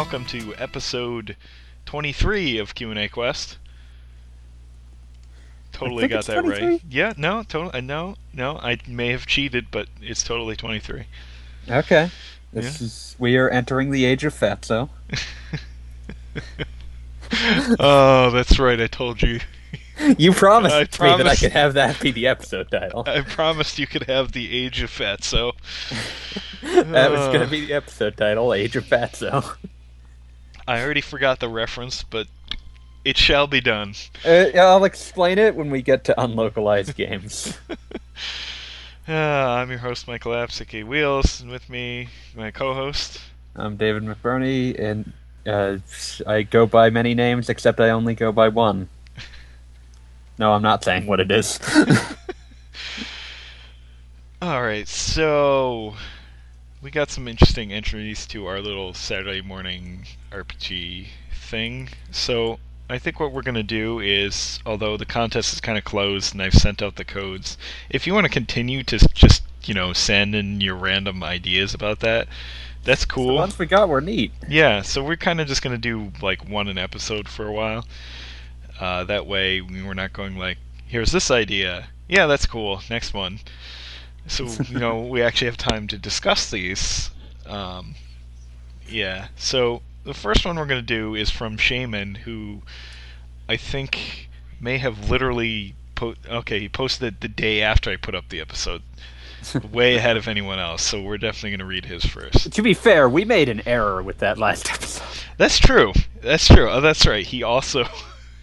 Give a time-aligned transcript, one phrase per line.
[0.00, 1.36] Welcome to episode
[1.84, 3.58] 23 of Q&A Quest.
[5.72, 6.66] Totally got that 23?
[6.66, 6.80] right.
[6.88, 11.04] Yeah, no, totally uh, no, no, I may have cheated, but it's totally 23.
[11.68, 12.10] Okay.
[12.50, 14.88] This is we are entering the age of fatso.
[17.78, 18.80] oh, that's right.
[18.80, 19.40] I told you.
[20.16, 23.04] You promised I me that I could have that be the episode title.
[23.06, 25.52] I promised you could have the age of fat, so
[26.62, 27.44] that was going Uh.
[27.44, 29.58] to be the episode title, Age of Fatso.
[30.70, 32.28] I already forgot the reference, but
[33.04, 33.94] it shall be done.
[34.24, 37.58] Uh, I'll explain it when we get to unlocalized games.
[39.08, 43.20] Uh, I'm your host, Michael Apsicky Wheels, and with me, my co-host.
[43.56, 45.12] I'm David McBurney, and
[45.44, 45.78] uh,
[46.30, 48.88] I go by many names, except I only go by one.
[50.38, 51.58] No, I'm not saying what it is.
[54.42, 55.96] All right, so
[56.82, 61.88] we got some interesting entries to our little Saturday morning RPG thing.
[62.10, 66.32] So I think what we're gonna do is, although the contest is kind of closed
[66.32, 67.58] and I've sent out the codes,
[67.90, 72.00] if you want to continue to just you know send in your random ideas about
[72.00, 72.28] that,
[72.82, 73.34] that's The cool.
[73.34, 74.32] ones we got were neat.
[74.48, 77.86] Yeah, so we're kind of just gonna do like one an episode for a while.
[78.80, 81.88] Uh, that way, we're not going like, "Here's this idea.
[82.08, 82.80] Yeah, that's cool.
[82.88, 83.40] Next one."
[84.30, 87.10] So you know, we actually have time to discuss these.
[87.46, 87.96] Um,
[88.88, 89.28] yeah.
[89.36, 92.62] So the first one we're gonna do is from Shaman, who
[93.48, 94.28] I think
[94.60, 98.40] may have literally po- okay, he posted it the day after I put up the
[98.40, 98.82] episode,
[99.72, 100.82] way ahead of anyone else.
[100.82, 102.52] So we're definitely gonna read his first.
[102.52, 105.24] To be fair, we made an error with that last episode.
[105.38, 105.92] That's true.
[106.22, 106.70] That's true.
[106.70, 107.26] Oh, that's right.
[107.26, 107.84] He also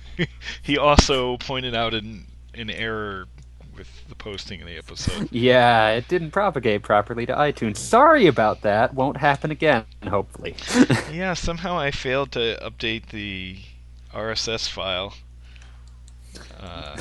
[0.62, 3.28] he also pointed out an an error
[4.10, 5.30] the posting of the episode.
[5.32, 7.78] Yeah, it didn't propagate properly to iTunes.
[7.78, 8.94] Sorry about that.
[8.94, 10.56] Won't happen again, hopefully.
[11.14, 13.58] yeah, somehow I failed to update the
[14.14, 15.14] RSS file.
[16.60, 16.98] Uh,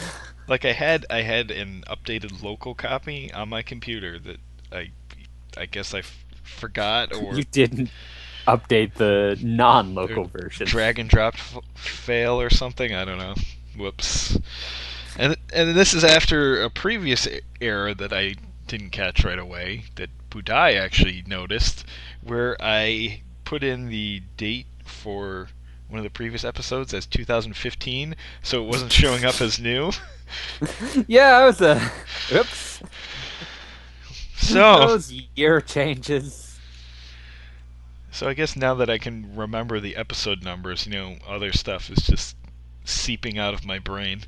[0.49, 4.37] like I had I had an updated local copy on my computer that
[4.73, 4.91] I
[5.57, 7.91] I guess I f- forgot or you didn't
[8.47, 10.67] update the non-local version.
[10.67, 12.95] drag and drop f- fail or something.
[12.95, 13.35] I don't know.
[13.77, 14.39] Whoops.
[15.19, 17.27] And and this is after a previous
[17.61, 18.35] error that I
[18.67, 21.85] didn't catch right away that Budai actually noticed,
[22.21, 25.49] where I put in the date for
[25.89, 29.93] one of the previous episodes as 2015, so it wasn't showing up as new.
[31.07, 31.93] yeah, it was a.
[32.33, 32.83] Oops.
[34.37, 34.55] So
[34.87, 36.59] Those year changes.
[38.11, 41.89] so I guess now that I can remember the episode numbers, you know, other stuff
[41.89, 42.37] is just
[42.85, 44.23] seeping out of my brain.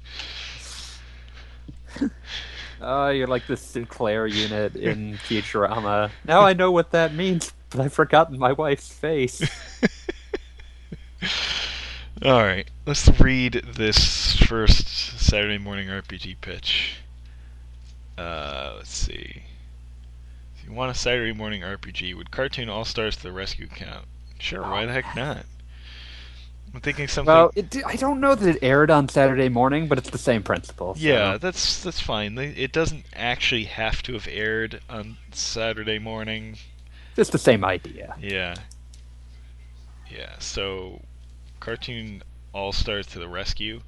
[2.81, 6.11] Oh, you're like the Sinclair unit in Futurama.
[6.25, 9.43] Now I know what that means, but I've forgotten my wife's face.
[12.25, 14.89] All right, let's read this first
[15.21, 16.97] Saturday morning RPG pitch.
[18.17, 19.43] Uh, let's see.
[20.57, 24.07] If you want a Saturday morning RPG, would Cartoon All Stars to the Rescue count?
[24.41, 25.47] Sure, why the heck not?
[26.75, 27.33] I'm thinking something.
[27.35, 30.43] Well, it, I don't know that it aired on Saturday morning, but it's the same
[30.43, 30.95] principle.
[30.95, 32.37] so- yeah, that's that's fine.
[32.39, 36.57] It doesn't actually have to have aired on Saturday morning.
[37.17, 38.15] It's the same idea.
[38.21, 38.55] Yeah.
[40.11, 41.03] Yeah, so
[41.61, 43.81] cartoon all stars to the rescue.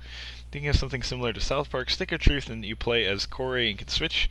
[0.50, 3.70] Thinking of something similar to South Park Stick of Truth and you play as Corey
[3.70, 4.28] and can switch.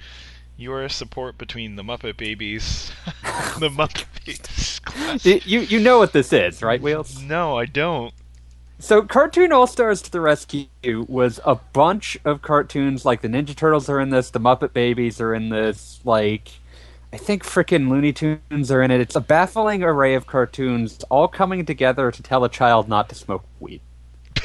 [0.57, 2.91] your support between the Muppet Babies.
[3.59, 5.25] the Muppet Babies class.
[5.25, 7.21] You you know what this is, right, Wheels?
[7.21, 8.13] No, I don't.
[8.81, 10.67] So, Cartoon All Stars to the Rescue
[11.09, 13.03] was a bunch of cartoons.
[13.03, 15.99] Like the Ninja Turtles are in this, the Muppet Babies are in this.
[16.05, 16.47] Like,
[17.11, 19.01] I think frickin' Looney Tunes are in it.
[19.01, 23.15] It's a baffling array of cartoons all coming together to tell a child not to
[23.15, 23.81] smoke weed.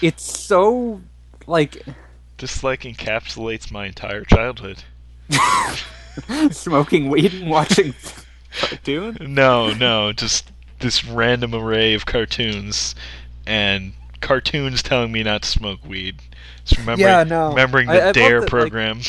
[0.00, 1.00] it's so
[1.48, 1.82] like
[2.36, 4.84] This like encapsulates my entire childhood.
[6.52, 7.92] smoking weed and watching
[8.60, 9.16] cartoon.
[9.20, 12.94] No, no, just this random array of cartoons
[13.46, 16.16] and cartoons telling me not to smoke weed.
[16.64, 17.48] Just remembering, Yeah, no.
[17.50, 19.00] remembering the I love Dare that, like- program.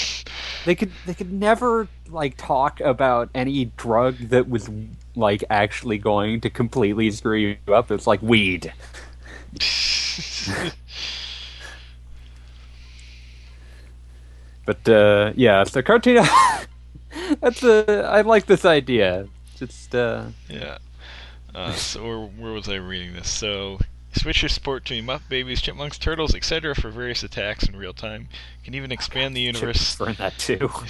[0.65, 4.69] They could they could never like talk about any drug that was
[5.15, 7.91] like actually going to completely screw you up.
[7.91, 8.71] It's like weed.
[14.65, 16.23] But uh, yeah, so cartoon.
[17.41, 18.03] that's a.
[18.11, 19.27] I like this idea.
[19.57, 20.77] Just uh, Yeah.
[21.53, 23.29] Uh, so where, where was I reading this?
[23.29, 23.79] So
[24.11, 26.73] Switch your support to Muppet Babies, Chipmunks, Turtles, etc.
[26.73, 28.27] for various attacks in real time.
[28.59, 29.93] You can even expand the universe.
[29.93, 30.69] For that too.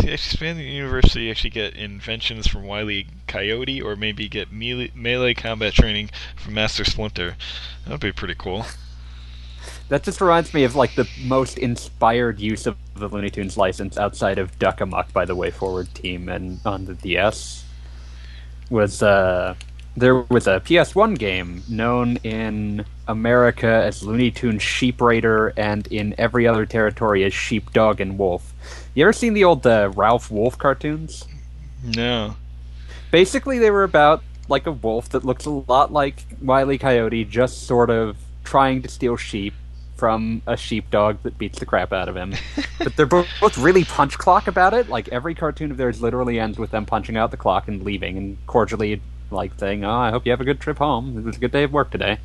[0.00, 4.52] See, expand the universe so you actually get inventions from Wily Coyote, or maybe get
[4.52, 7.36] melee, melee combat training from Master Splinter.
[7.84, 8.66] That'd be pretty cool.
[9.88, 13.98] That just reminds me of like the most inspired use of the Looney Tunes license
[13.98, 17.62] outside of Duck Amuck by the WayForward team and on the DS
[18.72, 19.54] was uh
[19.94, 26.14] there was a PS1 game known in America as Looney Tunes Sheep Raider and in
[26.16, 28.54] every other territory as Sheepdog and Wolf.
[28.94, 31.26] You ever seen the old uh, Ralph Wolf cartoons?
[31.84, 32.36] No.
[33.10, 36.78] Basically, they were about like a wolf that looks a lot like Wile E.
[36.78, 39.52] Coyote, just sort of trying to steal sheep
[40.02, 42.34] from a sheepdog that beats the crap out of him.
[42.80, 44.88] but they're both, both really punch clock about it.
[44.88, 48.18] Like every cartoon of theirs literally ends with them punching out the clock and leaving
[48.18, 49.00] and cordially
[49.30, 51.16] like saying, "Oh, I hope you have a good trip home.
[51.16, 52.18] It was a good day of work today."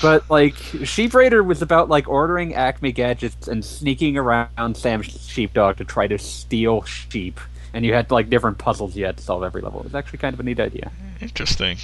[0.00, 0.54] But like
[0.84, 6.06] Sheep Raider was about like ordering Acme gadgets and sneaking around Sam's sheepdog to try
[6.06, 7.40] to steal sheep.
[7.74, 9.80] And you had like different puzzles you had to solve every level.
[9.80, 10.92] It was actually kind of a neat idea.
[11.20, 11.76] Interesting.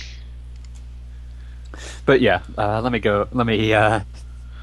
[2.04, 3.26] But yeah, uh, let me go.
[3.32, 4.00] Let me uh,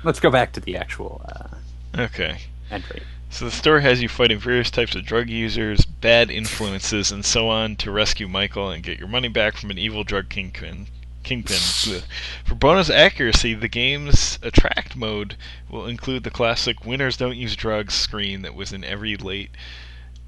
[0.04, 2.38] let's go back to the actual uh, Okay.
[2.72, 3.04] entry.
[3.30, 7.50] So the story has you fighting various types of drug users, bad influences, and so
[7.50, 10.88] on to rescue Michael and get your money back from an evil drug kingpin.
[11.24, 11.58] Kingpin.
[12.46, 15.36] For bonus accuracy, the game's attract mode
[15.70, 19.52] will include the classic "Winners don't use drugs" screen that was in every late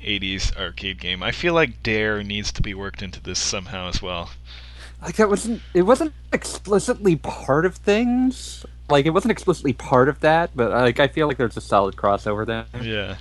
[0.01, 1.21] 80s arcade game.
[1.21, 4.31] I feel like Dare needs to be worked into this somehow as well.
[5.01, 5.61] Like that wasn't.
[5.73, 8.65] It wasn't explicitly part of things.
[8.89, 11.95] Like it wasn't explicitly part of that, but like I feel like there's a solid
[11.95, 12.65] crossover there.
[12.81, 13.17] Yeah.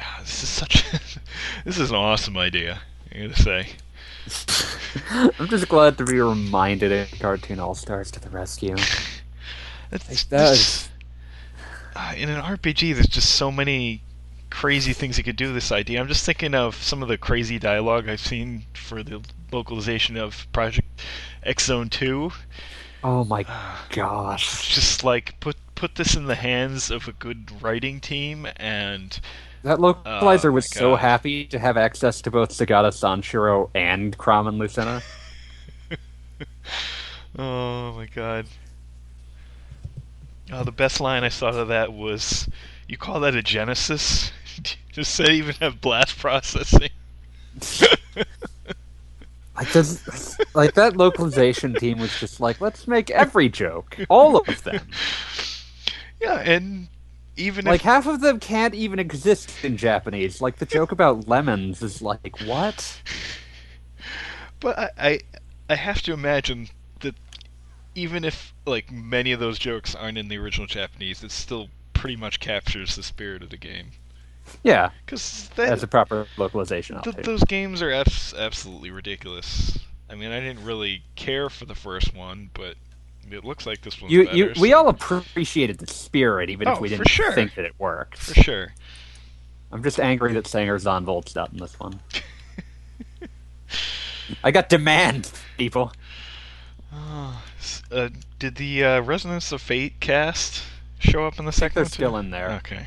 [0.00, 0.84] Ah, This is such.
[1.64, 2.80] this is an awesome idea.
[3.14, 3.68] I gotta say.
[5.38, 8.74] I'm just glad to be reminded in Cartoon All Stars to the rescue.
[9.90, 10.88] That's, Like, that
[11.94, 14.02] uh, in an RPG, there's just so many
[14.50, 16.00] crazy things you could do with this idea.
[16.00, 19.22] I'm just thinking of some of the crazy dialogue I've seen for the
[19.52, 20.88] localization of Project
[21.44, 22.32] X Zone 2.
[23.08, 23.44] Oh my
[23.90, 29.20] gosh, just like put put this in the hands of a good writing team, and
[29.62, 31.00] that oh localizer Oh, was so God.
[31.00, 35.02] happy to have access to both Segata Sanshiro and Chrom and Lucina.
[37.38, 38.46] oh my god.
[40.52, 42.48] Oh, the best line I saw of that was,
[42.88, 44.32] "You call that a Genesis?
[44.92, 46.90] Does that even have blast processing?"
[49.56, 49.74] Like,
[50.54, 54.88] like that localization team was just like, let's make every joke, all of them.
[56.20, 56.88] yeah, and
[57.36, 60.40] even Like if half of them can't even exist in Japanese.
[60.40, 63.00] Like the joke about lemons is like what?
[64.60, 65.20] But I, I,
[65.70, 66.68] I have to imagine
[67.00, 67.14] that
[67.94, 72.16] even if like many of those jokes aren't in the original Japanese, it still pretty
[72.16, 73.92] much captures the spirit of the game.
[74.62, 77.00] Yeah, Because that's a proper localization.
[77.02, 79.78] Th- those games are abs- absolutely ridiculous.
[80.10, 82.74] I mean, I didn't really care for the first one, but
[83.30, 84.36] it looks like this one's You, better.
[84.36, 87.32] you, we all appreciated the spirit, even Oh, if we didn't sure.
[87.32, 88.18] think that it worked.
[88.18, 88.72] for sure.
[89.72, 91.98] I'm just angry that Sanger Zonvolt's not in this one.
[94.44, 95.92] I got demand, people.
[96.92, 97.42] Oh,
[97.90, 100.62] uh, did the uh, Resonance of Fate cast
[100.98, 101.90] show up in the second they're one?
[101.90, 102.50] still in there.
[102.52, 102.86] Okay.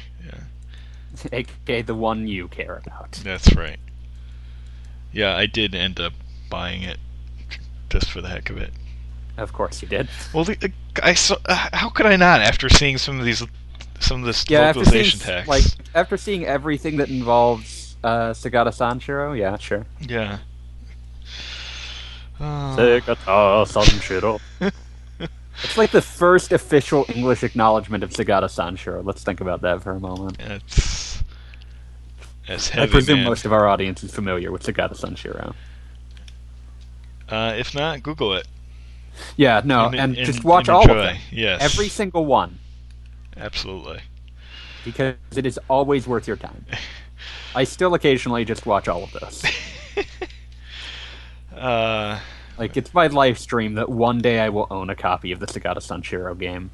[1.31, 3.11] aka the one you care about.
[3.23, 3.79] That's right.
[5.11, 6.13] Yeah, I did end up
[6.49, 6.97] buying it
[7.89, 8.71] just for the heck of it.
[9.37, 10.09] Of course you did.
[10.33, 11.37] Well, the, the- I saw.
[11.45, 13.41] Uh, how could I not after seeing some of these,
[13.99, 15.47] some of this Yeah, after seeing localization text?
[15.47, 15.63] like
[15.95, 19.85] after seeing everything that involves uh, Segata Sanshiro, yeah, sure.
[20.01, 20.39] yeah.
[22.39, 22.75] Oh.
[22.77, 24.39] Segata Sanshiro.
[25.61, 29.03] It's like the first official English acknowledgement of Segata Sanshiro.
[29.03, 30.37] Let's think about that for a moment.
[30.39, 31.08] It's
[32.49, 33.25] that's I presume man.
[33.29, 35.53] most of our audience is familiar with Segata Sanshiro.
[37.29, 38.47] Uh, if not, Google it.
[39.37, 41.17] Yeah, no, And- and, and- just watch and all of them.
[41.31, 41.61] Yes.
[41.61, 42.59] Every single one.
[43.37, 44.01] Absolutely.
[44.83, 46.65] because it is always worth your time.
[47.55, 49.43] I still occasionally just watch all of those.
[51.55, 52.19] Uh,
[52.57, 55.45] Like it's my live stream that one day I will own a copy of the
[55.45, 56.71] Segata Sanshiro game.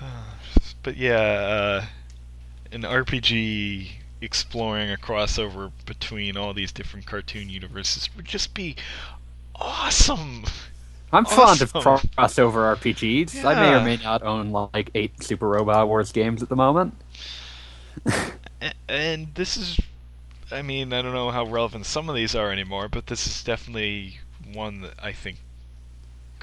[0.82, 1.84] but yeah, uh,
[2.74, 3.88] an RPG
[4.20, 8.74] exploring a crossover between all these different cartoon universes would just be
[9.54, 10.44] awesome.
[11.12, 13.44] I'm fond of crossover RPGs.
[13.44, 16.94] I may or may not own like eight Super Robot Wars games at the moment.
[18.88, 19.78] And this is,
[20.50, 23.44] I mean, I don't know how relevant some of these are anymore, but this is
[23.44, 24.18] definitely
[24.52, 25.38] one that I think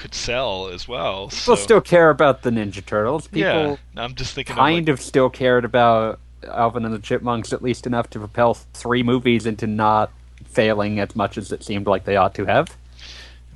[0.02, 1.28] could sell as well.
[1.28, 3.28] People so, still care about the Ninja Turtles.
[3.28, 7.54] People yeah, I'm just thinking kind of, of still cared about Alvin and the Chipmunks
[7.54, 10.12] at least enough to propel three movies into not
[10.46, 12.76] failing as much as it seemed like they ought to have.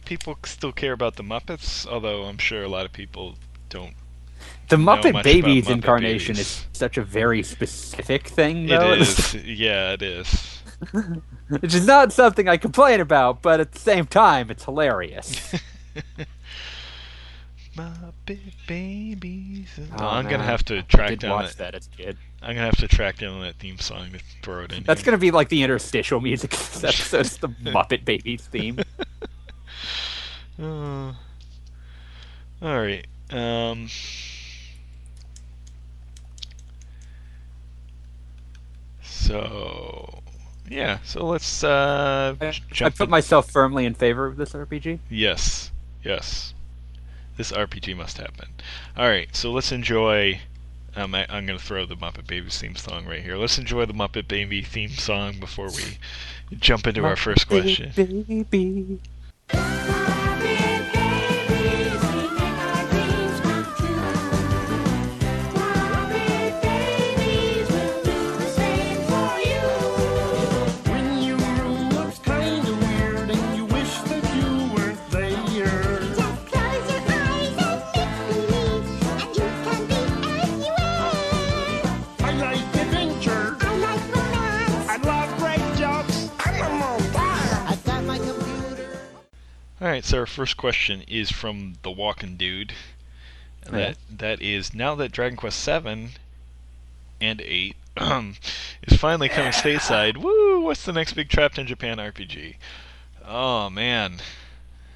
[0.05, 3.35] people still care about the Muppets, although I'm sure a lot of people
[3.69, 3.95] don't.
[4.69, 6.47] The Muppet Babies Muppet incarnation Babies.
[6.47, 8.93] is such a very specific thing, though.
[8.93, 10.61] It is, yeah, it is.
[11.49, 15.55] Which is not something I complain about, but at the same time, it's hilarious.
[17.75, 19.67] Muppet Babies.
[19.99, 21.73] Oh, I'm gonna have to I track did down watch that.
[21.73, 22.17] that as a kid.
[22.41, 24.83] I'm gonna have to track down that theme song to throw it in.
[24.83, 25.05] That's here.
[25.11, 27.19] gonna be like the interstitial music of this episode.
[27.21, 28.79] It's the Muppet Babies theme.
[30.57, 31.11] Uh,
[32.61, 33.05] all right.
[33.29, 33.89] Um.
[39.01, 40.21] So,
[40.69, 40.99] yeah.
[41.03, 42.95] So let's uh, I, j- I jump.
[42.97, 44.99] put in- myself firmly in favor of this RPG.
[45.09, 45.71] Yes.
[46.03, 46.53] Yes.
[47.37, 48.49] This RPG must happen.
[48.97, 49.33] All right.
[49.35, 50.41] So let's enjoy.
[50.95, 53.35] Um, I, I'm gonna throw the Muppet Babies theme song right here.
[53.35, 55.97] Let's enjoy the Muppet Baby theme song before we
[56.57, 57.91] jump into our first question.
[57.95, 58.99] Baby.
[89.95, 92.73] Right, so our first question is from the Walking Dude.
[93.65, 93.79] And Yeah.
[93.87, 96.11] that that is now that Dragon Quest Seven
[97.21, 100.17] and Eight is finally coming stateside.
[100.17, 100.59] Woo!
[100.59, 102.55] What's the next big Trapped in Japan RPG?
[103.25, 104.17] Oh man,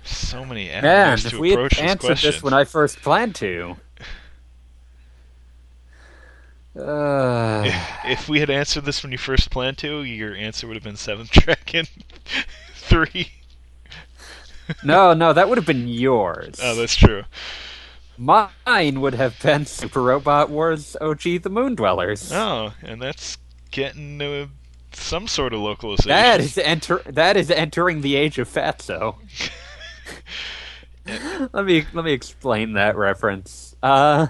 [0.03, 3.01] so many Man, avenues if to we had approach this answered this when I first
[3.01, 3.77] planned to.
[6.75, 10.75] Uh, if, if we had answered this when you first planned to, your answer would
[10.75, 11.87] have been Seventh Dragon
[12.73, 13.31] Three.
[14.83, 16.59] No, no, that would have been yours.
[16.61, 17.23] Oh, that's true.
[18.17, 22.31] Mine would have been Super Robot Wars OG The Moon Dwellers.
[22.33, 23.37] Oh, and that's
[23.71, 24.47] getting uh,
[24.91, 26.09] some sort of localization.
[26.09, 27.01] That is enter.
[27.05, 29.15] That is entering the age of fatso.
[31.53, 33.75] let me let me explain that reference.
[33.81, 34.27] Uh,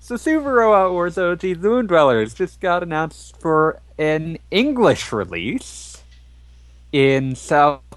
[0.00, 6.02] so Super Robot Wars OG The Moon Dwellers just got announced for an English release
[6.92, 7.34] in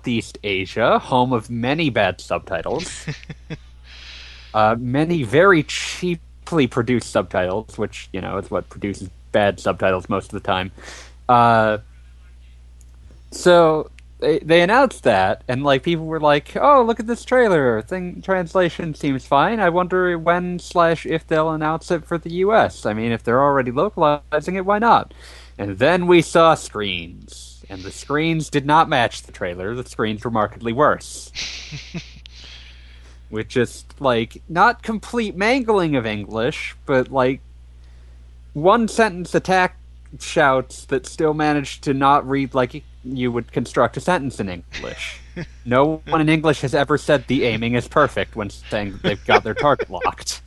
[0.05, 3.07] Southeast Asia, home of many bad subtitles.
[4.53, 10.25] uh, many very cheaply produced subtitles, which you know is what produces bad subtitles most
[10.25, 10.71] of the time.
[11.27, 11.79] Uh,
[13.31, 17.81] so they they announced that, and like people were like, "Oh, look at this trailer.
[17.81, 19.59] Thing translation seems fine.
[19.59, 22.85] I wonder when slash if they'll announce it for the U.S.
[22.85, 25.15] I mean, if they're already localizing it, why not?"
[25.57, 29.75] And then we saw screens, and the screens did not match the trailer.
[29.75, 31.31] The screens were markedly worse.
[33.29, 37.41] With just like not complete mangling of English, but like
[38.53, 39.77] one sentence attack
[40.19, 45.19] shouts that still managed to not read like you would construct a sentence in English.
[45.65, 49.43] no one in English has ever said the aiming is perfect when saying they've got
[49.43, 50.41] their target locked.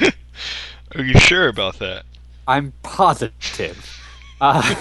[0.00, 2.04] Are you sure about that?
[2.48, 4.00] I'm positive.
[4.40, 4.76] Uh,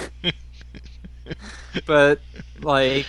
[1.85, 2.19] but
[2.61, 3.05] like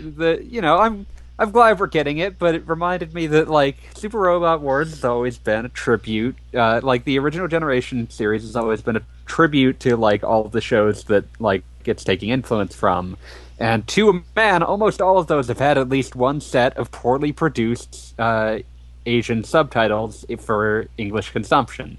[0.00, 1.06] the you know I'm
[1.38, 5.04] I'm glad we're getting it, but it reminded me that like Super Robot Wars has
[5.04, 6.36] always been a tribute.
[6.52, 10.52] Uh, like the original generation series has always been a tribute to like all of
[10.52, 13.16] the shows that like it's taking influence from.
[13.60, 16.90] And to a man, almost all of those have had at least one set of
[16.90, 18.58] poorly produced uh,
[19.06, 21.98] Asian subtitles for English consumption.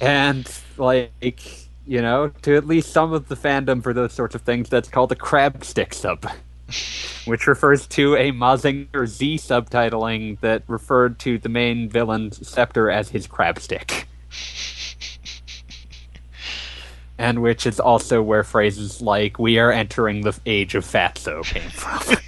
[0.00, 4.42] And like you know, to at least some of the fandom for those sorts of
[4.42, 6.30] things, that's called a crab stick sub,
[7.24, 13.08] which refers to a Mazinger Z subtitling that referred to the main villain's scepter as
[13.08, 14.06] his crab stick.
[17.20, 21.68] And which is also where phrases like "We are entering the age of fatso" came
[21.68, 22.16] from.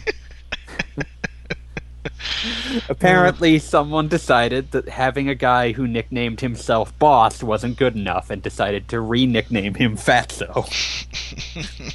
[2.88, 8.42] Apparently, someone decided that having a guy who nicknamed himself Boss wasn't good enough and
[8.42, 10.66] decided to re nickname him Fatso.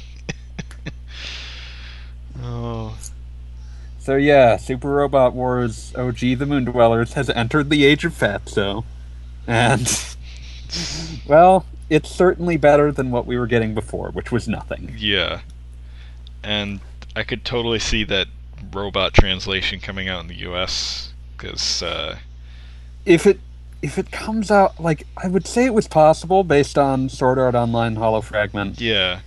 [2.42, 2.96] Oh,
[3.98, 8.84] So, yeah, Super Robot Wars OG The Moon Dwellers has entered the age of Fatso.
[9.46, 9.88] And,
[11.26, 14.94] well, it's certainly better than what we were getting before, which was nothing.
[14.98, 15.40] yeah.
[16.44, 16.80] And
[17.16, 18.28] I could totally see that
[18.72, 21.12] robot translation coming out in the U.S.
[21.36, 22.18] Because uh,
[23.04, 23.40] if it
[23.82, 27.54] if it comes out like I would say it was possible based on Sword Art
[27.54, 29.20] Online Hollow Fragment, yeah,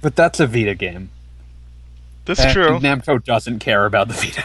[0.00, 1.10] but that's a Vita game.
[2.24, 2.78] that's and true.
[2.78, 4.44] Namco doesn't care about the Vita.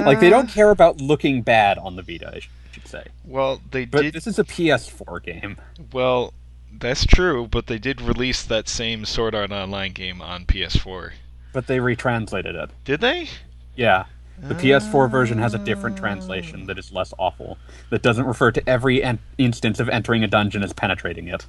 [0.04, 3.06] like they don't care about looking bad on the Vita, I should say.
[3.24, 4.14] Well, they But did.
[4.14, 5.56] this is a PS4 game.
[5.92, 6.32] Well,
[6.78, 11.12] that's true, but they did release that same Sword Art Online game on PS4.
[11.52, 12.70] But they retranslated it.
[12.84, 13.28] Did they?
[13.76, 14.04] Yeah.
[14.42, 16.00] The PS4 version has a different ah.
[16.00, 17.58] translation that is less awful.
[17.90, 21.46] That doesn't refer to every en- instance of entering a dungeon as penetrating it.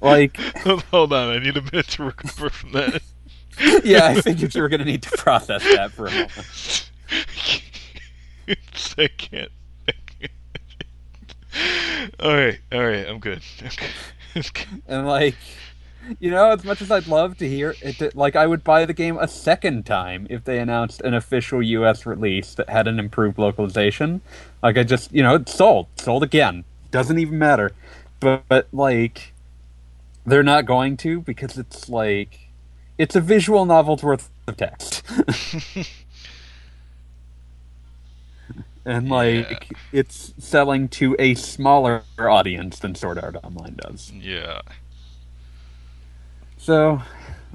[0.00, 0.36] like,
[0.90, 3.02] Hold on, I need a minute to recover from that.
[3.84, 6.90] yeah, I figured you were going to need to process that for a moment.
[7.10, 8.94] I can't.
[8.98, 9.50] I can't.
[12.20, 13.42] All right, all right, I'm good.
[13.66, 13.86] Okay.
[14.36, 14.66] okay.
[14.88, 15.36] And like,
[16.18, 18.92] you know, as much as I'd love to hear it, like I would buy the
[18.92, 22.04] game a second time if they announced an official U.S.
[22.04, 24.20] release that had an improved localization.
[24.62, 26.64] Like I just, you know, it's sold, sold again.
[26.90, 27.72] Doesn't even matter.
[28.20, 29.32] But, but like,
[30.26, 32.48] they're not going to because it's like,
[32.98, 35.02] it's a visual novel's worth of text.
[38.84, 44.12] and like, it's selling to a smaller audience than Sword Art Online does.
[44.12, 44.60] Yeah.
[46.58, 47.02] So,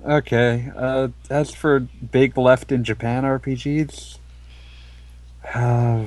[0.06, 0.72] okay.
[0.76, 4.18] Uh, as for big left in Japan RPGs,
[5.54, 6.06] uh,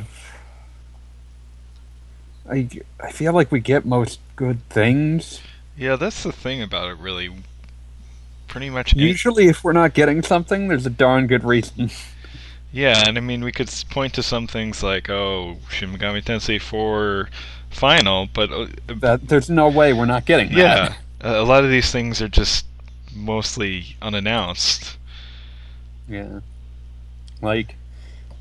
[2.49, 2.69] I
[3.01, 5.41] I feel like we get most good things.
[5.77, 7.31] Yeah, that's the thing about it, really.
[8.49, 8.95] Pretty much.
[8.95, 11.91] any- Usually, if we're not getting something, there's a darn good reason.
[12.73, 16.61] Yeah, and I mean, we could point to some things like, oh, Shin Megami Tensei
[16.61, 17.29] 4
[17.71, 18.67] Final, but uh,
[19.01, 20.57] that there's no way we're not getting that.
[20.59, 22.67] yeah, a lot of these things are just
[23.15, 24.97] mostly unannounced.
[26.09, 26.41] Yeah.
[27.41, 27.77] Like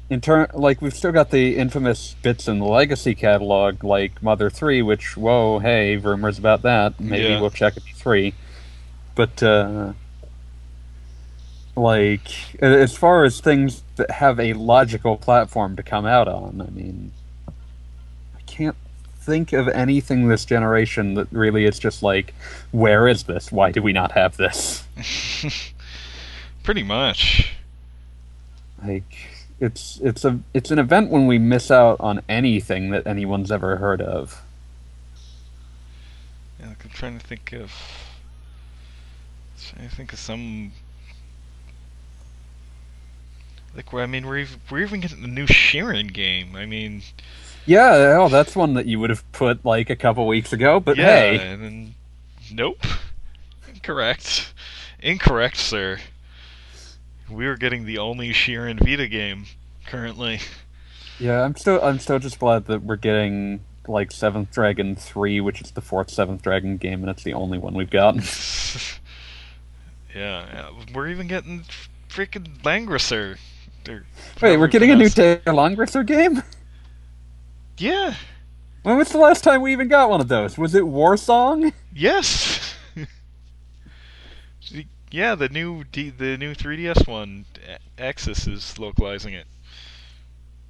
[0.09, 4.49] in turn like we've still got the infamous bits in the legacy catalog like Mother
[4.49, 6.99] 3 which whoa, hey, rumors about that.
[6.99, 7.39] Maybe Yeah.
[7.39, 8.33] we'll check it 3.
[9.15, 9.93] But uh
[11.75, 16.69] like as far as things that have a logical platform to come out on, I
[16.69, 17.11] mean
[17.47, 18.75] I can't
[19.19, 22.33] think of anything this generation that really is just like
[22.71, 23.51] where is this?
[23.51, 24.83] Why do we not have this?
[26.63, 27.53] Pretty much.
[28.83, 33.51] Like it's it's a it's an event when we miss out on anything that anyone's
[33.51, 34.41] ever heard of.
[36.59, 37.71] Yeah, like, I'm trying to think of.
[39.63, 40.71] Trying to think of some.
[43.75, 46.55] Like, I mean, we're even, we're even getting the new Shiren game.
[46.55, 47.03] I mean,
[47.65, 50.79] Yeah, oh, that's one that you would have put like a couple weeks ago.
[50.79, 51.95] But yeah, hey, and then,
[52.51, 52.85] nope,
[53.67, 54.53] incorrect,
[54.99, 55.99] incorrect, sir.
[57.29, 59.45] We're getting the only Shiren Vita game
[59.87, 60.41] currently.
[61.19, 65.61] yeah, I'm still I'm still just glad that we're getting like Seventh Dragon three, which
[65.61, 68.21] is the fourth Seventh Dragon game, and it's the only one we've gotten.
[70.15, 71.63] yeah, yeah, we're even getting
[72.09, 73.37] freaking Langrisser.
[73.89, 74.05] Or
[74.41, 76.43] Wait, we're getting a new pronounced- Langrisser game.
[77.77, 78.15] Yeah.
[78.83, 80.57] When was the last time we even got one of those?
[80.57, 81.73] Was it War Song?
[81.93, 82.75] Yes.
[85.11, 87.45] yeah, the new D, the new 3DS one,
[87.97, 89.45] Aksys is localizing it.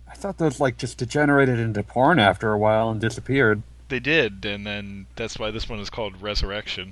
[0.10, 3.64] I thought those like just degenerated into porn after a while and disappeared.
[3.88, 6.92] They did, and then that's why this one is called Resurrection.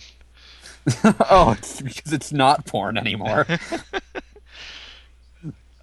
[1.29, 3.45] oh, it's because it's not porn anymore.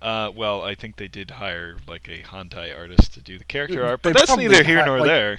[0.02, 3.84] Uh, well, I think they did hire like a hentai artist to do the character
[3.84, 5.38] art, but They that's neither here nor like- there.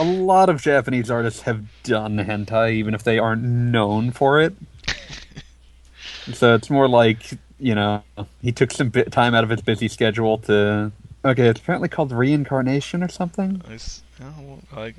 [0.00, 4.54] a lot of Japanese artists have done hentai, even if they aren't known for it.
[6.32, 8.02] so it's more like you know
[8.42, 10.90] he took some bit time out of his busy schedule to.
[11.24, 13.60] Okay, it's apparently called reincarnation or something.
[13.68, 14.94] I s- oh, I-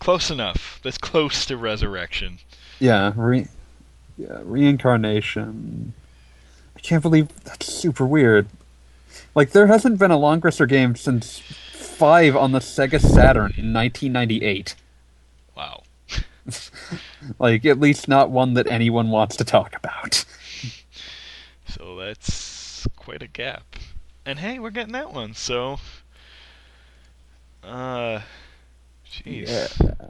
[0.00, 0.80] close enough.
[0.82, 2.38] That's close to Resurrection.
[2.80, 3.46] Yeah, re,
[4.18, 5.92] yeah, reincarnation.
[6.86, 8.46] Can't believe that's super weird.
[9.34, 14.76] Like there hasn't been a Longrisser game since five on the Sega Saturn in 1998.
[15.56, 15.82] Wow.
[17.40, 20.24] Like at least not one that anyone wants to talk about.
[21.66, 23.64] So that's quite a gap.
[24.24, 25.80] And hey, we're getting that one, so
[27.64, 28.20] uh
[29.10, 29.48] jeez.
[29.48, 30.06] Yeah.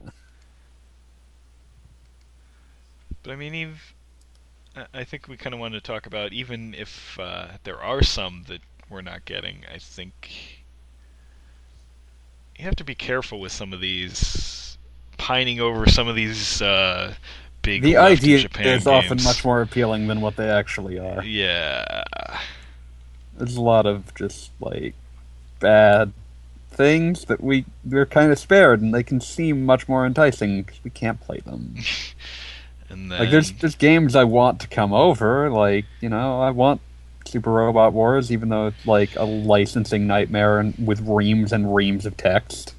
[3.23, 3.96] But I mean Eve
[4.93, 8.45] I- think we kind of want to talk about even if uh, there are some
[8.49, 8.61] that
[8.91, 10.65] we're not getting, I think
[12.57, 14.79] you have to be careful with some of these
[15.19, 17.15] pining over some of these uh,
[17.62, 17.83] big.
[17.83, 21.23] The idea is often much more appealing than what they actually are.
[21.25, 22.05] Yeah.
[23.37, 24.95] There's a lot of just like
[25.61, 26.12] bad
[26.71, 30.83] things that we we're kind of spared, and they can seem much more enticing because
[30.85, 31.77] we can't play them.
[32.88, 35.51] And then Like there's there's games I want to come over.
[35.51, 36.81] Like you know I want
[37.27, 42.07] Super Robot Wars, even though it's like a licensing nightmare and with reams and reams
[42.07, 42.75] of text.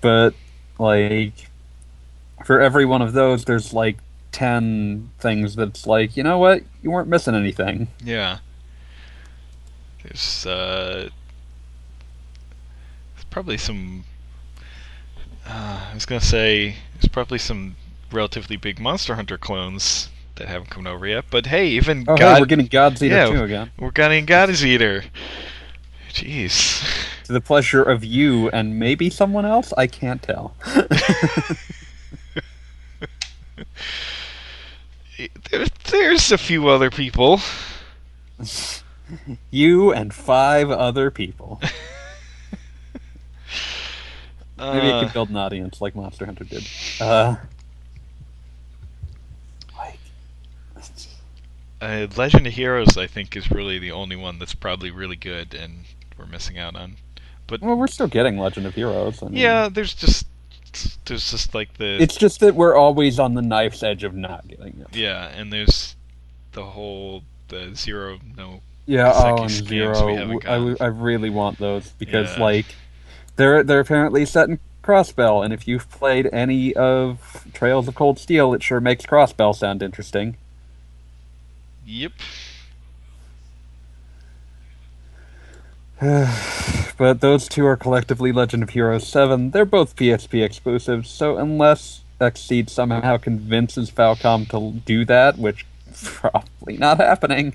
[0.00, 0.34] But
[0.78, 1.50] like
[2.44, 3.98] for every one of those, there's like
[4.32, 7.88] ten things that's like you know what you weren't missing anything.
[8.02, 8.38] Yeah.
[10.02, 11.08] There's uh
[13.14, 14.04] there's probably some
[15.46, 17.76] uh, I was gonna say there's probably some
[18.14, 21.24] relatively big Monster Hunter clones that haven't come over yet.
[21.30, 23.70] But hey, even Oh, God hey, we're getting God's Eater yeah, 2 again.
[23.78, 25.04] we're getting God's Eater.
[26.10, 26.82] Jeez.
[27.24, 30.54] To the pleasure of you and maybe someone else, I can't tell.
[35.50, 37.40] There, there's a few other people.
[39.50, 41.60] you and five other people.
[44.58, 46.66] Maybe it Uh, could build an audience like Monster Hunter did.
[47.00, 47.36] Uh,
[51.84, 55.54] uh, Legend of Heroes, I think, is really the only one that's probably really good,
[55.54, 55.84] and
[56.18, 56.96] we're missing out on.
[57.46, 59.22] But well, we're still getting Legend of Heroes.
[59.22, 60.26] I mean, Yeah, there's just
[61.04, 64.48] there's just like the It's just that we're always on the knife's edge of not
[64.48, 64.96] getting it.
[64.96, 65.94] yeah, and there's
[66.52, 70.06] the whole the zero no Yeah, oh, and Zero.
[70.06, 70.84] we haven't w- I.
[70.84, 72.42] I really want those because, Yeah.
[72.42, 72.66] like,
[73.36, 78.18] they're they're apparently set in Crossbell, and if you've played any of Trails of Cold
[78.18, 80.36] Steel, it sure makes Crossbell sound interesting.
[81.86, 82.12] Yep.
[86.98, 89.50] but those two are collectively Legend of Heroes 7.
[89.52, 95.66] They're both PSP exclusives, so unless XSEED somehow convinces Falcom to do that, which
[96.02, 97.54] probably not happening,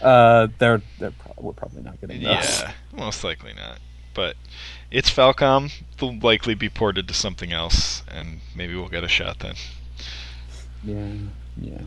[0.00, 2.60] uh, they're, they're pro- we're probably not getting those.
[2.60, 3.78] Yeah, most likely not.
[4.14, 4.36] But
[4.90, 5.70] it's Falcom.
[5.98, 9.56] They'll likely be ported to something else, and maybe we'll get a shot then.
[10.82, 11.12] Yeah,
[11.60, 11.82] yeah.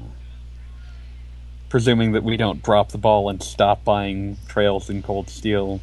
[1.69, 5.79] Presuming that we don't drop the ball and stop buying Trails in Cold Steel.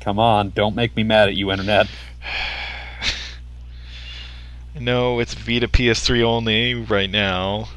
[0.00, 1.88] Come on, don't make me mad at you, Internet.
[4.80, 7.68] No, it's Vita PS3 only right now.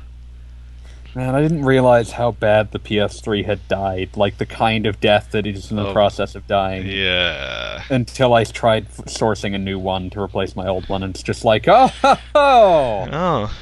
[1.15, 5.30] Man, I didn't realize how bad the PS3 had died, like the kind of death
[5.32, 5.93] that is in the Oh.
[5.93, 6.86] process of dying.
[6.88, 7.82] Yeah.
[7.89, 11.24] Until I tried f- sourcing a new one to replace my old one, and it's
[11.24, 13.08] just like, oh, ho, ho!
[13.12, 13.58] Oh,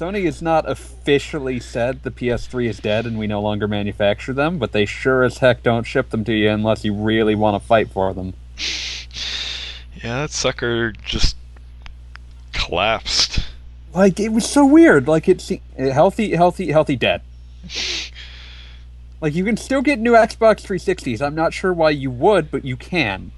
[0.00, 4.58] Sony has not officially said the PS3 is dead and we no longer manufacture them,
[4.58, 7.68] but they sure as heck don't ship them to you unless you really want to
[7.68, 8.32] fight for them.
[10.02, 11.36] yeah, that sucker just
[12.54, 13.44] collapsed.
[13.92, 15.06] Like it was so weird.
[15.06, 17.20] Like it's healthy, healthy, healthy dead.
[19.20, 21.20] Like you can still get new Xbox 360s.
[21.20, 23.32] I'm not sure why you would, but you can.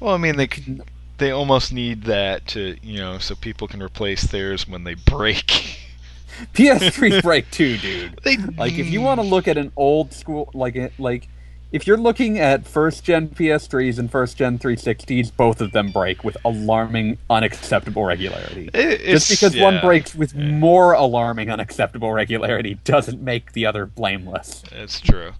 [0.00, 0.82] Well, I mean, they could,
[1.20, 5.46] they almost need that to, you know, so people can replace theirs when they break.
[6.54, 8.18] PS3 break too, dude.
[8.24, 11.28] they, Like if you want to look at an old school, like eh, like
[11.72, 16.24] if you're looking at first gen PS3s and first gen 360s, both of them break
[16.24, 18.70] with alarming, unacceptable regularity.
[18.74, 24.64] It- Just because one breaks with more alarming, unacceptable regularity doesn't make the other blameless.
[24.72, 25.32] It's true.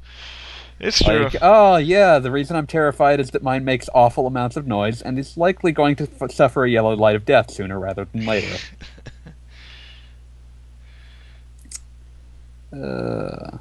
[0.80, 1.24] It's true.
[1.24, 5.02] Like, oh yeah, the reason I'm terrified is that mine makes awful amounts of noise
[5.02, 8.24] and is likely going to f- suffer a yellow light of death sooner rather than
[8.24, 8.56] later.
[12.72, 13.58] uh,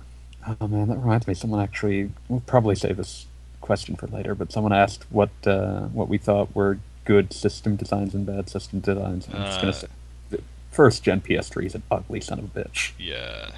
[0.61, 1.33] oh man, that reminds me.
[1.33, 3.25] Someone actually, we'll probably save this
[3.61, 8.13] question for later, but someone asked what uh, what we thought were good system designs
[8.13, 9.27] and bad system designs.
[9.33, 9.75] I'm just gonna Uh.
[9.75, 9.87] say,
[10.29, 12.91] the first gen PS3 is an ugly son of a bitch.
[12.99, 13.49] yeah.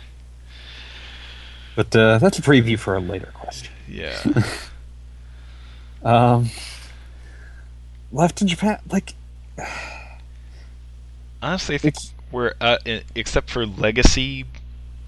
[1.75, 3.71] But uh, that's a preview for a later question.
[3.87, 4.21] Yeah.
[6.03, 6.49] Um,
[8.11, 9.13] left in Japan, like
[11.41, 12.77] Honestly, I think it's we're uh,
[13.15, 14.45] except for legacy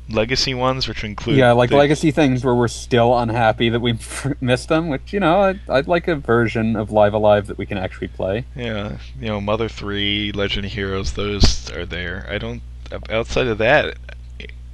[0.09, 3.97] legacy ones, which include yeah, like the- legacy things where we're still unhappy that we
[4.41, 4.89] missed them.
[4.89, 7.77] Which you know, I'd, I'd like a version of Live A Live that we can
[7.77, 8.45] actually play.
[8.55, 12.27] Yeah, you know, Mother Three, Legend of Heroes, those are there.
[12.29, 12.61] I don't.
[13.09, 13.97] Outside of that,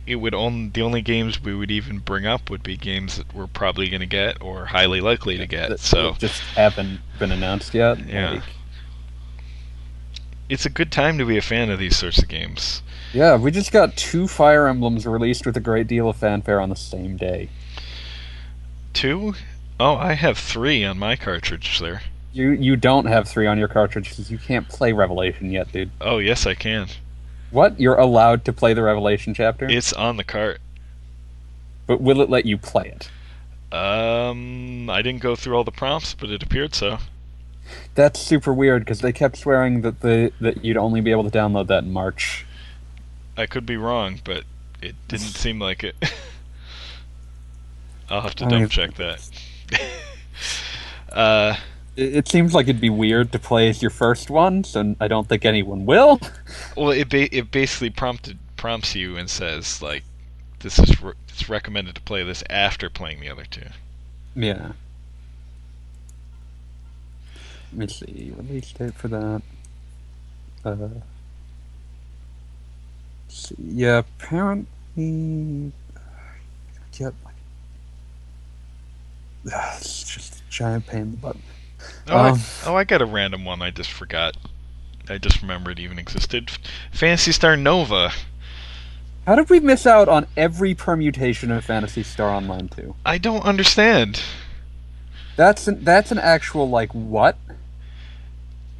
[0.09, 3.33] it- would only the only games we would even bring up would be games that
[3.33, 5.69] we're probably going to get or highly likely to get.
[5.69, 7.99] that So just haven't been announced yet.
[8.07, 8.31] Yeah.
[8.31, 8.43] Like,
[10.49, 12.81] it's a good time to be a fan of these sorts of games.
[13.13, 16.69] yeah, we just got two Fire Emblems released with a great deal of fanfare on
[16.69, 17.49] the same day.
[18.93, 19.35] Two?
[19.79, 22.01] Oh, I have three on my cartridge there.
[22.33, 25.89] You you don't have three on your cartridge because you can't play Revelation yet, dude.
[26.01, 26.87] Oh yes, I can.
[27.51, 27.79] What?
[27.79, 30.59] You're allowed to play the Revelation chapter, It's on the cart.
[31.87, 33.09] but will it let you play it?
[33.75, 36.97] Um, I didn't go through all the prompts, but it appeared so.
[37.95, 41.37] That's super weird because they kept swearing that the that you'd only be able to
[41.37, 42.45] download that in March.
[43.37, 44.43] I could be wrong, but
[44.81, 45.95] it didn't seem like it.
[48.09, 49.29] I'll have to double check that.
[51.11, 51.55] uh,
[51.99, 55.27] It, seems like it'd be weird to play as your first one, so I don't
[55.27, 56.21] think anyone will.
[56.77, 60.03] well, it ba- it basically prompted prompts you and says like,
[60.59, 63.67] this is re- it's recommended to play this after playing the other two.
[64.35, 64.71] Yeah.
[67.71, 68.33] Let me see.
[68.37, 69.41] Release date for that.
[70.63, 70.87] Uh,
[73.27, 73.55] see.
[73.57, 75.71] Yeah, apparently.
[76.97, 77.13] Yep.
[79.45, 81.37] It's just a giant pain in the butt.
[82.07, 83.61] Oh, I, Um, oh, I got a random one.
[83.61, 84.35] I just forgot.
[85.09, 86.51] I just remembered it even existed.
[86.91, 88.11] Phantasy Star Nova.
[89.25, 92.95] How did we miss out on every permutation of Phantasy Star Online 2?
[93.05, 94.21] I don't understand.
[95.35, 97.37] That's an that's an actual like what?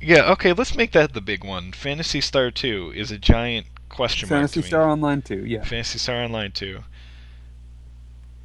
[0.01, 1.71] Yeah, okay, let's make that the big one.
[1.71, 4.39] Phantasy Star 2 is a giant question mark.
[4.39, 4.69] Fantasy to me.
[4.69, 5.63] Star Online 2, yeah.
[5.63, 6.79] Phantasy Star Online 2.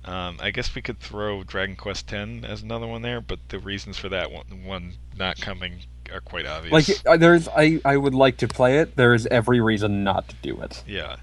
[0.05, 3.59] Um, I guess we could throw Dragon Quest X as another one there, but the
[3.59, 5.81] reasons for that one, one not coming
[6.13, 6.73] are quite obvious.
[6.89, 8.97] Like uh, there's I I would like to play it.
[8.97, 10.83] There is every reason not to do it.
[10.87, 11.17] yeah.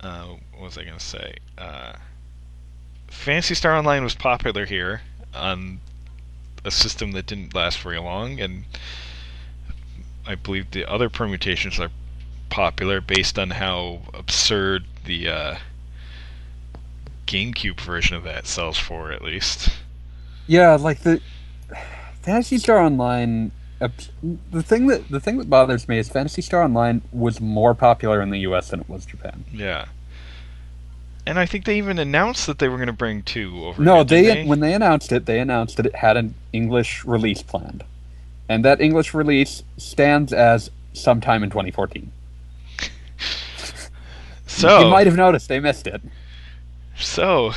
[0.00, 1.36] Uh, what was I gonna say?
[1.56, 1.94] Uh,
[3.08, 5.00] Phantasy Star Online was popular here
[5.32, 5.80] on
[6.64, 8.64] a system that didn't last very long, and
[10.26, 11.90] I believe the other permutations are
[12.50, 15.56] popular based on how absurd the uh,
[17.26, 19.70] GameCube version of that sells for, at least.
[20.46, 21.20] Yeah, like the
[22.22, 23.52] Phantasy Star Online.
[24.50, 28.22] The thing that the thing that bothers me is Phantasy Star Online was more popular
[28.22, 28.70] in the U.S.
[28.70, 29.44] than it was Japan.
[29.52, 29.86] Yeah.
[31.26, 33.82] And I think they even announced that they were going to bring two over.
[33.82, 37.42] No, didn't they when they announced it, they announced that it had an English release
[37.42, 37.84] planned,
[38.48, 42.12] and that English release stands as sometime in 2014.
[44.46, 46.00] So you might have noticed they missed it.
[46.98, 47.52] So,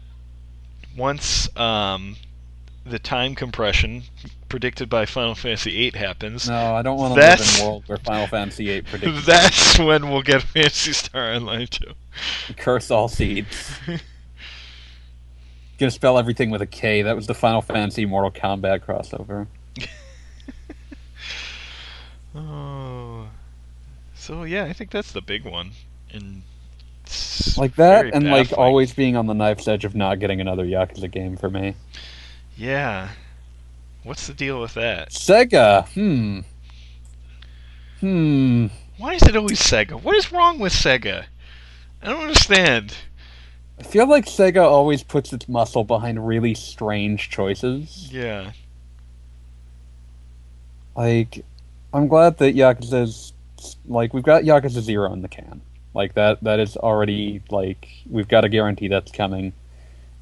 [0.96, 2.16] once um,
[2.84, 4.04] the time compression
[4.48, 7.84] predicted by Final Fantasy VIII happens, No, I don't want to live in a world
[7.86, 11.84] where Final Fantasy VIII predicted that's when we'll get Phantasy Star Online 2.
[12.56, 13.78] curse all seeds.
[15.78, 17.02] Gonna spell everything with a K.
[17.02, 19.46] That was the Final Fantasy Mortal Kombat crossover.
[22.36, 23.28] Oh.
[24.14, 25.70] So, yeah, I think that's the big one.
[26.12, 26.42] And
[27.06, 30.64] it's Like that, and like always being on the knife's edge of not getting another
[30.64, 31.74] Yakuza game for me.
[32.56, 33.10] Yeah.
[34.02, 35.10] What's the deal with that?
[35.10, 36.40] Sega, hmm.
[38.00, 38.66] Hmm.
[38.98, 40.00] Why is it always Sega?
[40.00, 41.24] What is wrong with Sega?
[42.02, 42.94] I don't understand.
[43.78, 48.08] I feel like Sega always puts its muscle behind really strange choices.
[48.10, 48.52] Yeah.
[50.96, 51.44] Like,
[51.92, 53.32] I'm glad that Yakuza's
[53.86, 55.60] like we've got Yakuza Zero in the can.
[55.96, 59.54] Like that that is already like we've got a guarantee that's coming.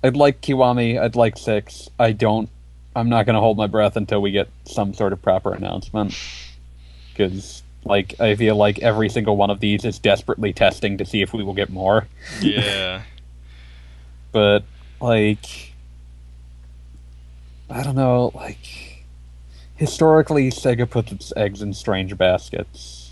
[0.05, 1.91] I'd like Kiwami, I'd like Six.
[1.99, 2.49] I don't
[2.95, 6.17] I'm not gonna hold my breath until we get some sort of proper announcement.
[7.17, 11.23] Cause like I feel like every single one of these is desperately testing to see
[11.23, 12.07] if we will get more.
[12.41, 13.03] Yeah.
[14.31, 14.65] But
[15.01, 15.73] like
[17.71, 19.05] I don't know, like
[19.77, 23.04] historically Sega puts its eggs in strange baskets.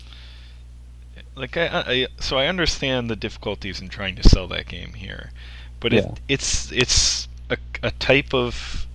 [1.35, 5.31] Like I, I so I understand the difficulties in trying to sell that game here,
[5.79, 5.99] but Yeah.
[5.99, 8.87] it, it's it's a, a type of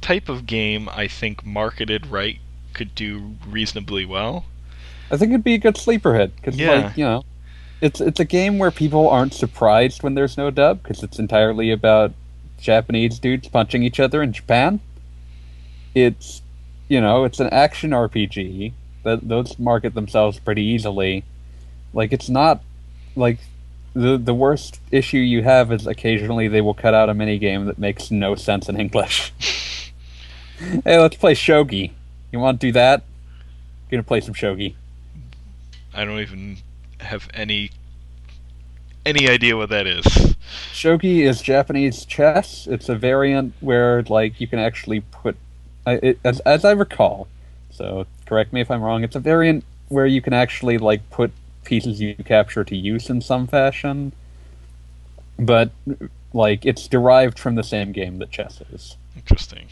[0.00, 2.38] type of game I think marketed right
[2.74, 4.44] could do reasonably well.
[5.10, 6.70] I think it'd be a good sleeper hit because, Yeah.
[6.70, 7.24] like, you know,
[7.80, 11.70] it's it's a game where people aren't surprised when there's no dub because it's entirely
[11.70, 12.12] about
[12.60, 14.80] Japanese dudes punching each other in Japan.
[15.94, 16.42] It's,
[16.88, 21.24] you know, it's an action RPG that those market themselves pretty easily.
[21.92, 22.62] Like, it's not
[23.16, 23.38] like
[23.94, 27.64] the the worst issue you have is occasionally they will cut out a mini game
[27.66, 29.32] that makes no sense in English.
[30.58, 31.92] hey, let's play shogi.
[32.32, 33.02] You want to do that?
[33.90, 34.74] Gonna play some shogi.
[35.92, 36.58] I don't even
[37.00, 37.70] have any
[39.04, 40.04] any idea what that is.
[40.72, 42.66] Shogi is Japanese chess.
[42.66, 45.36] It's a variant where, like, you can actually put,
[45.86, 47.28] it, as as I recall.
[47.70, 49.02] So correct me if I'm wrong.
[49.02, 51.32] It's a variant where you can actually like put
[51.64, 54.12] pieces you capture to use in some fashion,
[55.38, 55.70] but
[56.32, 58.96] like it's derived from the same game that chess is.
[59.16, 59.66] Interesting.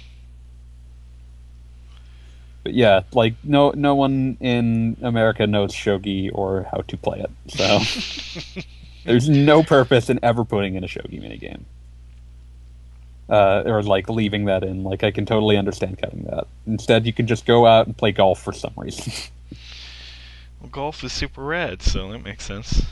[2.65, 7.31] But yeah, like no no one in America knows shogi or how to play it.
[7.49, 8.61] So
[9.05, 11.63] there's no purpose in ever putting in a shogi minigame.
[13.29, 14.85] Uh, or like leaving that in.
[14.85, 16.47] Like I can totally understand cutting that.
[16.67, 19.13] Instead, you can just go out and play golf for some reason.
[20.61, 22.87] Well, golf is super rad, so that makes sense.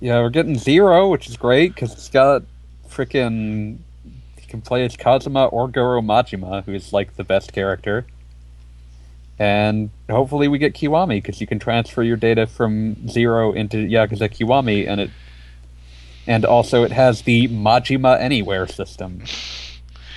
[0.00, 2.42] yeah, we're getting zero, which is great because it's got
[2.88, 3.78] freaking.
[4.04, 8.06] You can play as Kazuma or Goro Majima, who is like the best character.
[9.38, 14.28] And hopefully we get Kiwami because you can transfer your data from zero into Yakuza
[14.28, 15.10] Kiwami, and it,
[16.26, 19.22] and also it has the Majima Anywhere system,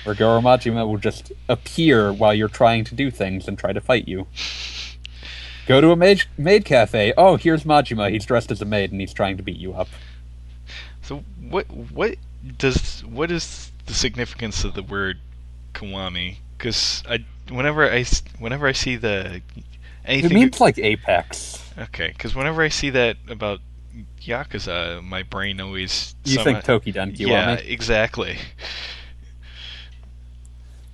[0.04, 3.80] where Goro Majima will just appear while you're trying to do things and try to
[3.80, 4.26] fight you.
[5.66, 7.12] Go to a maid, maid cafe.
[7.16, 8.10] Oh, here's Majima.
[8.10, 9.88] He's dressed as a maid and he's trying to beat you up.
[11.02, 12.16] So what what
[12.58, 15.18] does what is the significance of the word
[15.74, 16.36] Kiwami?
[16.58, 18.04] Because I whenever I
[18.38, 19.40] whenever I see the
[20.04, 21.64] anything It means like Apex.
[21.78, 23.60] okay, because whenever I see that about
[24.20, 27.28] Yakuza, my brain always You somehow- think Tokidan Kiwami?
[27.28, 28.38] yeah exactly.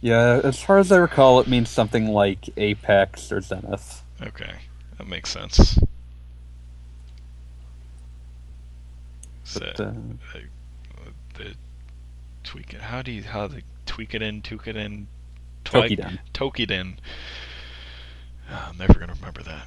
[0.00, 4.02] Yeah, as far as I recall, it means something like Apex or Zenith.
[4.22, 4.52] Okay,
[4.96, 5.78] that makes sense.
[9.44, 9.92] So, But, uh,
[11.35, 11.54] the
[12.44, 12.81] tweak it.
[12.81, 15.07] How do you how the tweak it in, tweak it in,
[15.64, 16.18] twi- Tokiden.
[16.35, 16.94] Tokiden.
[18.50, 19.66] Oh, I'm never gonna remember that.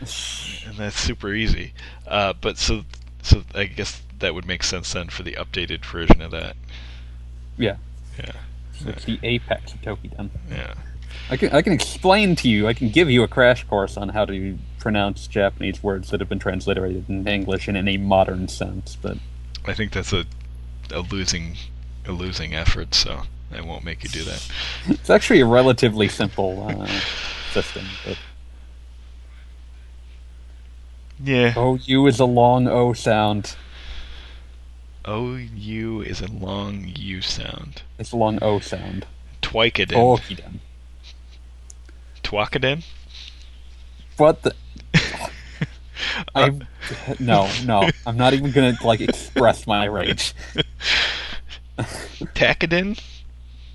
[0.66, 1.74] and that's super easy.
[2.06, 2.84] Uh, but so
[3.22, 6.56] so I guess that would make sense then for the updated version of that.
[7.58, 7.76] Yeah.
[8.18, 8.32] Yeah.
[8.86, 10.30] It's the Apex of Tokidan.
[10.50, 10.74] Yeah.
[11.30, 12.66] I can I can explain to you.
[12.66, 16.28] I can give you a crash course on how to pronounce Japanese words that have
[16.28, 18.96] been transliterated in English in any modern sense.
[19.00, 19.18] But
[19.66, 20.24] I think that's a
[20.92, 21.56] a losing
[22.06, 22.94] a losing effort.
[22.94, 24.48] So I won't make you do that.
[24.88, 26.86] it's actually a relatively simple uh,
[27.52, 27.86] system.
[28.06, 28.18] But
[31.22, 31.54] Yeah.
[31.56, 33.56] OU is a long O sound.
[35.04, 37.82] O U is a long U sound.
[37.98, 39.06] It's a long O sound.
[39.42, 39.92] Twikadin.
[39.96, 40.58] Tokidan.
[42.30, 42.84] Twakadin?
[44.16, 44.54] What the?
[46.34, 46.50] I
[47.18, 47.88] no no.
[48.06, 50.32] I'm not even gonna like express my rage.
[51.78, 53.00] Takadin?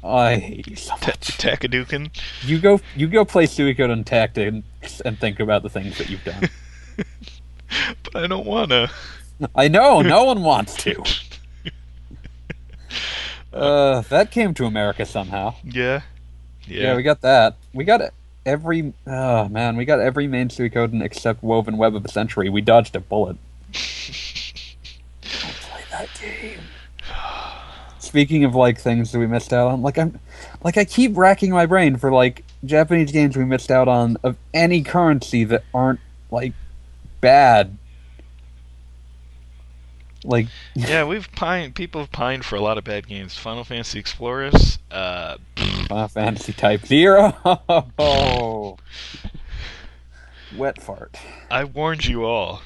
[0.03, 1.37] I hate you so much.
[1.37, 2.15] Takadukan?
[2.43, 6.49] You go you go play Suikoden Tactics and think about the things that you've done.
[8.03, 8.89] But I don't wanna.
[9.53, 11.03] I know, no one wants to.
[13.51, 15.55] Uh, that came to America somehow.
[15.63, 16.01] Yeah.
[16.67, 16.95] Yeah, Yeah.
[16.95, 17.57] we got that.
[17.73, 18.01] We got
[18.45, 18.93] every.
[19.07, 22.49] Oh man, we got every main Suikoden except Woven Web of a Century.
[22.49, 23.37] We dodged a bullet.
[23.73, 26.59] Don't play that game.
[27.99, 30.19] Speaking of like things that we missed out on, like I'm,
[30.63, 34.37] like I keep racking my brain for like Japanese games we missed out on of
[34.53, 35.99] any currency that aren't
[36.31, 36.53] like
[37.21, 37.77] bad.
[40.23, 41.75] Like yeah, we've pined.
[41.75, 43.35] People have pined for a lot of bad games.
[43.37, 44.79] Final Fantasy Explorers.
[44.89, 45.37] Uh,
[45.87, 47.33] Final Fantasy Type Zero.
[50.57, 51.17] Wet fart.
[51.51, 52.61] I warned you all.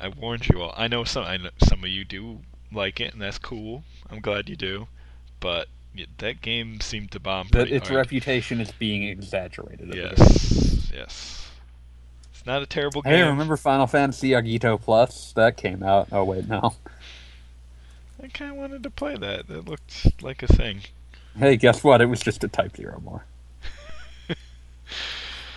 [0.00, 0.74] I warned you all.
[0.76, 1.24] I know some.
[1.24, 2.40] I know some of you do
[2.72, 3.84] like it, and that's cool.
[4.10, 4.88] I'm glad you do.
[5.40, 7.98] But yeah, that game seemed to bomb That its hard.
[7.98, 9.94] reputation is being exaggerated.
[9.94, 10.90] Yes.
[10.94, 11.48] Yes.
[12.32, 13.12] It's not a terrible game.
[13.12, 15.32] Hey, remember Final Fantasy Agito Plus?
[15.32, 16.08] That came out.
[16.12, 16.74] Oh wait, no.
[18.22, 19.46] I kind of wanted to play that.
[19.48, 20.80] That looked like a thing.
[21.38, 22.00] Hey, guess what?
[22.00, 23.24] It was just a Type Zero more.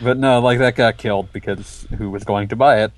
[0.01, 2.91] but no, like that got killed because who was going to buy it?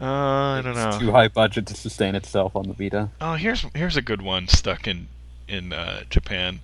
[0.00, 1.00] Uh, I don't It's know.
[1.00, 3.10] too high budget to sustain itself on the Vita.
[3.20, 5.08] Oh, here's here's a good one stuck in
[5.48, 6.60] in uh, Japan.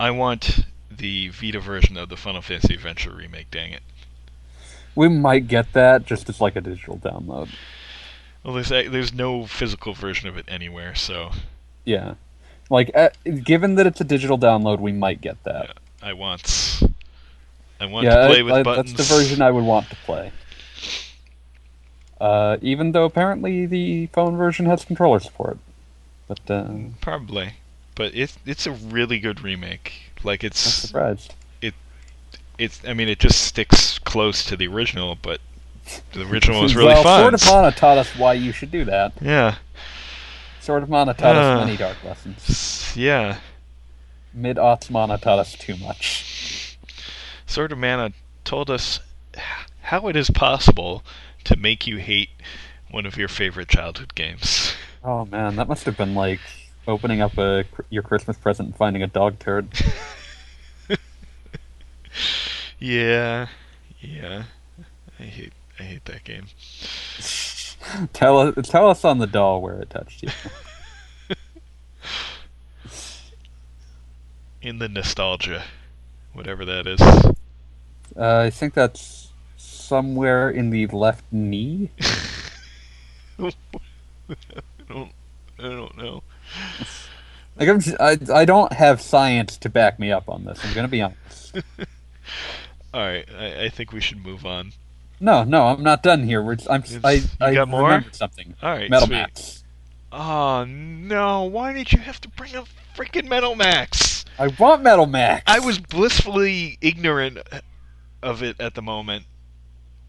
[0.00, 3.50] I want the Vita version of the Final Fantasy Adventure remake.
[3.50, 3.82] Dang it!
[4.94, 7.50] We might get that just as like a digital download.
[8.42, 11.32] Well, there's there's no physical version of it anywhere, so
[11.84, 12.14] Yeah,
[12.70, 13.10] like uh,
[13.44, 15.76] given that it's a digital download, we might get that.
[16.02, 16.82] I want
[17.80, 18.92] I want yeah, to play I- with I- buttons.
[18.94, 20.32] that's the version I would want to play.
[22.20, 25.58] Uh, even though apparently the phone version has controller support,
[26.28, 26.66] but uh,
[27.02, 27.54] Probably,
[27.94, 30.12] but it's it's a really good remake.
[30.24, 31.34] Like it's surprised.
[32.58, 35.40] it's I mean it just sticks close to the original, but
[36.14, 37.34] the original was really well, fun.
[37.34, 39.12] Of Mana taught us why you should do that.
[39.20, 39.56] yeah,
[40.66, 42.92] Sword of Mana taught us many dark lessons.
[42.96, 43.38] Yeah.
[44.34, 46.76] Mid Aughts Mana taught us too much.
[47.46, 48.10] Sword of Mana
[48.42, 48.98] told us
[49.82, 51.04] how it is possible
[51.44, 52.30] to make you hate
[52.90, 54.74] one of your favorite childhood games.
[55.04, 56.40] Oh man, that must have been like
[56.88, 59.68] opening up a your Christmas present and finding a dog turd.
[62.78, 63.46] Yeah,
[64.00, 64.44] yeah.
[65.18, 66.46] I hate I hate that game.
[68.12, 70.30] Tell us, tell us on the doll where it touched you.
[74.62, 75.64] In the nostalgia,
[76.32, 77.00] whatever that is.
[77.00, 77.34] Uh,
[78.16, 81.90] I think that's somewhere in the left knee.
[83.38, 83.52] I
[84.88, 85.12] don't
[85.58, 86.22] I don't know.
[87.56, 90.62] Like I'm, just, I, I don't have science to back me up on this.
[90.64, 91.56] I'm gonna be honest.
[92.94, 94.72] All right, I, I think we should move on.
[95.20, 96.42] No, no, I'm not done here.
[96.42, 98.04] We're, I'm, It's- I, you I got more?
[98.12, 98.54] something.
[98.62, 99.16] All right, Metal sweet.
[99.16, 99.64] Max.
[100.12, 101.44] Oh no!
[101.44, 104.24] Why did you have to bring up freaking Metal Max?
[104.38, 105.42] I want Metal Max.
[105.46, 107.38] I was blissfully ignorant
[108.22, 109.24] of it at the moment.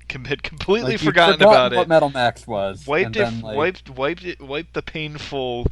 [0.08, 1.88] Com- had completely like, forgotten, about what it.
[1.90, 2.86] Metal Max was.
[2.88, 5.68] wiped and it, then, like, wiped, wiped it, wiped the painful,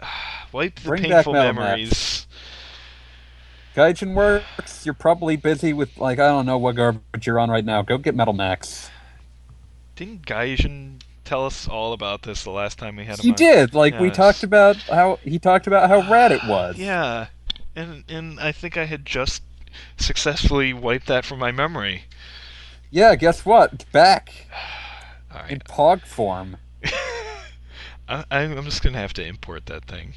[0.52, 2.26] wiped the painful memories.
[3.78, 4.84] Gaijinworks.
[4.84, 7.82] You're probably busy with like I don't know what garbage you're on right now.
[7.82, 8.90] Go get Metal Max.
[9.94, 13.22] Didn't Gaijin tell us all about this the last time we had him?
[13.24, 13.36] He on?
[13.36, 13.74] did.
[13.74, 14.16] Like we Yes.
[14.16, 16.76] talked about how he talked about how rad it was.
[16.78, 17.26] Yeah,
[17.76, 19.42] and and I think I had just
[19.96, 22.04] successfully wiped that from my memory.
[22.90, 23.14] Yeah.
[23.14, 23.72] Guess what?
[23.74, 24.32] It's back
[25.34, 26.56] All in Pog form.
[28.08, 30.14] I, I'm just gonna have to import that thing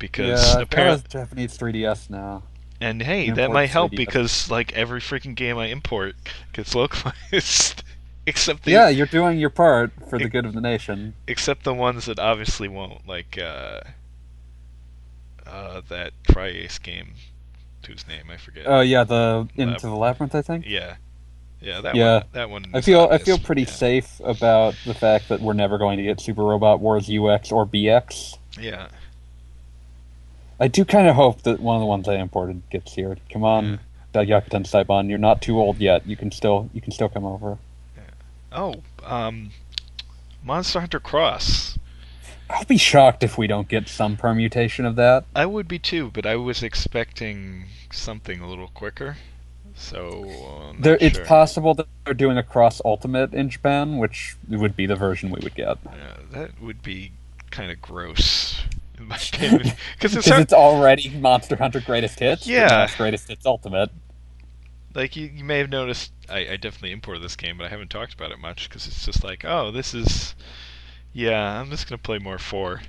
[0.00, 0.62] because Yeah.
[0.62, 2.42] Apparently, Japanese 3DS now.
[2.80, 3.96] And hey, that might help 3DS.
[3.96, 6.14] because like every freaking game I import
[6.52, 7.82] gets localized,
[8.26, 11.14] except the Yeah, you're doing your part for the good of the nation.
[11.26, 13.80] except the ones that obviously won't, like uh,
[15.46, 17.12] uh, that Tri-Ace game,
[17.86, 18.64] whose name I forget.
[18.66, 20.64] Oh yeah, the Into the Labyrinth, I think.
[20.66, 20.96] yeah,
[21.60, 22.14] yeah, that Yeah.
[22.18, 22.24] one.
[22.32, 22.64] That one.
[22.74, 23.68] I feel I feel pretty yeah.
[23.68, 27.64] safe about the fact that we're never going to get Super Robot Wars UX or
[27.66, 28.38] BX.
[28.60, 28.88] Yeah,
[30.58, 33.16] I do kind of hope that one of the ones I imported gets here.
[33.30, 33.80] Come on,
[34.14, 36.06] Gyakuten Saiban, you're not too old yet.
[36.06, 37.58] You can still you can still come over.
[38.52, 39.50] Oh, um,
[40.42, 41.78] Monster Hunter Cross.
[42.48, 45.24] I'll be shocked if we don't get some permutation of that.
[45.34, 49.16] I would be too, but I was expecting something a little quicker.
[49.74, 50.30] So
[50.70, 54.86] uh, There, it's possible that they're doing a Cross Ultimate in Japan, which would be
[54.86, 55.76] the version we would get.
[55.84, 57.12] Yeah, that would be
[57.50, 62.46] kind of gross, in my opinion, because it's it's already Monster Hunter Greatest Hits.
[62.46, 62.88] Yeah.
[62.96, 63.90] Greatest Hits Ultimate.
[64.94, 66.12] like you, you may have noticed.
[66.28, 69.04] I, I definitely imported this game, but I haven't talked about it much because it's
[69.04, 70.34] just like, oh, this is.
[71.12, 72.82] Yeah, I'm just gonna play more four.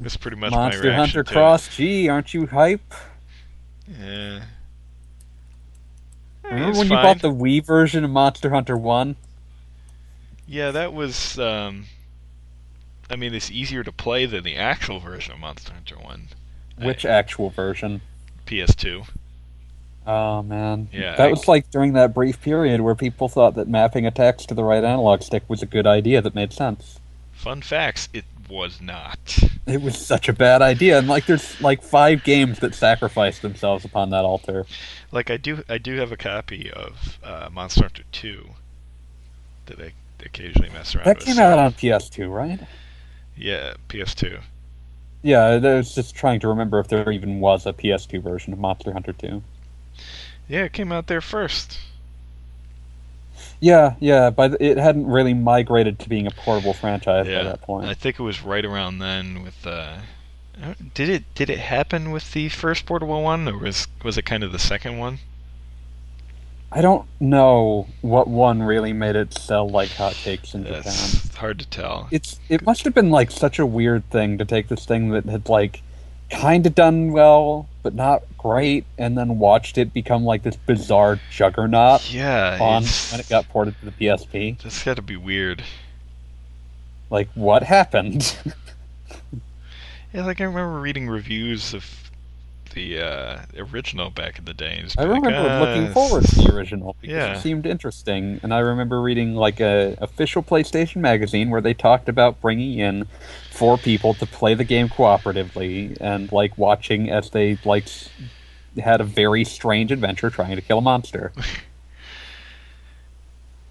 [0.00, 1.32] That's pretty much my Monster reaction Hunter to it.
[1.32, 1.76] Cross.
[1.76, 2.94] Gee, aren't you hype?
[3.88, 4.42] Yeah.
[6.44, 9.16] Eh, Remember it's when you bought the Wii version of Monster Hunter One?
[10.46, 11.38] Yeah, that was.
[11.38, 11.84] Um,
[13.10, 16.28] I mean, it's easier to play than the actual version of Monster Hunter One.
[16.80, 18.00] Which actual version?
[18.46, 19.06] PS2.
[20.06, 23.68] Oh man, Yeah, that I- was like during that brief period where people thought that
[23.68, 26.98] mapping attacks to the right analog stick was a good idea that made sense.
[27.32, 29.18] Fun facts: it was not.
[29.66, 33.84] It was such a bad idea, and like there's like five games that sacrificed themselves
[33.84, 34.64] upon that altar.
[35.12, 38.48] Like I do, I do have a copy of uh, Monster Hunter 2
[39.66, 39.92] that I
[40.24, 41.26] occasionally mess around That with.
[41.26, 42.60] came so- out on PS2, right?
[43.38, 44.40] Yeah, PS2.
[45.22, 48.58] Yeah, I was just trying to remember if there even was a PS2 version of
[48.58, 49.42] Monster Hunter 2.
[50.48, 51.78] Yeah, it came out there first.
[53.60, 57.62] Yeah, yeah, but it hadn't really migrated to being a portable franchise Yeah, by that
[57.62, 57.86] point.
[57.86, 59.66] I think it was right around then with.
[59.66, 59.98] Uh,
[60.94, 64.44] did it did it happen with the first portable one, or was was it kind
[64.44, 65.18] of the second one?
[66.70, 70.82] I don't know what one really made it sell like hotcakes in Japan.
[70.86, 72.08] It's hard to tell.
[72.10, 75.24] It's it must have been like such a weird thing to take this thing that
[75.24, 75.82] had like
[76.30, 81.18] kind of done well but not great, and then watched it become like this bizarre
[81.30, 84.60] juggernaut Yeah, on when it got ported to the PSP.
[84.62, 85.64] That's got to be weird.
[87.08, 88.36] Like what happened?
[90.12, 92.07] Yeah, like I remember reading reviews of
[92.70, 94.84] the uh, original back in the day.
[94.96, 97.32] I be like, remember "Ah, looking forward to the original because Yeah.
[97.38, 102.08] it seemed interesting, and I remember reading like a official PlayStation magazine where they talked
[102.08, 103.06] about bringing in
[103.50, 107.88] four people to play the game cooperatively and like watching as they like
[108.78, 111.32] had a very strange adventure trying to kill a monster.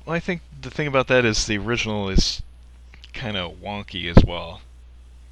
[0.06, 2.42] Well, I think the thing about that is the original is
[3.14, 4.62] kind of wonky as well.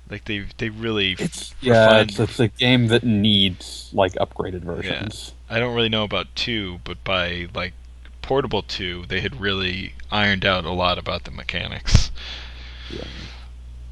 [0.09, 5.33] Like they they really It's yeah, it's, it's a game that needs like upgraded versions.
[5.49, 7.73] I don't really know about two, but by like
[8.21, 12.11] portable two, they had really ironed out a lot about the mechanics.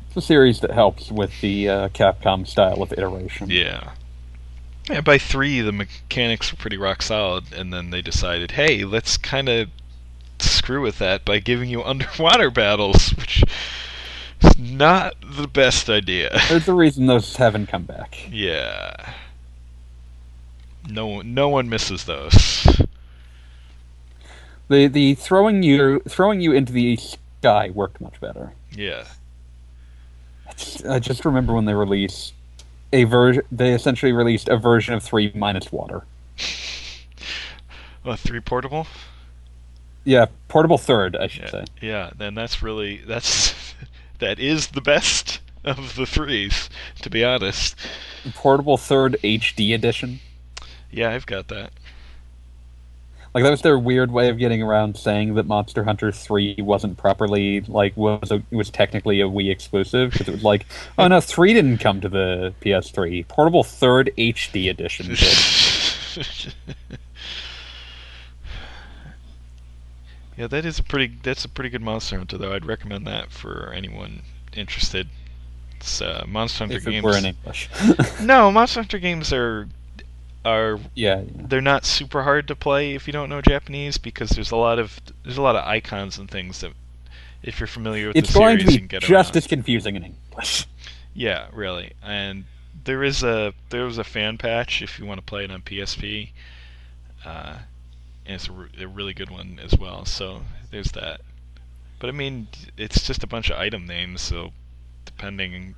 [0.08, 3.50] It's a series that helps with the uh, Capcom style of iteration.
[3.50, 3.94] Yeah.
[4.90, 9.18] Yeah, by three, the mechanics were pretty rock solid, and then they decided, hey, let's
[9.18, 9.70] kind of
[10.40, 13.44] screw with that by giving you underwater battles, which
[14.44, 16.38] is not the best idea.
[16.50, 18.18] There's a reason those haven't come back.
[18.32, 19.14] yeah.
[20.90, 22.68] No, no one misses those.
[24.68, 28.54] The the throwing you throwing you into the sky worked much better.
[28.72, 29.06] Yeah.
[30.88, 32.34] I just remember when they released
[32.92, 33.44] a version.
[33.52, 36.04] They essentially released a version of three minus water.
[38.06, 38.86] Uh, three portable.
[40.04, 41.50] Yeah, portable third, I should Yeah.
[41.52, 41.66] say.
[41.82, 42.10] Yeah.
[42.18, 43.54] Then that's really that's
[44.24, 46.70] that is the best of the threes,
[47.02, 47.76] to be honest.
[48.34, 50.20] Portable third HD edition.
[50.90, 51.72] Yeah, I've got that.
[53.34, 56.98] Like that was their weird way of getting around saying that Monster Hunter Three wasn't
[56.98, 60.68] properly like was a, was technically a Wii exclusive because it was like,
[60.98, 63.28] oh no, three didn't come to the PS3.
[63.28, 66.54] Portable third HD edition did.
[70.38, 71.18] Yeah, that is a pretty.
[71.24, 72.54] That's a pretty good Monster Hunter, though.
[72.54, 74.22] I'd recommend that for anyone
[74.56, 75.10] interested.
[75.78, 77.04] It's uh, Monster Hunter if games.
[77.04, 77.70] were in English.
[78.22, 79.68] No, Monster Hunter games are
[80.46, 81.44] are yeah, yeah.
[81.48, 84.80] they're not super hard to play if you don't know Japanese because there's a lot
[84.80, 86.74] of there's a lot of icons and things that
[87.44, 89.48] if you're familiar with it's the going series to you be can get just as
[89.48, 90.68] confusing in English.
[91.14, 91.94] Yeah, really.
[92.02, 92.46] And
[92.86, 95.62] there is a there was a fan patch if you want to play it on
[95.62, 96.32] PSP.
[97.26, 97.60] Uh,
[98.26, 100.06] and it's a, re- a really good one as well.
[100.06, 101.22] So there's that.
[102.00, 102.48] But I mean,
[102.78, 104.22] it's just a bunch of item names.
[104.22, 104.52] So
[105.06, 105.76] depending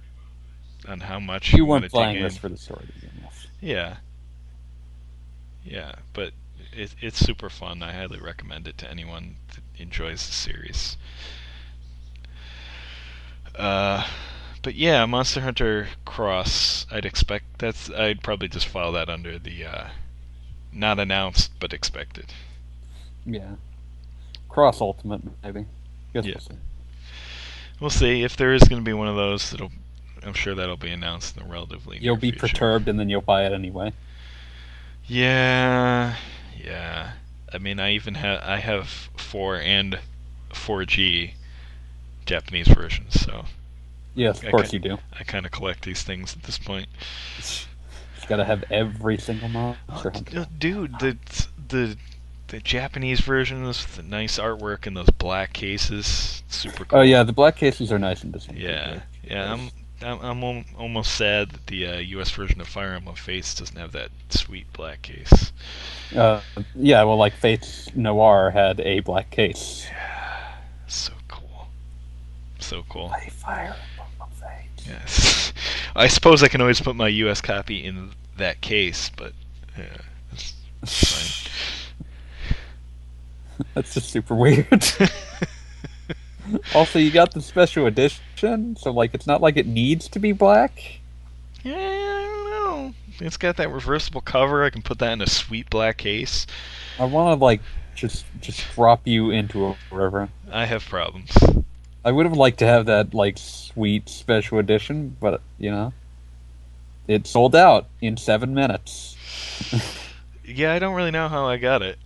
[0.88, 2.88] on how much you, You want weren't to in, this for the story.
[3.22, 3.48] Yes.
[3.62, 3.98] yeah,
[5.64, 5.96] yeah.
[6.14, 6.34] But
[6.72, 7.82] it, it's super fun.
[7.84, 10.98] I highly recommend it to anyone that enjoys the series.
[13.56, 14.06] Uh,
[14.62, 16.88] but yeah, Monster Hunter Cross.
[16.92, 17.90] I'd expect that's.
[17.92, 19.88] I'd probably just file that under the uh,
[20.76, 22.34] not announced but expected.
[23.26, 23.56] Yeah.
[24.50, 25.66] Cross Ultimate, maybe.
[26.14, 26.34] Guess Yeah.
[26.36, 26.56] we'll see.
[27.80, 29.52] We'll see if there is going to be one of those.
[29.52, 29.72] That'll.
[30.26, 31.98] I'm sure that'll be announced in the relatively.
[32.00, 32.48] You'll be future.
[32.48, 33.92] perturbed and then you'll buy it anyway.
[35.08, 36.16] Yeah,
[36.58, 37.12] yeah.
[37.54, 40.00] I mean, I even have I have four and
[40.52, 41.32] 4G
[42.26, 43.46] Japanese versions, so
[44.16, 44.52] Yes, of Okay.
[44.52, 44.98] course you do.
[45.20, 46.88] I kind of collect these things at this point.
[48.26, 50.12] You gotta have every single Monster
[50.58, 51.18] Dude, the
[51.68, 51.96] the
[52.48, 57.00] the Japanese versions with the nice artwork and those black cases, super cool.
[57.00, 58.66] Oh yeah, the black cases are nice and distinctive.
[58.68, 59.54] Yeah, yeah.
[59.54, 59.70] I'm
[60.02, 62.32] I'm, I'm al- almost sad that the uh, U.S.
[62.32, 65.52] version of Fire Emblem Fates doesn't have that sweet black case.
[66.16, 66.42] Uh,
[66.76, 69.86] yeah, well, like Fates Nohr had a black case.
[69.88, 70.54] Yeah,
[70.88, 71.68] So cool,
[72.60, 73.10] so cool.
[73.10, 74.88] Play Fire Emblem Fates.
[74.88, 75.35] Yes.
[75.96, 79.34] I suppose I can always put my US copy in that case, but
[79.78, 79.98] yeah,
[80.32, 81.46] it's, it's
[83.74, 84.68] That's just super weird.
[86.76, 90.34] also, you got the special edition, so like it's not like it needs to be
[90.34, 91.00] black.
[91.64, 92.94] Yeah, I don't know.
[93.20, 94.64] It's got that reversible cover.
[94.64, 96.46] I can put that in a sweet black case.
[97.00, 97.62] I want to like
[97.96, 100.30] just just drop you into a river.
[100.52, 101.32] I have problems.
[102.06, 105.92] I would have liked to have that like sweet special edition, but you know,
[107.08, 109.18] it sold out in seven minutes.
[110.48, 111.98] Yeah, I don't really know how I got it.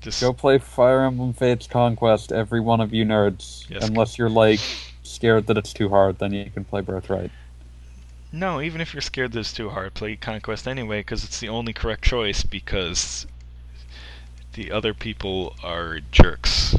[0.00, 3.70] Just Go play Fire Emblem Fates Conquest, every one of you nerds.
[3.70, 3.86] Yes.
[3.88, 4.58] Unless you're like
[5.04, 7.30] scared that it's too hard, then you can play Birthright.
[8.32, 8.60] no.
[8.60, 11.72] Even if you're scared that it's too hard, play Conquest anyway because it's the only
[11.72, 12.42] correct choice.
[12.42, 13.28] Because
[14.54, 16.74] the other people are jerks.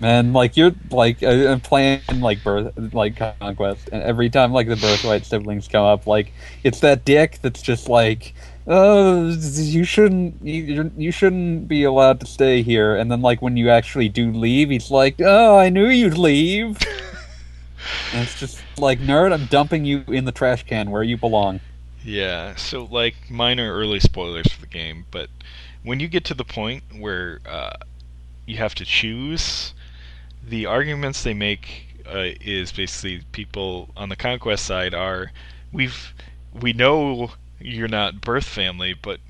[0.00, 4.76] Man, like you're like I'm playing like birth like conquest, and every time like the
[4.76, 6.32] birthright siblings come up, like
[6.64, 8.34] it's that dick that's just like,
[8.66, 12.96] oh, you shouldn't you, you shouldn't be allowed to stay here.
[12.96, 16.78] And then like when you actually do leave, he's like, oh, I knew you'd leave.
[18.12, 21.60] and it's just like nerd, I'm dumping you in the trash can where you belong.
[22.04, 25.30] Yeah, so like minor early spoilers for the game, but
[25.84, 27.74] when you get to the point where uh,
[28.46, 29.74] you have to choose,
[30.46, 35.32] the arguments they make uh, is basically people on the conquest side are
[35.72, 36.12] we've
[36.60, 37.30] we know
[37.60, 39.20] you're not birth family, but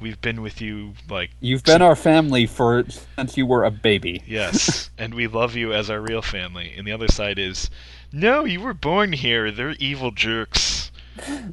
[0.00, 2.84] we've been with you like You've been our family for
[3.16, 4.22] since you were a baby.
[4.26, 6.74] yes, and we love you as our real family.
[6.76, 7.70] And the other side is
[8.12, 9.50] no, you were born here.
[9.50, 10.90] They're evil jerks.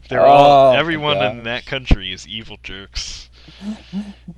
[0.10, 3.30] They're all Oh, my everyone in that country is evil jerks.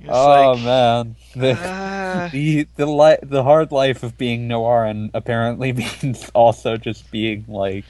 [0.00, 5.10] It's oh like, man, the, ah, the the li- the hard life of being Nohrian
[5.14, 7.84] apparently means also just being like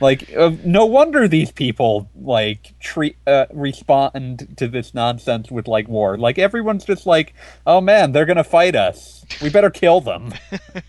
[0.00, 5.88] like, uh, no wonder these people like treat uh, respond to this nonsense with like
[5.88, 6.16] war.
[6.16, 7.34] Like everyone's just like,
[7.66, 9.24] oh man, they're gonna fight us.
[9.42, 10.34] We better kill them.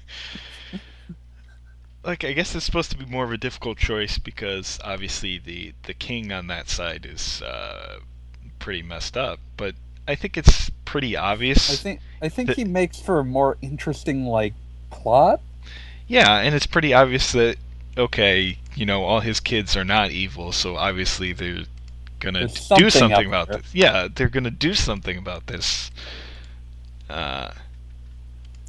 [2.04, 5.74] like I guess it's supposed to be more of a difficult choice because obviously the
[5.84, 8.00] the king on that side is uh,
[8.60, 9.40] pretty messed up.
[9.58, 9.76] But
[10.08, 11.72] I think it's pretty obvious.
[11.72, 14.54] I think I think The- he makes for a more interesting like
[14.90, 15.42] plot.
[16.08, 17.58] Yeah, and it's pretty obvious that
[17.98, 21.64] okay, you know, all his kids are not evil, so obviously they're
[22.20, 23.58] gonna There's do something something about there.
[23.60, 23.74] this.
[23.76, 25.92] Yeah, they're gonna do something about this.
[27.10, 27.52] Uh,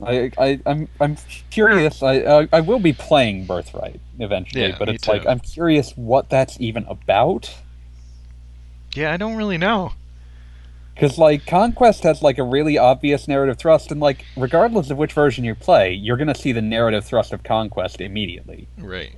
[0.05, 1.17] I, I I'm I'm
[1.51, 2.03] curious.
[2.03, 5.27] I, I I will be playing Birthright eventually, Yeah, but it's like.
[5.27, 7.55] I'm curious what that's even about.
[8.95, 9.93] Yeah, I don't really know.
[10.95, 15.13] Because like Conquest has like a really obvious narrative thrust, and like regardless of which
[15.13, 18.67] version you play, you're gonna see the narrative thrust of Conquest immediately.
[18.77, 19.13] Right.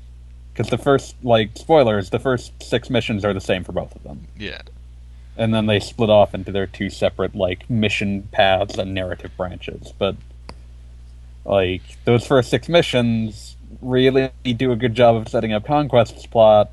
[0.52, 4.02] Because the first like spoilers, the first six missions are the same for both of
[4.04, 4.60] them, Yeah.
[5.36, 9.92] and then they split off into their two separate like mission paths and narrative branches.
[9.98, 10.14] But
[11.44, 16.70] like those first six missions really do a good job of setting up Conquest's plot,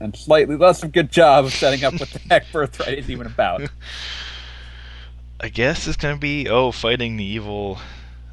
[0.00, 3.10] and slightly less of a good job of setting up what the heck Birthright is
[3.10, 3.62] even about.
[5.40, 7.78] I guess it's gonna be oh, fighting the evil,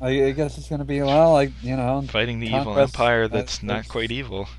[0.03, 3.27] I, I guess it's gonna be well, like you know, fighting the evil empire uh,
[3.29, 4.49] that's not quite evil.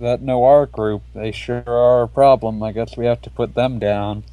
[0.00, 2.62] that Nohr group, they sure are a problem.
[2.62, 4.24] I guess we have to put them down.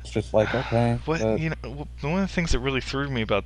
[0.00, 3.08] It's just like okay, What but- you know, one of the things that really threw
[3.08, 3.44] me about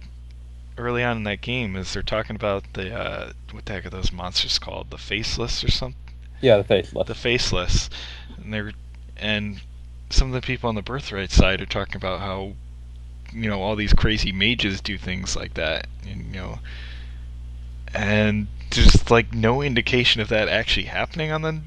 [0.78, 3.90] early on in that game is they're talking about the uh, what the heck are
[3.90, 4.88] those monsters called?
[4.88, 6.11] The faceless or something?
[6.42, 7.06] Yeah, the faceless.
[7.06, 7.90] The faceless,
[8.36, 8.72] and they're
[9.16, 9.60] and
[10.10, 12.52] some of the people on the birthright side are talking about how
[13.32, 16.58] you know all these crazy mages do things like that, and you know,
[17.94, 21.60] and there's like no indication of that actually happening on the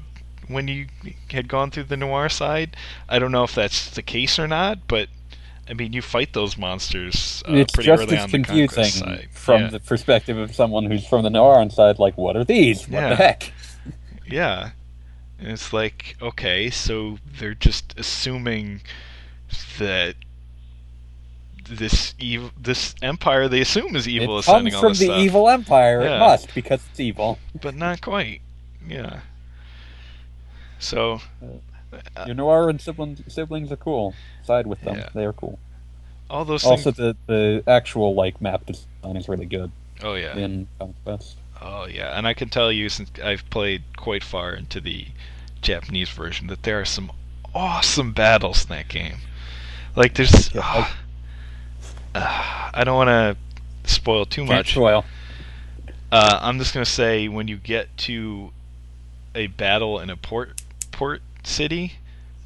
[0.48, 0.86] when you
[1.30, 2.76] had gone through the Nohr side.
[3.08, 5.08] I don't know if that's the case or not, but
[5.68, 9.00] I mean, you fight those monsters uh, it's pretty just early as on the conquest
[9.00, 9.68] confusing from yeah.
[9.70, 11.98] the perspective of someone who's from the Nohr side.
[11.98, 12.82] Like, what are these?
[12.88, 13.08] What Yeah.
[13.10, 13.52] the heck?
[14.26, 14.70] Yeah.
[15.38, 18.80] And it's like, okay, so they're just assuming
[19.78, 20.14] that
[21.68, 25.48] this evil, this empire they assume is evil it is comes from the stuff, evil
[25.48, 26.02] empire.
[26.02, 26.16] Yeah.
[26.16, 27.38] It must because it's evil.
[27.60, 28.40] but not quite.
[28.88, 29.20] Yeah.
[30.78, 34.14] So, Uh, Your Nohrian siblings, siblings are cool.
[34.44, 34.96] Side with them.
[34.96, 35.08] Yeah.
[35.14, 35.58] They are cool.
[36.28, 36.96] all those Also, things.
[36.96, 39.70] the the actual like map design is really good
[40.02, 40.36] Oh yeah.
[40.36, 41.36] in Conquest.
[41.60, 42.16] Oh yeah.
[42.16, 45.06] And I can tell you since I've played quite far into the
[45.62, 47.10] Japanese version that there are some
[47.54, 49.16] awesome battles in that game.
[49.94, 50.54] Like there's.
[50.54, 50.96] Yeah, ah,
[52.14, 53.36] ah, I don't want to
[53.90, 54.70] spoil too Can't much.
[54.72, 55.04] spoil.
[56.12, 58.52] Uh, I'm just gonna say when you get to
[59.34, 61.94] a battle in a port port city,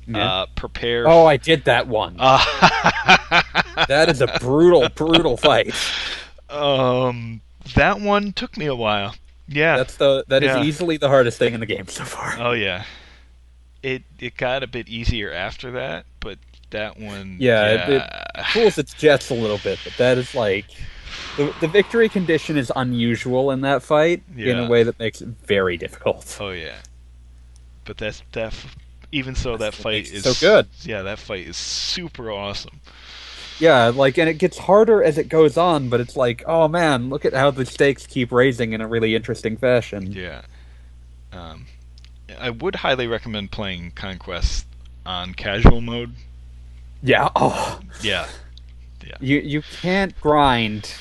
[0.06, 0.24] Yeah.
[0.42, 1.06] uh, prepare.
[1.06, 2.16] oh, I did that one.
[2.18, 2.38] Uh,
[3.88, 5.74] that is a brutal, brutal fight.
[6.50, 7.40] um,
[7.74, 9.14] that one took me a while.
[9.48, 9.76] Yeah.
[9.76, 10.62] That's the that is Yeah.
[10.62, 12.36] easily the hardest thing in the game so far.
[12.38, 12.84] oh yeah.
[13.82, 16.38] It it got a bit easier after that, but
[16.70, 17.36] that one.
[17.40, 18.02] Yeah, it- it
[18.36, 18.44] yeah.
[18.52, 20.66] Cools its jets a little bit, but that is like
[21.36, 25.28] the, the victory condition is unusual in that fight in a way that makes it
[25.46, 26.36] very difficult.
[26.40, 26.76] Oh yeah.
[27.84, 28.54] But that's that.
[29.12, 30.68] Even so, that That's what fight is so good.
[30.82, 32.80] Yeah, that fight is super awesome.
[33.60, 37.10] Yeah, like and it gets harder as it goes on, but it's like, oh man,
[37.10, 40.10] look at how the stakes keep raising in a really interesting fashion.
[40.12, 40.42] Yeah.
[41.32, 41.66] Um,
[42.40, 44.66] I would highly recommend playing Conquest
[45.04, 46.14] on casual mode.
[47.02, 47.28] Yeah.
[47.36, 48.26] Oh, Yeah.
[49.20, 50.94] you you can't grind.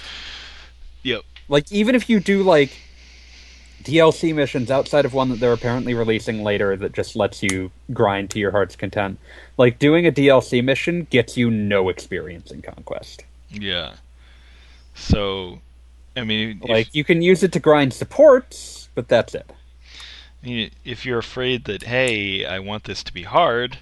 [1.03, 1.21] Yep.
[1.47, 2.77] Like even if you do like
[3.89, 8.29] DLC missions outside of one that they're apparently releasing later that just lets you grind
[8.31, 9.19] to your heart's content.
[9.57, 13.23] Like doing a DLC mission gets you no experience in Conquest.
[13.49, 13.93] Yeah.
[14.95, 15.59] So,
[16.15, 19.49] I mean, if, Like you can use it to grind supports, but that's it.
[20.43, 23.77] if you're afraid that hey, I want this to be hard,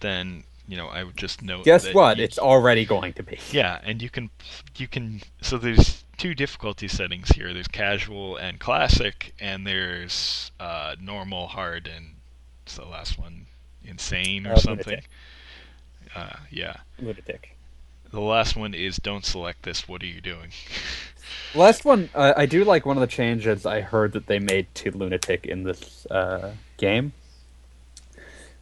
[0.00, 1.64] then you know I would just note.
[1.64, 2.18] Guess what?
[2.18, 3.38] you- It's already going to be.
[3.50, 4.30] Yeah, and you can
[4.76, 7.52] you can so there's two difficulty settings here.
[7.52, 12.14] There's casual and classic, and there's uh, normal, hard, and
[12.64, 13.46] what's the last one?
[13.84, 15.00] Insane or Uh, something.
[16.14, 16.76] Uh, yeah.
[16.98, 17.56] Lunatic.
[18.10, 19.86] The last one is don't select this.
[19.88, 20.50] What are you doing?
[21.54, 24.72] Last one, uh, I do like one of the changes I heard that they made
[24.76, 27.12] to Lunatic in this uh, game,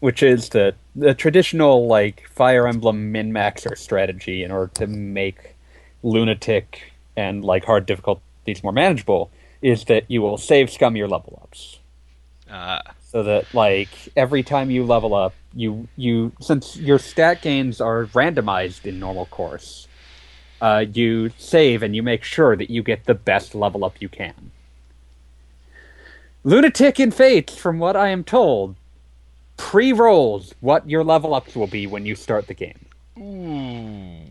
[0.05, 5.57] which is the the traditional like Fire Emblem min maxer strategy in order to make
[6.03, 9.31] Lunatic and like hard difficulties more manageable.
[9.63, 11.79] Is that you will save scum your level ups.
[12.51, 17.81] Uh, so that like every time you level up, you you since your stat gains
[17.81, 19.89] are randomized in normal course,
[20.61, 24.11] uh, you save and you make sure that you get the best level up you
[24.11, 24.51] can.
[26.47, 28.77] Lunatic in Fates, from what I am told,
[29.57, 32.87] pre-rolls what your level ups will be when you start the game.
[33.19, 34.31] Ooh.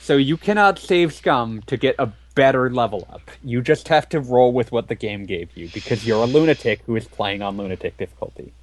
[0.00, 3.30] So you cannot save scum to get a better level up.
[3.42, 6.82] You just have to roll with what the game gave you because you're a lunatic
[6.86, 8.52] who is playing on lunatic difficulty.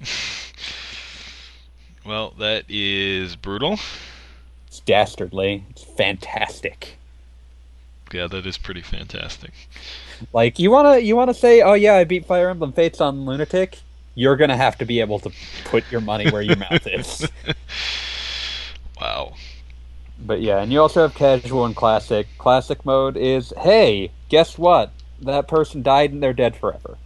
[2.06, 3.80] Well, that is brutal.
[4.68, 5.64] It's dastardly.
[5.70, 6.98] It's fantastic.
[8.12, 9.50] Yeah, that is pretty fantastic.
[10.32, 13.78] Like you wanna you wanna say, oh yeah, I beat Fire Emblem Fates on lunatic.
[14.16, 15.30] You're gonna have to be able to
[15.64, 17.28] put your money where your mouth is.
[19.00, 19.36] Wow.
[20.18, 22.28] But yeah, and you also have casual and classic.
[22.38, 24.92] Classic mode is, hey, guess what?
[25.20, 26.98] That person died and they're dead forever.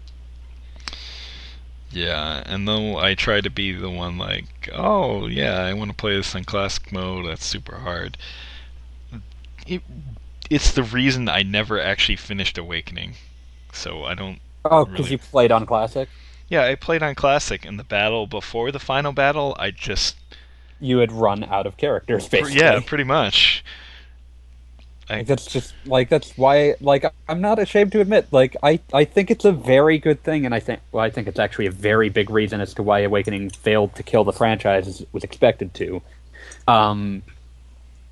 [1.90, 5.96] Yeah, and though I try to be the one like, oh yeah, I want to
[5.96, 7.26] play this in classic mode.
[7.26, 8.16] That's super hard.
[9.66, 9.82] It,
[10.50, 13.16] it's the reason I never actually finished Awakening,
[13.72, 14.40] so I don't.
[14.64, 15.12] Oh, because Really?
[15.12, 16.08] you played on classic.
[16.50, 20.16] Yeah, I played on classic, and the battle before the final battle, I just
[20.80, 22.60] You had run out of characters, basically.
[22.60, 23.64] yeah, pretty much.
[25.08, 29.04] Like, that's just like that's why like I'm not ashamed to admit like I I
[29.04, 31.72] think it's a very good thing and I think well I think it's actually a
[31.72, 35.24] very big reason as to why Awakening failed to kill the franchise as it was
[35.24, 36.00] expected to.
[36.68, 37.24] Um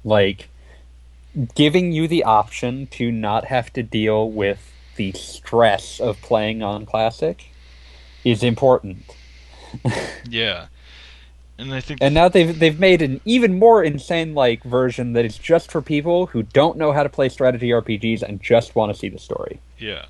[0.05, 0.49] like
[1.55, 6.85] giving you the option to not have to deal with the stress of playing on
[6.85, 7.51] classic
[8.31, 9.05] is important.
[10.29, 10.67] Yeah,
[11.59, 15.25] and I think And now they've they've made an even more insane like version that
[15.25, 18.93] is just for people who don't know how to play strategy RPGs and just want
[18.93, 19.61] to see the story.
[19.79, 20.07] yeah,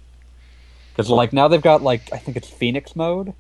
[0.92, 3.32] Because like now they've got like I think it's Phoenix mode,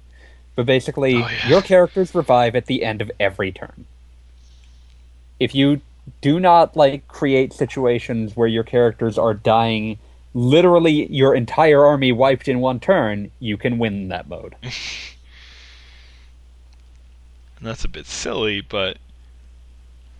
[0.56, 1.48] but basically Oh, yeah.
[1.48, 3.84] your characters revive at the end of every turn.
[5.38, 5.80] If you
[6.20, 9.98] do not like create situations where your characters are dying,
[10.38, 14.54] literally your entire army wiped in one turn, you can win that mode.
[14.62, 14.72] and
[17.60, 18.98] that's a bit silly, but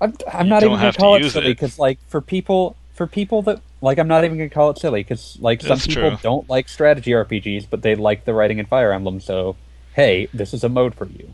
[0.01, 3.43] I'm, I'm not even gonna to call it silly because like for people for people
[3.43, 6.19] that like I'm not even gonna call it silly because like some That's people true.
[6.23, 9.57] don't like strategy RPGs but they like the writing in Fire Emblem so
[9.95, 11.33] hey this is a mode for you.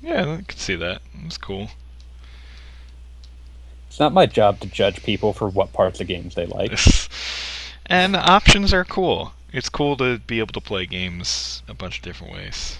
[0.00, 1.02] yeah, I could see that.
[1.24, 1.68] It's cool.
[3.88, 6.78] It's not my job to judge people for what parts of games they like.
[7.88, 9.32] and options are cool.
[9.52, 12.78] It's cool to be able to play games a bunch of different ways.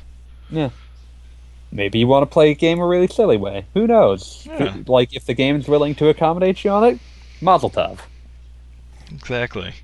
[0.50, 0.70] Yeah.
[1.70, 3.66] Maybe you want to play a game a really silly way.
[3.74, 4.46] Who knows?
[4.46, 4.76] Yeah.
[4.86, 6.98] Like if the game's willing to accommodate you on it,
[7.40, 8.00] Mazel Tov.
[9.12, 9.74] Exactly.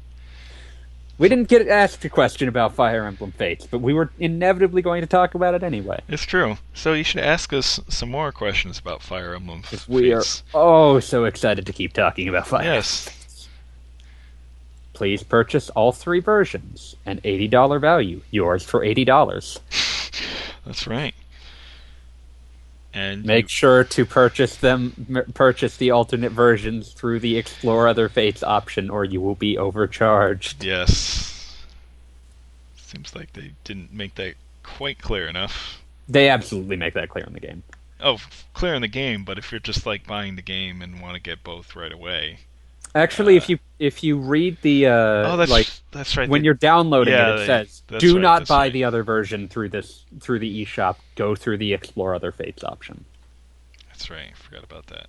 [1.16, 5.00] We didn't get asked a question about Fire Emblem Fates, but we were inevitably going
[5.00, 6.00] to talk about it anyway.
[6.08, 6.56] It's true.
[6.74, 9.62] So you should ask us some more questions about Fire Emblem.
[9.72, 12.64] F- We are oh so excited to keep talking about Fire.
[12.64, 13.08] Yes.
[14.94, 19.60] Please purchase all three versions, an eighty dollar value, yours for eighty dollars.
[20.64, 21.14] That's right.
[22.92, 28.08] And Make you- sure to purchase them, purchase the alternate versions through the Explore Other
[28.08, 30.62] Fates option, or you will be overcharged.
[30.64, 31.56] yes.
[32.76, 35.82] Seems like they didn't make that quite clear enough.
[36.08, 37.64] They absolutely make that clear in the game.
[38.00, 38.18] Oh,
[38.52, 41.20] clear in the game, but if you're just like buying the game and want to
[41.20, 42.40] get both right away.
[42.94, 44.92] Actually, Uh, if you if you read the uh,
[45.32, 46.28] oh, that's like that's right.
[46.28, 48.72] when they- you're downloading Yeah, it, it says do right, not buy right.
[48.72, 50.96] the other version through this through the eShop.
[51.16, 53.04] Go through the Explore Other Fates option.
[53.88, 54.28] That's right.
[54.30, 55.06] I forgot about that.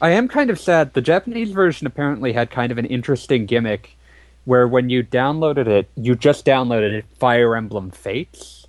[0.00, 0.94] I am kind of sad.
[0.94, 3.96] The Japanese version apparently had kind of an interesting gimmick
[4.44, 8.66] where when you downloaded it, you just downloaded it Fire Emblem Fates,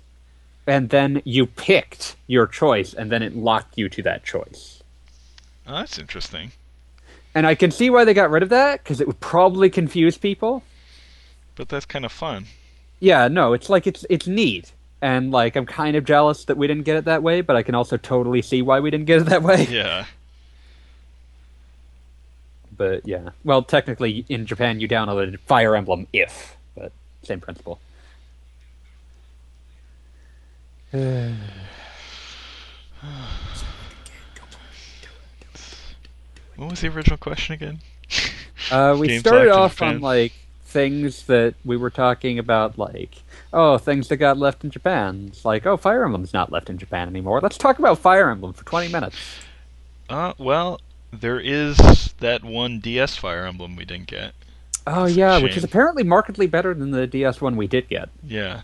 [0.66, 4.82] and then you picked your choice, and then it locked you to that choice.
[5.66, 6.52] Oh, that's interesting.
[7.36, 10.16] And I can see why they got rid of that because it would probably confuse
[10.16, 10.62] people.
[11.54, 12.46] But that's kind of fun.
[12.98, 14.72] Yeah, no, it's like it's it's neat.
[15.02, 17.62] And like I'm kind of jealous that we didn't get it that way, but I
[17.62, 19.66] can also totally see why we didn't get it that way.
[19.70, 20.06] Yeah.
[22.74, 23.30] But yeah.
[23.44, 26.90] Well, technically in Japan you downloaded Fire Emblem if, but
[27.22, 27.78] same principle.
[36.56, 37.80] What was the original question again?
[38.70, 40.32] Uh, we Games started off on like
[40.64, 45.26] things that we were talking about, like oh, things that got left in Japan.
[45.28, 47.40] It's like oh, Fire Emblem's not left in Japan anymore.
[47.40, 49.16] Let's talk about Fire Emblem for twenty minutes.
[50.08, 50.80] Uh, well,
[51.12, 51.76] there is
[52.20, 54.34] that one DS Fire Emblem we didn't get.
[54.86, 58.08] Oh a yeah, which is apparently markedly better than the DS one we did get.
[58.26, 58.62] Yeah.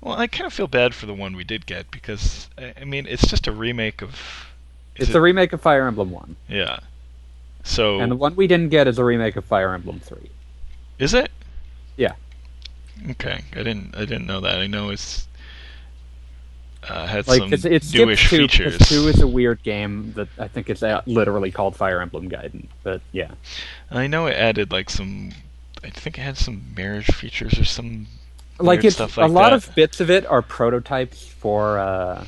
[0.00, 2.84] Well, I kind of feel bad for the one we did get because I I
[2.84, 4.46] mean it's just a remake of.
[4.96, 6.80] It's it- a remake of Fire Emblem One, Yeah.
[7.68, 10.30] So and the one we didn't get is a remake of Fire Emblem Three.
[10.98, 11.30] is it?
[11.96, 12.14] Yeah.
[13.10, 14.58] Okay, I didn't I didn't know that.
[14.58, 15.28] I know it's
[16.88, 18.78] uh, had Like some it's, it's newish two features.
[18.78, 22.66] two is a weird game that I think is uh, literally called Fire Emblem Gaiden.
[22.82, 23.32] But yeah,
[23.90, 25.32] I know it added like some.
[25.84, 28.06] I think it had some marriage features or some.
[28.58, 29.68] like it's stuff a lot that.
[29.68, 32.24] of bits of it are prototypes for uh,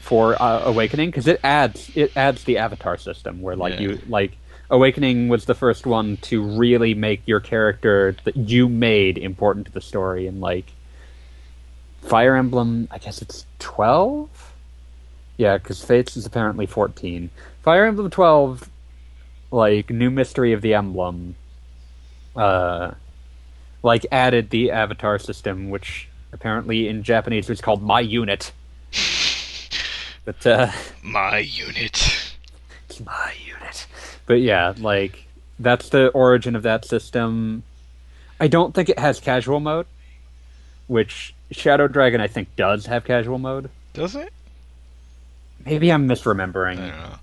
[0.00, 3.80] for uh, Awakening because it adds it adds the avatar system where like Yeah.
[3.80, 4.36] you like
[4.70, 9.72] Awakening was the first one to really make your character that you made important to
[9.72, 10.72] the story and like
[12.00, 14.54] Fire Emblem I guess it's 12
[15.36, 17.30] yeah because Fates is apparently 14
[17.62, 18.70] Fire Emblem 12
[19.50, 21.36] like new mystery of the emblem
[22.34, 22.92] uh
[23.82, 28.52] like added the avatar system, which apparently in Japanese was called My Unit.
[30.24, 30.70] But uh,
[31.02, 32.36] My unit.
[32.88, 33.51] it's My Unit.
[34.26, 35.24] But yeah, like
[35.58, 37.62] that's the origin of that system.
[38.40, 39.86] I don't think it has casual mode,
[40.86, 43.70] which Shadow Dragon I think does have casual mode.
[43.94, 44.32] Does it?
[45.64, 46.76] Maybe I'm I misremembering.
[46.78, 47.14] know.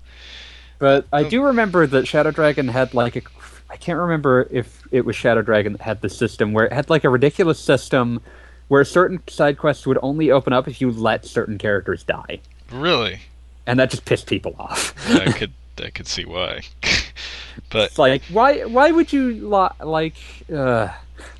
[0.78, 3.22] But I do remember that Shadow Dragon had like a.
[3.68, 6.88] I can't remember if it was Shadow Dragon that had the system where it had
[6.90, 8.20] like a ridiculous system
[8.68, 12.40] where certain side quests would only open up if you let certain characters die,
[12.72, 13.20] Really?
[13.66, 14.94] and that just pissed people off.
[15.10, 16.62] I could I could see why.
[17.70, 20.16] but it's like why why would you li- like
[20.52, 20.88] uh,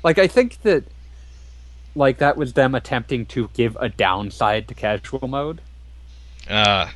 [0.03, 0.83] like I think that
[1.95, 5.61] like that was them attempting to give a downside to casual mode.
[6.49, 6.89] uh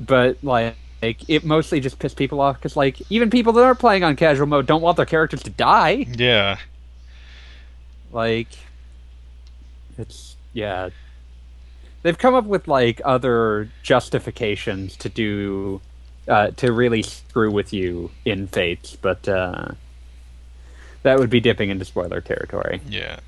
[0.00, 3.74] but like, like it mostly just pissed people off because like even people that are
[3.74, 6.58] playing on casual mode don't want their characters to die yeah.
[8.12, 8.48] like
[9.96, 10.88] it's yeah
[12.08, 15.78] they've come up with like other justifications to do
[16.26, 19.68] uh, to really screw with you in fates but uh,
[21.02, 23.18] that would be dipping into spoiler territory Yeah.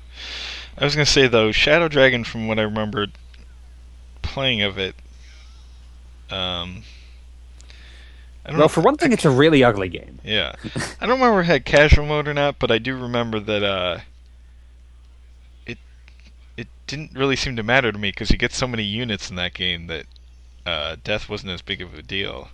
[0.79, 3.11] I was gonna say though, Shadow Dragon from what I remembered
[4.23, 4.95] playing of it
[6.31, 6.81] um
[8.43, 10.55] I don't know well if- for one thing it's a really ugly game Yeah.
[10.99, 13.61] I don't remember if it had casual mode or not, but I do remember that
[13.63, 13.99] uh
[16.91, 19.53] didn't really seem to matter to me because you get so many units in that
[19.55, 20.05] game that
[20.65, 22.49] uh death wasn't as big of a deal.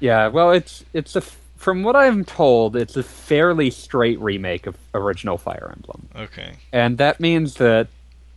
[0.00, 1.22] Yeah, well, it's it's a
[1.56, 6.56] from what I'm told, it's a fairly straight remake of original Fire Emblem, Okay.
[6.72, 7.88] and that means that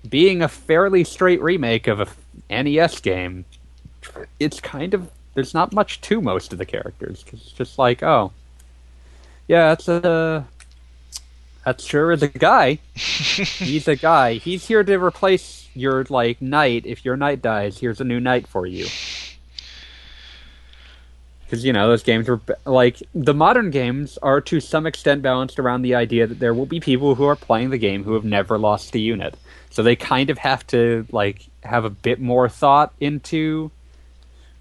[0.09, 2.07] being a fairly straight remake of a
[2.49, 3.43] NES game,
[4.39, 8.01] it's kind of there's not much to most of the characters 'cause it's just like,
[8.03, 8.31] oh,
[9.47, 10.45] yeah, it's a
[11.65, 12.79] that sure is a guy.
[12.93, 14.35] He's a guy.
[14.35, 16.85] He's here to replace your like knight.
[16.85, 18.87] If your knight dies, here's a new knight for you.
[21.43, 25.57] Because you know those games were like the modern games are to some extent balanced
[25.57, 28.23] around the idea that there will be people who are playing the game who have
[28.23, 29.35] never lost a unit,
[29.71, 33.71] so they kind of have to like have a bit more thought into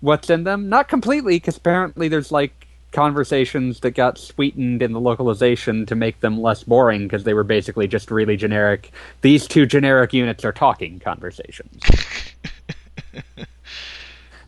[0.00, 0.70] what's in them.
[0.70, 2.57] Not completely, because apparently there's like
[2.92, 7.44] conversations that got sweetened in the localization to make them less boring because they were
[7.44, 8.90] basically just really generic.
[9.20, 11.82] These two generic units are talking conversations.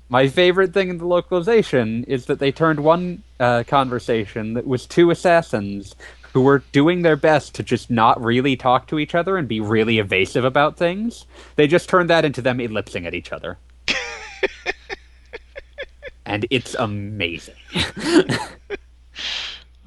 [0.09, 4.84] My favorite thing in the localization is that they turned one uh, conversation that was
[4.84, 5.95] two assassins
[6.32, 9.61] who were doing their best to just not really talk to each other and be
[9.61, 11.26] really evasive about things.
[11.57, 13.59] They just turned that into them ellipsing at each other.
[16.31, 17.57] and it's amazing.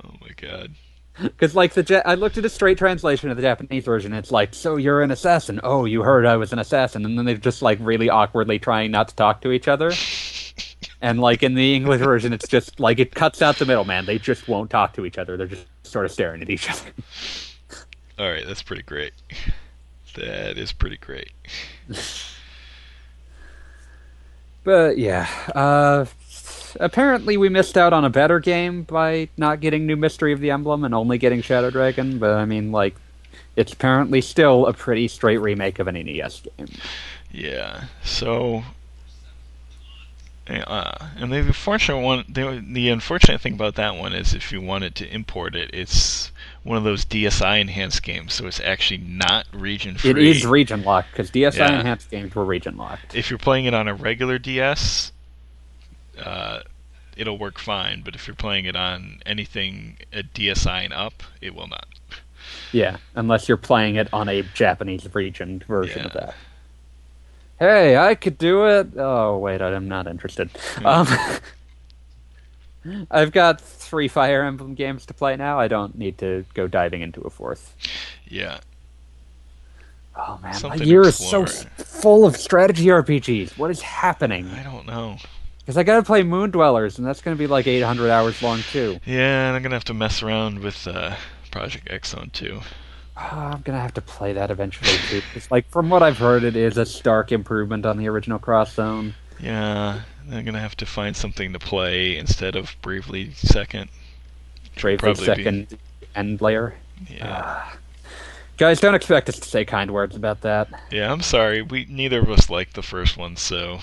[0.04, 0.74] Oh my god.
[1.22, 4.14] Because like the ja- I looked at a straight translation of the Japanese version.
[4.14, 5.62] It's like, so you're an assassin.
[5.64, 8.91] Oh, you heard I was an assassin, and then they're just like really awkwardly trying
[8.91, 9.94] not to talk to each other.
[11.02, 14.06] and like in the English version, it's just like it cuts out the middleman.
[14.06, 15.38] They just won't talk to each other.
[15.38, 16.91] They're just sort of staring at each other.
[18.20, 19.14] All right, that's pretty great.
[20.16, 21.32] That is pretty great.
[24.64, 26.06] But yeah, uh,
[26.80, 30.51] apparently we missed out on a better game by not getting New Mystery of the
[30.51, 32.19] Emblem and only getting Shadow Dragon.
[32.19, 32.95] But I mean, like,
[33.55, 36.67] it's apparently still a pretty straight remake of an NES game.
[37.32, 37.86] Yeah.
[38.03, 38.63] So,
[40.49, 44.59] uh, and the unfortunate one, the, the unfortunate thing about that one is if you
[44.61, 46.32] wanted to import it, it's
[46.63, 50.11] one of those DSi enhanced games, so it's actually not region free.
[50.11, 51.80] It is region locked because DSi Yeah.
[51.80, 53.15] enhanced games were region locked.
[53.15, 55.11] if you're playing it on a regular DS,
[56.24, 56.61] uh,
[57.17, 58.01] it'll work fine.
[58.03, 61.88] But if you're playing it on anything a DSi and up, it will not.
[62.71, 66.36] Yeah, unless you're playing it on a Japanese region version of that.
[67.59, 68.89] Hey, I could do it.
[68.97, 70.49] Oh wait, I'm not interested.
[70.84, 71.07] Um,
[73.11, 75.59] I've got three Fire Emblem games to play now.
[75.59, 77.76] I don't need to go diving into a fourth.
[78.28, 78.59] Yeah.
[80.15, 83.57] Oh man, Something my year is so full of strategy RPGs.
[83.57, 84.47] What is happening?
[84.49, 85.17] I don't know.
[85.66, 88.99] Because I gotta play Moon Dwellers, and that's gonna be like 800 hours long too.
[89.05, 91.16] Yeah, and I'm gonna have to mess around with uh,
[91.51, 92.61] Project X Zone too.
[93.16, 95.22] Ah, I'm gonna have to play that eventually too.
[95.51, 99.14] like from what I've heard, it is a stark improvement on the original Cross Zone.
[99.39, 100.01] Yeah,
[100.32, 103.89] I'm gonna have to find something to play instead of Bravely Second.
[104.80, 105.78] Bravely probably be- second
[106.16, 106.76] end layer.
[107.09, 107.70] Yeah.
[108.58, 110.68] Guys, don't expect us to say kind words about that.
[110.91, 111.62] Yeah, I'm sorry.
[111.64, 113.80] We neither of us liked the first one, so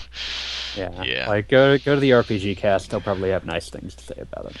[0.75, 1.03] Yeah.
[1.03, 1.27] Yeah.
[1.27, 2.89] Like go go to the RPG cast.
[2.89, 4.57] They'll probably have nice things to say about it.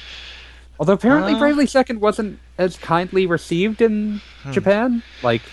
[0.79, 4.51] Although apparently Uh, Bravely Second wasn't as kindly received in Hmm.
[4.51, 5.03] Japan.
[5.23, 5.43] Like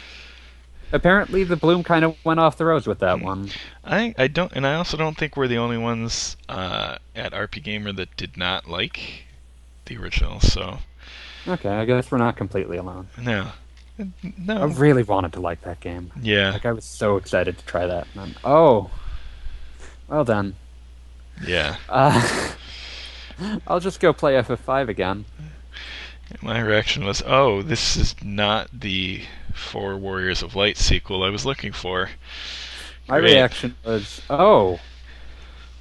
[0.93, 3.25] apparently the bloom kind of went off the rose with that Hmm.
[3.25, 3.51] one.
[3.85, 7.63] I I don't, and I also don't think we're the only ones uh, at RP
[7.63, 9.25] Gamer that did not like
[9.85, 10.41] the original.
[10.41, 10.79] So
[11.47, 13.07] Okay, I guess we're not completely alone.
[13.17, 13.53] no,
[13.99, 16.13] I really wanted to like that game.
[16.21, 18.07] yeah, Like I was so excited to try that.
[18.15, 18.91] And then, oh,
[20.09, 20.55] well done.
[21.47, 21.77] yeah.
[21.89, 22.53] Uh,
[23.67, 25.25] I'll just go play FF5 again.
[26.43, 29.23] My reaction was, oh, this is not the
[29.55, 32.11] Four Warriors of Light sequel I was looking for.
[33.09, 33.33] My Great.
[33.35, 34.79] reaction was, oh,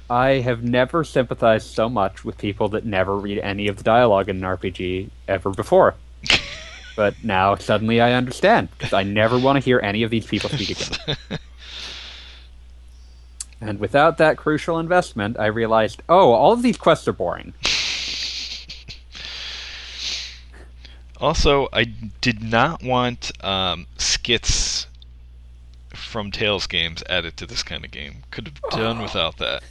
[0.08, 4.28] I have never sympathized so much with people that never read any of the dialogue
[4.30, 5.94] in an RPG ever before.
[6.98, 10.50] but now suddenly I understand because I never want to hear any of these people
[10.50, 11.16] speak again.
[13.60, 17.54] And without that crucial investment, I realized, oh, all of these quests are boring.
[21.20, 21.82] Also, I
[22.20, 24.86] did not want um, skits
[25.92, 28.18] from Tales games added to this kind of game.
[28.30, 29.64] Could have done without that.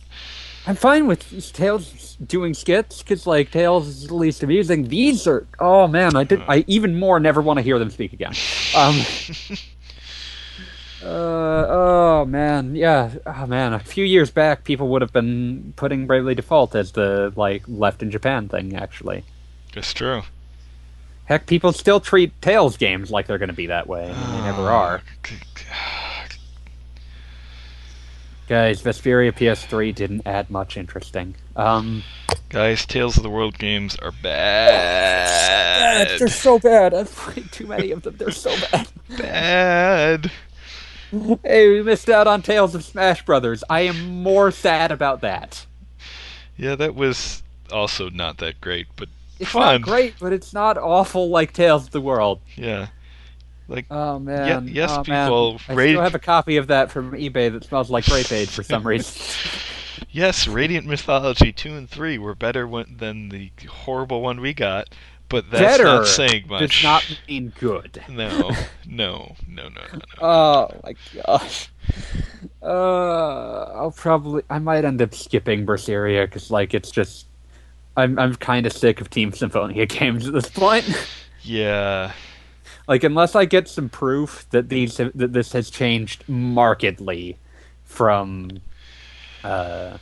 [0.65, 4.87] I'm fine with Tales doing skits because, like, Tales is the least amusing.
[4.87, 6.41] These are, oh man, I did.
[6.47, 8.33] I even more never want to hear them speak again.
[8.75, 8.99] Um,
[11.03, 13.73] uh, oh man, yeah, oh man.
[13.73, 18.01] A few years back, people would have been putting Bravely Default as the like left
[18.01, 18.75] in Japan thing.
[18.75, 19.23] Actually,
[19.75, 20.23] It's true.
[21.25, 24.41] heck, people still treat Tales games like they're going to be that way, and they
[24.41, 25.01] never are.
[28.47, 31.35] Guys, Vesperia PS3 didn't add much interesting.
[31.57, 32.03] Um,
[32.49, 36.17] Guys, Tales of the World games are bad.
[36.19, 36.93] they're so bad.
[36.93, 38.15] I've played too many of them.
[38.17, 38.87] They're so bad.
[39.17, 40.31] bad.
[41.43, 43.63] Hey, we missed out on Tales of Smash Brothers.
[43.69, 45.65] I am more sad about that.
[46.55, 49.81] Yeah, that was also not that great, but It's fun.
[49.81, 52.39] not great, but it's not awful like Tales of the World.
[52.55, 52.87] Yeah.
[53.67, 54.67] Like, Oh man.
[54.67, 55.77] yes, oh, people, Man.
[55.77, 58.63] I still have a copy of that from eBay that smells like grape aid for
[58.63, 59.21] some reason.
[60.11, 64.87] yes, Radiant Mythology 2 and 3 were better one, than the horrible one we got,
[65.29, 66.61] but that's Better not saying much.
[66.61, 68.01] does not mean good.
[68.07, 68.29] No,
[68.85, 69.99] no, no, no, no, no.
[70.21, 70.95] Oh my
[71.25, 71.69] gosh.
[72.61, 77.27] Uh, I'll probably I might end up skipping Berseria because like it's just
[77.97, 80.85] I'm I'm kind of sick of Team Symphonia games at this point.
[81.41, 82.13] Yeah,
[82.87, 87.37] like unless I get some proof that these that this has changed markedly
[87.83, 88.59] from
[89.43, 89.97] uh,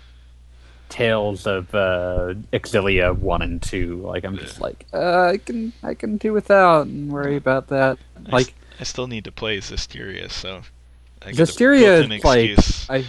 [0.89, 3.97] Tales of uh, Xillia one and two.
[3.97, 7.97] Like I'm just like uh, I can I can do without and worry about that.
[8.27, 10.61] I Like s- I still need to play Zestiria, so.
[11.21, 12.55] I Zestiria, like.
[12.89, 13.05] I,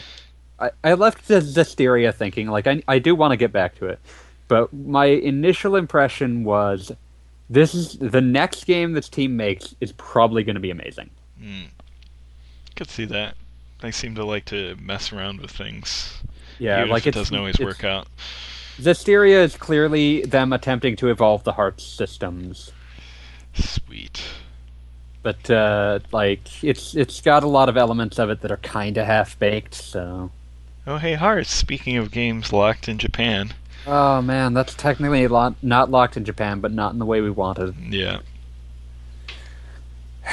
[0.58, 3.86] I, I left the Zestiria thinking like I, I do want to get back to
[3.86, 3.98] it,
[4.48, 6.92] but my initial impression was
[7.48, 11.10] this is the next game this team makes is probably going to be amazing.
[11.40, 11.68] Mm.
[12.74, 13.34] Could see that.
[13.80, 16.18] They seem to like to mess around with things.
[16.58, 18.08] Yeah, like it doesn't always work out.
[18.78, 22.72] Zestiria is clearly them attempting to evolve the heart systems,
[23.54, 24.22] Sweet.
[25.22, 28.96] but uh, like it's it's got a lot of elements of it that are kind
[28.98, 29.74] of half baked.
[29.74, 30.30] So,
[30.86, 31.50] Oh, hey, Hearts.
[31.50, 33.54] Speaking of games locked in Japan.
[33.86, 37.30] Oh man, that's technically lo- not locked in Japan, but not in the way we
[37.30, 37.74] wanted.
[37.90, 38.20] Yeah.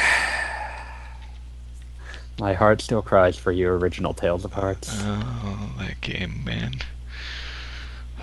[2.39, 4.89] My heart still cries for you, original Tales of Hearts.
[5.04, 6.74] Oh, that game, man.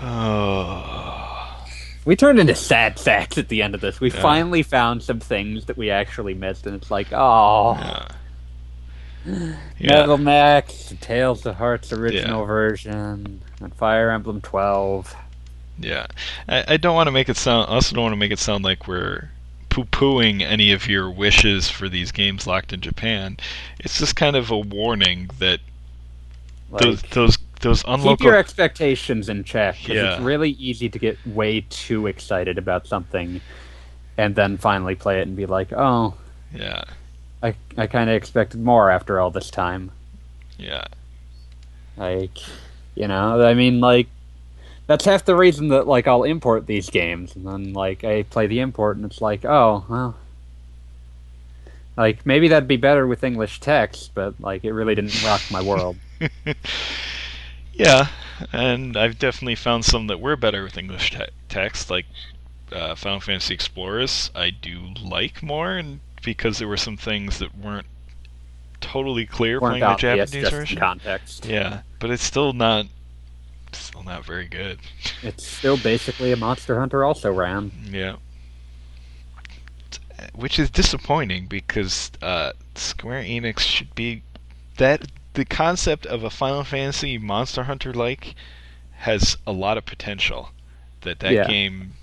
[0.01, 1.65] Oh.
[2.03, 4.01] We turned into sad sacks at the end of this.
[4.01, 4.21] We Yeah.
[4.21, 7.77] finally found some things that we actually missed, and it's like, oh,
[9.25, 9.55] Yeah.
[9.79, 12.45] Metal Max, Tales of Hearts original Yeah.
[12.47, 15.15] version, and Fire Emblem 12.
[15.77, 16.07] Yeah.
[16.47, 17.69] I, I don't want to make it sound.
[17.69, 19.29] I also don't want to make it sound like we're
[19.69, 23.37] poo-pooing any of your wishes for these games locked in Japan.
[23.79, 25.59] It's just kind of a warning that
[26.69, 30.13] Like, those those those keep your expectations in check because Yeah.
[30.13, 33.39] it's really easy to get way too excited about something,
[34.17, 36.15] and then finally play it and be like, "Oh,
[36.53, 36.83] yeah
[37.43, 39.91] I I kind of expected more after all this time."
[40.57, 40.85] yeah
[41.97, 42.37] Like,
[43.01, 44.07] you know, I mean, like,
[44.85, 48.45] that's half the reason that like I'll import these games, and then like I play
[48.45, 50.15] the import, and it's like, oh, well,
[51.97, 55.63] like maybe that'd be better with English text, but like it really didn't rock my
[55.63, 55.97] world.
[57.73, 58.09] yeah,
[58.53, 62.05] and I've definitely found some that were better with English te- text, like
[62.71, 64.29] uh, Final Fantasy Explorers.
[64.35, 67.87] I do like more, and because there were some things that weren't
[68.81, 70.77] totally clear playing the Japanese in version.
[70.79, 71.45] context.
[71.45, 72.87] Yeah, but it's still not
[73.71, 74.79] still not very good.
[75.23, 77.71] It's still basically a Monster Hunter also ran.
[77.89, 78.17] Yeah.
[80.35, 84.21] Which is disappointing because uh, Square Enix should be
[84.77, 88.35] that the concept of a Final Fantasy Monster Hunter like
[88.97, 90.49] has a lot of potential
[91.01, 91.47] that that Yeah.
[91.47, 91.93] game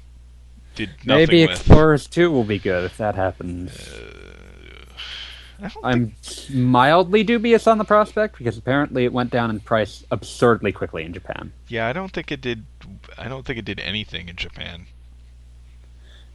[0.74, 1.58] did nothing Maybe with.
[1.60, 3.88] Explorers 2 will be good if that happens.
[3.88, 4.27] I
[5.62, 6.14] don't I'm
[6.54, 11.12] mildly dubious on the prospect because apparently it went down in price absurdly quickly in
[11.12, 11.52] Japan.
[11.68, 12.64] yeah, I don't think it did.
[13.16, 14.86] I don't think it did anything in Japan.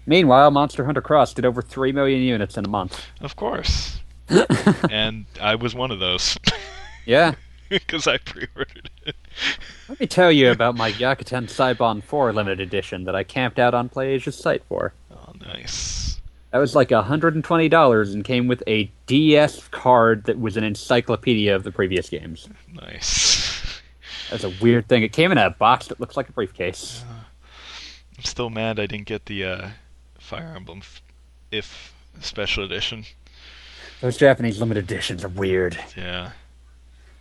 [0.06, 3.06] Meanwhile, Monster Hunter Cross did over 3 million units in a month.
[3.22, 4.00] Of course,
[4.90, 6.38] and I was one of those
[7.06, 7.36] Yeah.
[7.70, 9.16] because I pre-ordered it.
[9.88, 13.74] Let me tell you about my Gyakuten Saiban 4 limited edition that I camped out
[13.74, 14.94] on PlayAsia's site for.
[15.12, 16.13] Oh, nice.
[16.54, 21.64] That was like $120 and came with a DS card that was an encyclopedia of
[21.64, 22.48] the previous games.
[22.72, 23.82] Nice.
[24.30, 25.02] That's a weird thing.
[25.02, 27.04] It came in a box that looks like a briefcase.
[28.20, 29.70] I'm still mad I didn't get the uh,
[30.20, 31.02] Fire Emblem f-
[31.50, 33.06] if special edition.
[34.02, 35.76] Those Japanese limited editions are weird.
[35.98, 36.34] Yeah.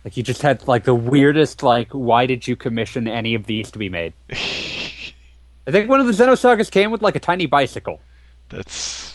[0.05, 3.71] Like you just had like the weirdest like why did you commission any of these
[3.71, 4.13] to be made?
[4.29, 7.99] I think one of the Xenosagas came with like a tiny bicycle.
[8.49, 9.12] That's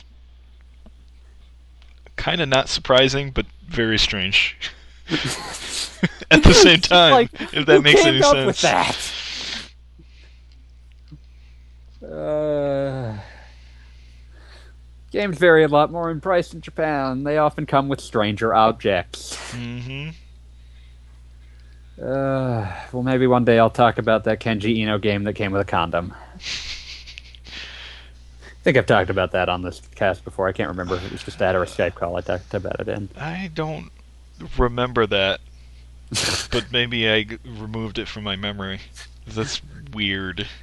[2.18, 4.56] kind of not surprising, but very strange.
[6.30, 8.46] At the same time, Like, if that who makes came any up sense.
[8.46, 9.10] with that?
[12.06, 13.18] Uh,
[15.10, 17.24] games vary a lot more in price in Japan.
[17.24, 19.36] They often come with stranger objects.
[19.52, 20.10] Mm-hmm.
[22.00, 25.62] Uh, well, maybe one day I'll talk about that Kenji Eno game that came with
[25.62, 26.14] a condom.
[28.68, 30.46] I think I've talked about that on this cast before.
[30.46, 32.78] I can't remember if it was just that or a Skype call I talked about
[32.80, 33.08] it in.
[33.16, 33.90] I don't
[34.58, 35.40] remember that,
[36.50, 38.80] but maybe I removed it from my memory.
[39.26, 39.62] That's
[39.94, 40.46] weird.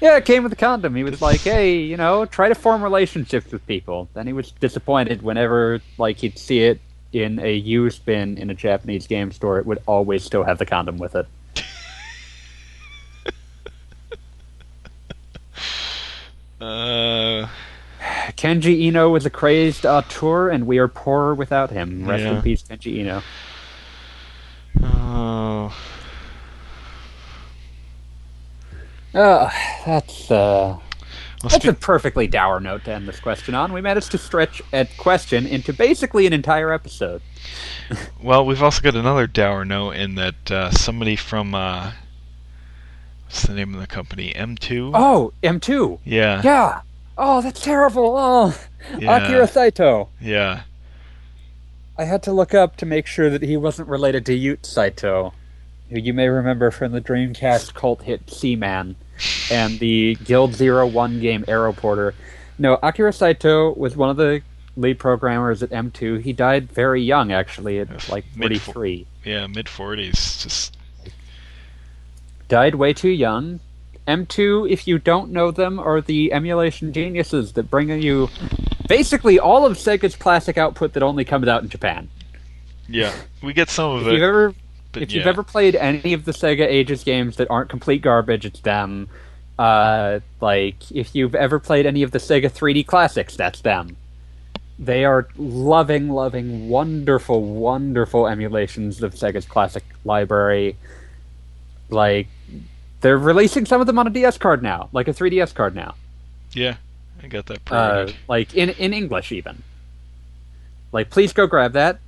[0.00, 0.94] Yeah, it came with a condom.
[0.96, 4.52] He was like, "Hey, you know, try to form relationships with people." Then he was
[4.52, 6.80] disappointed whenever, like, he'd see it
[7.12, 9.58] in a used bin in a Japanese game store.
[9.58, 11.26] It would always still have the condom with it.
[16.60, 17.48] Uh,
[18.36, 22.06] Kenji Eno was a crazed auteur, and we are poorer without him.
[22.08, 22.36] Rest Yeah.
[22.36, 23.22] in peace, Kenji Eno.
[24.82, 25.74] oh,
[29.14, 29.50] Oh,
[29.86, 30.34] that's uh,
[30.76, 30.82] well,
[31.42, 33.72] that's spe- a perfectly dour note to end this question on.
[33.72, 37.22] We managed to stretch a question into basically an entire episode.
[38.22, 41.92] well, we've also got another dour note in that uh, somebody from uh,
[43.28, 44.32] what's the name of the company?
[44.34, 44.92] M2.
[44.94, 45.98] Oh, M2.
[46.04, 46.80] yeah, Yeah.
[47.20, 48.14] Oh, that's terrible.
[48.16, 48.58] Oh,
[48.98, 50.08] yeah, Akira Saito.
[50.20, 50.62] yeah.
[51.98, 55.34] I had to look up to make sure that he wasn't related to Yoot Saito,
[55.90, 58.94] who you may remember from the Dreamcast cult hit Seaman
[59.50, 62.14] and the Guild Zero One game Aeroporter.
[62.56, 64.42] No, Akira Saito was one of the
[64.76, 66.22] lead programmers at M2.
[66.22, 69.06] He died very young, actually, at like Mid- 43.
[69.24, 70.40] Yeah, mid 40s.
[70.44, 70.77] Just
[72.48, 73.60] Died way too young.
[74.06, 78.28] M2, if you don't know them, are the emulation geniuses that bring you
[78.88, 82.08] basically all of Sega's classic output that only comes out in Japan.
[82.88, 83.12] yeah,
[83.42, 84.12] we get some of If it.
[84.14, 84.54] you've ever
[84.94, 88.60] if you've ever played any of the Sega Ages games that aren't complete garbage, it's
[88.60, 89.08] them.
[89.58, 93.96] Uh, like if you've ever played any of the Sega 3D classics, that's them.
[94.78, 100.76] They are loving, loving, wonderful, wonderful emulations of Sega's classic library.
[101.90, 102.28] Like
[103.00, 105.94] they're releasing some of them on a DS card now, like a 3DS card now.
[106.52, 106.76] yeah,
[107.22, 109.62] I got that Uh, like in in English even.
[110.92, 111.98] Like please go grab that.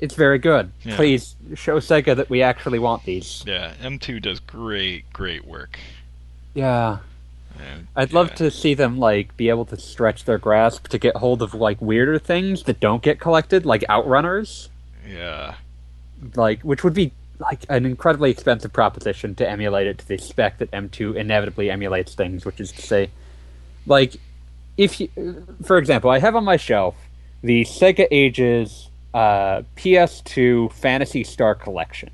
[0.00, 0.70] It's very good.
[0.84, 0.94] Yeah.
[0.96, 3.42] Please show Sega that we actually want these.
[3.46, 5.78] yeah, M2 does great, great work.
[6.54, 6.98] Yeah.
[7.60, 11.16] And, I'd love to see them like be able to stretch their grasp to get
[11.16, 14.68] hold of like weirder things that don't get collected, like outrunners,
[15.08, 15.54] Yeah.
[16.36, 20.58] like which would be like an incredibly expensive proposition to emulate it to the spec
[20.58, 23.10] that M2 inevitably emulates things, which is to say,
[23.86, 24.16] like
[24.76, 25.08] if you,
[25.64, 26.94] for example, I have on my shelf
[27.42, 32.10] the Sega Ages uh, PS2 Phantasy Star Collection,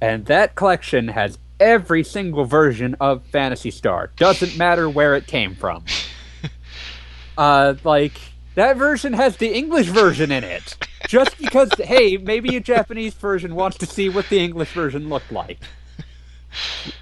[0.00, 4.10] and that collection has every single version of Phantasy Star.
[4.16, 5.84] Doesn't matter where it came from.
[7.38, 8.20] uh, like
[8.56, 10.76] that version has the English version in it.
[11.12, 15.30] Just because, hey, maybe a Japanese version wants to see what the English version looked
[15.30, 15.58] like.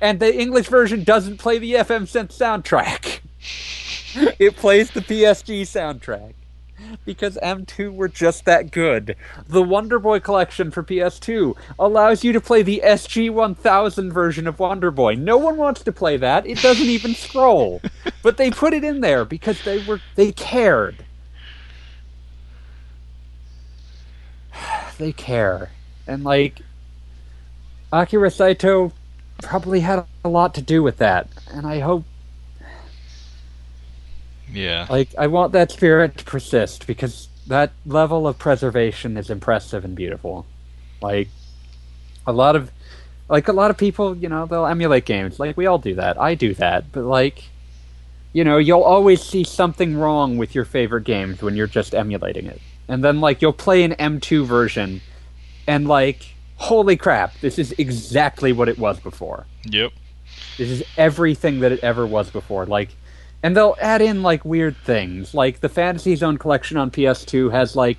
[0.01, 3.21] And the English version doesn't play the FM Synth soundtrack.
[4.41, 6.35] It plays the PSG soundtrack.
[7.05, 9.15] Because M2 were just that good.
[9.47, 14.91] The Wonder Boy collection for PS2 allows you to play the SG-1000 version of Wonder
[14.91, 15.15] Boy.
[15.15, 16.49] No one wants to play that.
[16.49, 17.81] It doesn't even scroll.
[18.25, 21.05] But they put it in there because they were they cared.
[25.01, 25.71] They care.
[26.07, 26.61] And like
[27.93, 28.93] Akira Saito
[29.43, 31.29] probably had a lot to do with that.
[31.53, 32.05] And I hope
[34.53, 34.87] Yeah.
[34.89, 39.97] like I want that spirit to persist because that level of preservation is impressive and
[39.97, 40.47] beautiful.
[41.01, 41.29] Like
[42.27, 42.71] a lot of
[43.29, 45.41] like a lot of people, you know, they'll emulate games.
[45.41, 46.21] Like we all do that.
[46.21, 46.93] I do that.
[46.93, 47.45] But like
[48.33, 52.47] you know, you'll always see something wrong with your favorite games when you're just emulating
[52.47, 52.61] it.
[52.91, 55.01] And then like you'll play an M2 version
[55.67, 59.47] and like holy crap, this is exactly what it was before.
[59.65, 59.93] Yep.
[60.59, 62.67] This is everything that it ever was before.
[62.67, 62.91] Like,
[63.43, 65.33] and they'll add in like weird things.
[65.33, 67.99] Like the Fantasy Zone collection on PS2 has like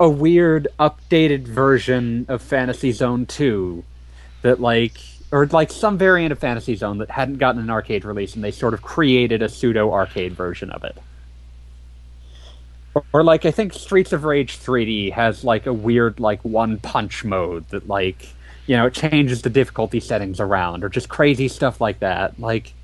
[0.00, 3.84] a weird updated version of Fantasy Zone 2
[4.40, 4.96] that like
[5.30, 8.50] or like some variant of Fantasy Zone that hadn't gotten an arcade release and they
[8.50, 10.96] sort of created a pseudo arcade version of it.
[12.94, 16.78] Or, or like I think Streets of Rage 3D has like a weird like one
[16.78, 18.28] punch mode that like
[18.66, 22.38] you know it changes the difficulty settings around or just crazy stuff like that.
[22.38, 22.74] Like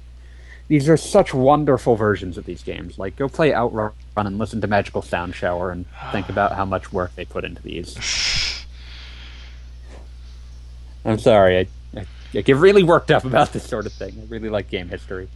[0.68, 2.98] these are such wonderful versions of these games.
[2.98, 6.92] Like go play Outrun and listen to Magical Sound Shower and think about how much
[6.92, 7.96] work they put into these.
[11.04, 14.14] I'm sorry, I, I, I get really worked up about this sort of thing.
[14.20, 15.28] I really like game history.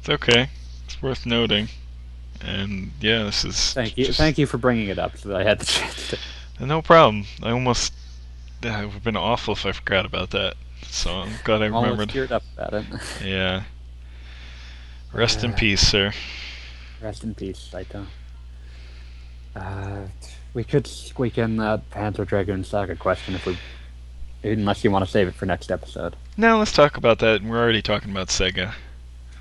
[0.00, 0.48] It's okay.
[0.84, 1.68] It's worth noting.
[2.42, 5.40] And yeah, this is Thank you, just- thank you for bringing it up so that
[5.40, 6.18] I had the chance to.
[6.60, 7.24] No problem.
[7.42, 7.94] I almost
[8.62, 10.54] would have been awful if I forgot about that.
[10.82, 12.08] So I'm glad I Almost remembered.
[12.10, 12.84] teared up about it.
[13.24, 13.62] Yeah.
[15.12, 16.12] Rest in Uh, peace, sir.
[17.00, 18.06] Rest in peace, Saito.
[19.56, 20.02] Uh,
[20.54, 23.58] we could squeak in that Panzer Dragoon Saga question if we,
[24.44, 26.14] unless you want to save it for next episode.
[26.36, 27.42] Now let's talk about that.
[27.42, 28.74] We're already talking about Sega.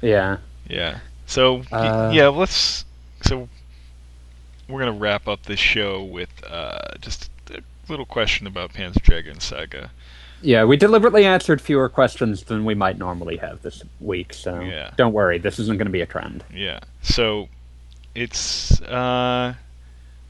[0.01, 0.37] Yeah.
[0.67, 0.99] Yeah.
[1.25, 2.85] So Uh, yeah, let's.
[3.23, 3.47] So
[4.67, 9.39] we're gonna wrap up this show with uh, just a little question about Panzer Dragoon
[9.39, 9.91] Saga.
[10.41, 14.91] Yeah, we deliberately answered fewer questions than we might normally have this week, so Yeah.
[14.95, 16.43] don't worry, this isn't going to be a trend.
[16.53, 16.79] Yeah.
[17.01, 17.49] So
[18.15, 19.55] it's uh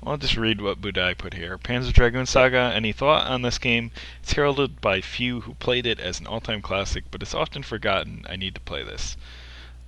[0.05, 1.57] I'll just read what Budai put here.
[1.57, 3.91] Panzer Dragoon Saga, any thought on this game?
[4.23, 8.25] It's heralded by few who played it as an all-time classic, but it's often forgotten.
[8.29, 9.17] I need to play this.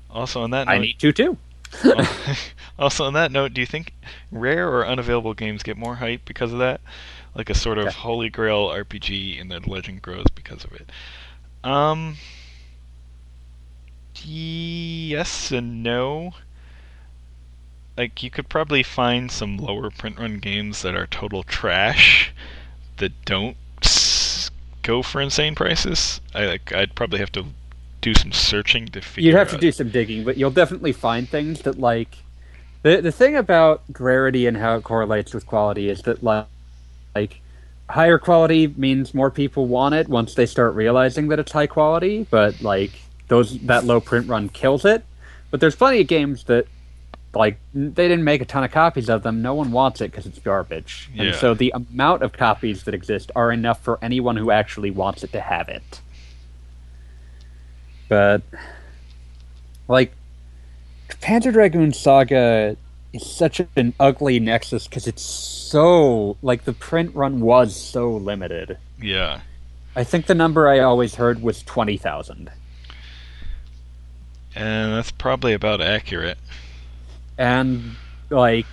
[0.10, 1.38] Also on that note, I need to too.
[2.80, 3.94] also on that note, do you think
[4.32, 6.82] rare or unavailable games get more hype because of that?
[7.36, 7.92] Like a sort of Yeah.
[7.96, 10.92] holy grail RPG and the legend grows because of it.
[11.64, 12.18] Um
[14.24, 16.34] yes and no.
[17.98, 22.34] Like you could probably find some lower print run games that are total trash
[22.98, 23.58] that don't
[24.84, 26.22] go for insane prices.
[26.34, 27.54] I like I'd probably have to
[28.02, 31.30] do some searching to figure You'd have to do some digging, but you'll definitely find
[31.30, 32.18] things that like
[32.84, 36.48] the the thing about rarity and how it correlates with quality is that like
[37.16, 37.42] like
[37.90, 42.26] higher quality means more people want it once they start realizing that it's high quality,
[42.30, 42.92] but like
[43.28, 45.04] those that low print run kills it.
[45.52, 46.66] But there's plenty of games that
[47.36, 49.42] like they didn't make a ton of copies of them.
[49.42, 51.24] No one wants it because it's garbage, Yeah.
[51.24, 55.24] and so the amount of copies that exist are enough for anyone who actually wants
[55.24, 56.02] it to have it.
[58.12, 58.42] But
[59.88, 60.12] like
[61.22, 62.76] Panzer Dragoon Saga
[63.14, 68.78] is such an ugly nexus because it's so like the print run was so limited.
[69.02, 69.40] Yeah.
[69.96, 72.52] I think the number I always heard was twenty thousand,
[74.56, 76.38] And that's probably about accurate.
[77.38, 77.96] and
[78.30, 78.66] like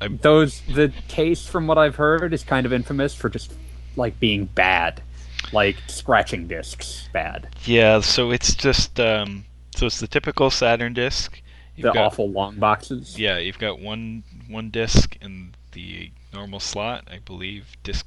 [0.00, 3.52] I- those the case from what I've heard is kind of infamous for just
[3.96, 5.02] like being bad,
[5.52, 7.48] like scratching discs bad.
[7.64, 9.44] Yeah, so it's just um
[9.76, 11.40] So it's the typical Saturn disc.
[11.76, 13.18] You've The got, awful long boxes.
[13.18, 17.76] Yeah, you've got one one disc in the normal slot, I believe.
[17.82, 18.06] Disc.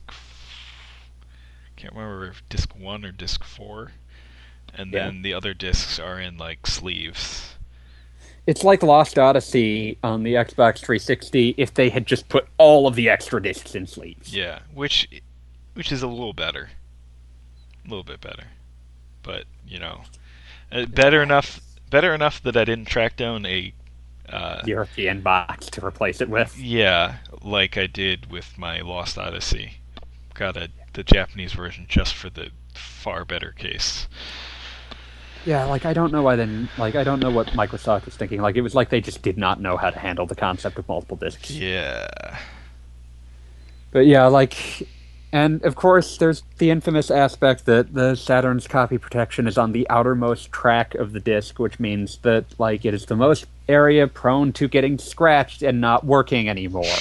[1.76, 3.92] Can't remember if disc one or disc four,
[4.74, 5.06] and Yeah.
[5.06, 7.56] then the other discs are in like sleeves.
[8.48, 12.96] It's like Lost Odyssey on the Xbox 360 if they had just put all of
[12.96, 14.36] the extra discs in sleeves.
[14.36, 15.08] Yeah, which
[15.76, 16.72] which is a little better,
[17.90, 18.46] a little bit better,
[19.24, 20.02] but you know,
[20.72, 21.60] uh, better enough
[21.90, 23.74] better enough that I didn't track down a.
[24.28, 26.58] Uh, European box to replace it with.
[26.58, 29.80] Yeah, like I did with my Lost Odyssey.
[30.36, 34.08] Got a the Japanese version just for the far better case.
[35.46, 38.42] Yeah, like I don't know why then like I don't know what Microsoft was thinking.
[38.42, 40.88] Like it was like they just did not know how to handle the concept of
[40.88, 41.50] multiple discs.
[41.50, 42.40] Yeah.
[43.92, 44.88] But yeah, like
[45.32, 49.90] and of course there's the infamous aspect that the Saturn's copy protection is on the
[49.90, 54.52] outermost track of the disc, which means that like it is the most area prone
[54.54, 56.86] to getting scratched and not working anymore.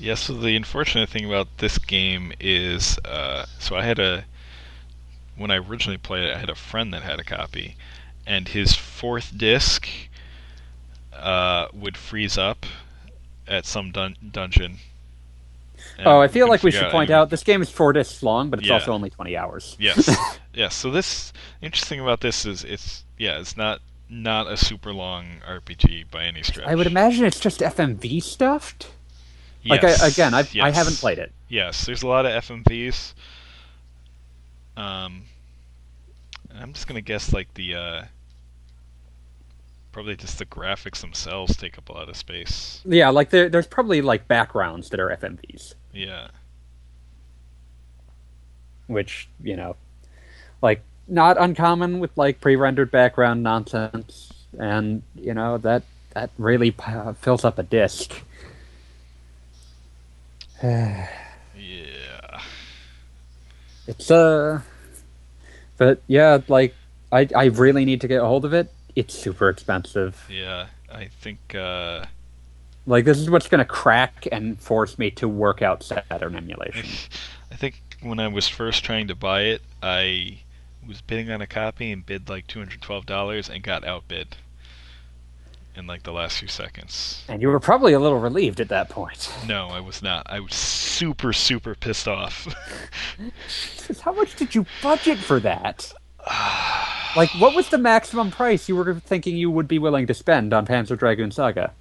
[0.00, 4.24] Yeah, so the unfortunate thing about this game is uh, so I had a
[5.36, 7.76] when I originally played it, I had a friend that had a copy,
[8.26, 9.86] and his fourth disc
[11.20, 12.66] uh, would freeze up
[13.46, 14.76] at some dun- dungeon.
[16.04, 18.58] oh, I feel like we should point out this game is four discs long, but
[18.60, 18.74] it's Yeah.
[18.74, 19.76] also only twenty hours.
[19.78, 20.08] Yes,
[20.54, 20.74] yes.
[20.74, 21.32] So this
[21.62, 26.42] interesting about this is it's yeah, it's not not a super long RPG by any
[26.42, 26.66] stretch.
[26.66, 28.90] I would imagine it's just FMV stuffed.
[29.64, 31.32] Like I, Yes, again, I've, I haven't played it.
[31.48, 33.12] Yes, there's a lot of FMVs.
[34.76, 35.24] Um,
[36.58, 38.02] I'm just gonna guess like the uh,
[39.92, 42.80] probably just the graphics themselves take up a lot of space.
[42.84, 46.28] Yeah, like there, there's probably like backgrounds that are FMVs, Yeah,
[48.86, 49.76] which you know,
[50.62, 55.82] like not uncommon with like pre-rendered background nonsense, and you know that
[56.14, 58.22] that really p- fills up a disc.
[60.62, 61.08] yeah.
[63.86, 64.60] It's uh,
[65.76, 66.74] but yeah, like
[67.10, 68.72] I I really need to get a hold of it.
[69.00, 70.26] It's super expensive.
[70.30, 72.04] Yeah, I think uh,
[72.86, 76.84] Like this is what's gonna crack and force me to work out Saturn emulation.
[77.50, 80.40] I think when I was first trying to buy it, I
[80.86, 84.36] was bidding on a copy and bid like two hundred twelve dollars and got outbid
[85.74, 87.24] in like the last few seconds.
[87.26, 89.32] And you were probably a little relieved at that point.
[89.46, 90.26] No, I was not.
[90.28, 92.46] I was super super pissed off.
[94.02, 95.90] How much did you budget for that?
[97.16, 100.52] Like, what was the maximum price you were thinking you would be willing to spend
[100.52, 101.72] on Panzer Dragoon Saga?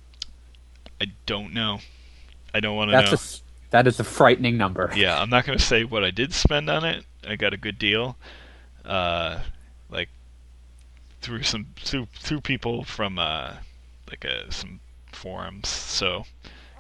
[1.02, 1.80] I don't know.
[2.54, 3.14] I don't want to know.
[3.14, 3.20] a
[3.72, 4.92] that is a frightening number.
[4.96, 7.06] Yeah, I'm not going to say what I did spend on it.
[7.28, 8.18] I got a good deal.
[8.84, 9.40] Uh,
[9.92, 10.10] like
[11.22, 13.54] through some through through people from uh
[14.10, 14.80] like uh, some
[15.12, 15.70] forums.
[15.70, 16.26] So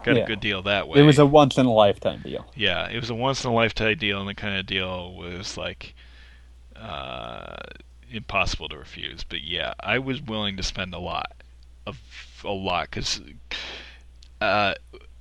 [0.03, 0.23] got Yeah.
[0.23, 0.99] a good deal that way.
[0.99, 2.45] It was a once in a lifetime deal.
[2.55, 5.55] yeah, it was a once in a lifetime deal, and the kind of deal was
[5.57, 5.93] like
[6.75, 7.57] uh,
[8.11, 9.23] impossible to refuse.
[9.23, 11.31] But yeah, I was willing to spend a lot,
[11.85, 11.99] of
[12.43, 13.21] a lot, because
[14.41, 14.73] uh,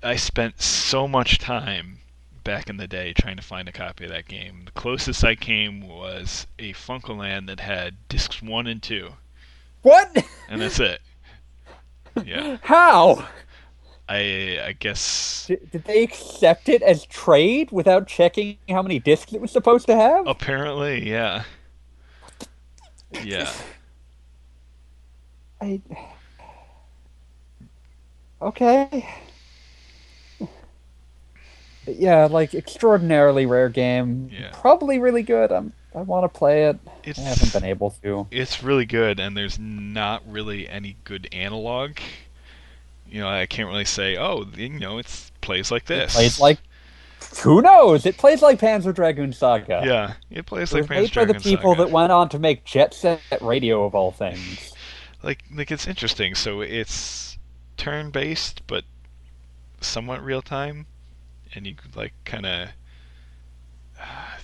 [0.02, 1.98] I spent so much time
[2.44, 4.62] back in the day trying to find a copy of that game.
[4.64, 9.10] The closest I came was a FuncoLand that had discs one and two,
[9.82, 10.16] What?
[10.48, 11.00] and that's it.
[12.24, 13.28] Yeah, How?
[14.08, 19.32] I I guess Did, did they accept it as trade without checking how many discs
[19.34, 20.26] it was supposed to have?
[20.26, 21.44] apparently, yeah,
[23.24, 23.52] yeah.
[25.60, 25.80] I...
[28.40, 29.08] Okay.
[31.86, 34.30] Yeah, like extraordinarily rare game.
[34.32, 34.50] Yeah.
[34.52, 35.50] Probably really good.
[35.50, 35.72] I'm.
[35.94, 36.78] I want to play it.
[37.02, 38.26] It's I haven't been able to.
[38.30, 41.98] it's really good and there's not really any good analog
[43.10, 46.58] you know i can't really say oh you know it's plays like this plays like.
[47.42, 48.04] Who knows?
[48.06, 49.82] It plays like Panzer Dragoon Saga.
[49.84, 51.84] yeah it plays It like Panzer made by the people Saga.
[51.84, 54.72] that went on to make Jet Set Radio of all things.
[55.22, 57.38] like like it's interesting so it's
[57.76, 58.84] turn based but
[59.80, 60.86] somewhat real time
[61.54, 62.68] and you like kind of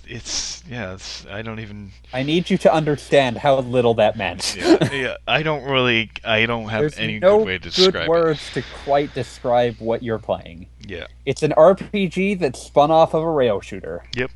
[0.06, 4.56] it's yeah it's i don't even I need you to understand how little that meant.
[4.58, 7.92] yeah, yeah i don't really i don't have There's any no good way to describe
[7.92, 10.66] good words to quite describe what you're playing.
[10.86, 14.04] yeah It's an RPG that's spun off of a rail shooter.
[14.14, 14.30] Yep.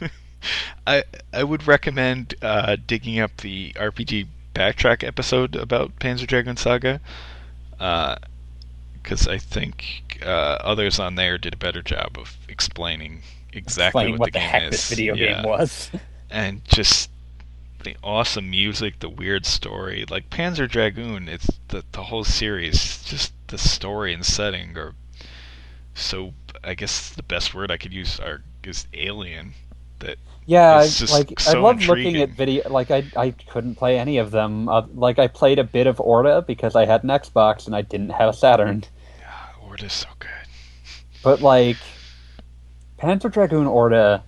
[0.86, 7.00] I I would recommend uh, digging up the RPG backtrack episode about Panzer Dragoon Saga,
[7.78, 13.22] because I think uh, others on there did a better job of explaining
[13.52, 14.70] exactly what, what, the the, game heck is.
[14.70, 15.42] this video Yeah.
[15.42, 15.90] game was.
[16.30, 17.10] and just
[17.82, 20.04] the awesome music, the weird story.
[20.08, 23.02] Like Panzer Dragoon, it's the the whole series.
[23.04, 24.94] Just the story and setting are
[25.94, 26.32] so.
[26.62, 29.54] I guess the best word I could use are is alien.
[30.00, 32.68] That Yeah, I, like I so love looking at video.
[32.68, 34.68] Like I, I couldn't play any of them.
[34.68, 37.82] Uh, like I played a bit of Orta because I had an Xbox and I
[37.82, 38.84] didn't have a Saturn.
[39.26, 40.28] ah, Lord is so good.
[41.22, 41.76] But like
[43.00, 44.22] Panzer Dragoon Orta,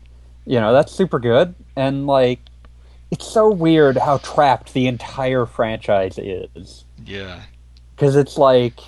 [0.47, 1.55] you know that's super good.
[1.77, 2.41] And like
[3.11, 6.85] it's so weird how trapped the entire franchise is.
[7.05, 7.43] Yeah,
[7.95, 8.81] because it's like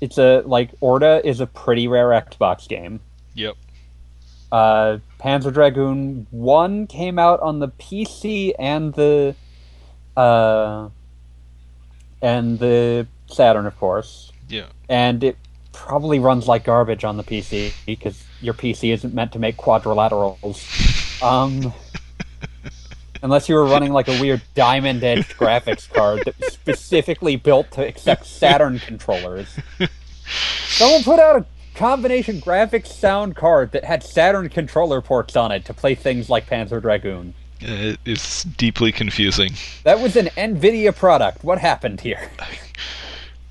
[0.00, 3.00] it's a like Orta is a pretty rare Xbox game.
[3.34, 3.56] Yep.
[4.50, 9.34] Uh, Panzer Dragoon One came out on the PC and the
[10.16, 10.88] uh,
[12.20, 14.66] and the Saturn, of course, yeah.
[14.88, 15.36] and it
[15.72, 21.22] probably runs like garbage on the PC because your PC isn't meant to make quadrilaterals.
[21.22, 21.72] Um,
[23.22, 27.70] unless you were running like a weird diamond edged graphics card that was specifically built
[27.72, 29.48] to accept Saturn controllers.
[30.66, 35.64] Someone put out a combination graphics sound card that had Saturn controller ports on it
[35.64, 37.34] to play things like Panzer Dragoon.
[37.60, 39.52] It is deeply confusing.
[39.84, 41.44] That was an Nvidia product.
[41.44, 42.28] What happened here?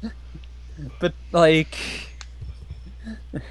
[1.00, 1.78] but like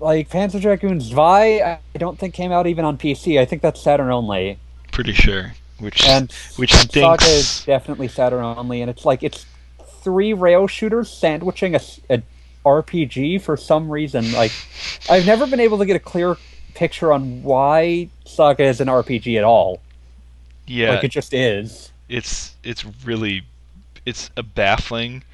[0.00, 3.40] like Panzer Dragoon Zwei, I don't think came out even on PC.
[3.40, 4.58] I think that's Saturn only.
[4.90, 5.54] Pretty sure.
[5.78, 9.46] Which And, which and Saga is definitely Saturn only, and it's like it's
[10.02, 12.22] three rail shooters sandwiching a
[12.64, 14.32] RPG for some reason.
[14.32, 14.52] Like
[15.10, 16.36] I've never been able to get a clear
[16.74, 19.80] picture on why Saga is an RPG at all.
[20.66, 21.90] Yeah, Like it just is.
[22.08, 23.42] it's it's really
[24.06, 25.24] it's a baffling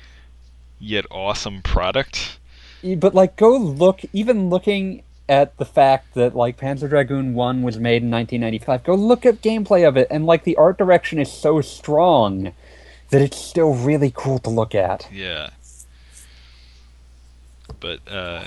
[0.81, 2.39] yet awesome product.
[2.97, 4.01] But like, go look.
[4.13, 8.95] Even looking at the fact that like Panzer Dragoon One was made in 1995, go
[8.95, 12.53] look at gameplay of it, and like the art direction is so strong
[13.11, 15.09] that it's still really cool to look at.
[15.13, 15.51] Yeah.
[17.81, 18.45] But uh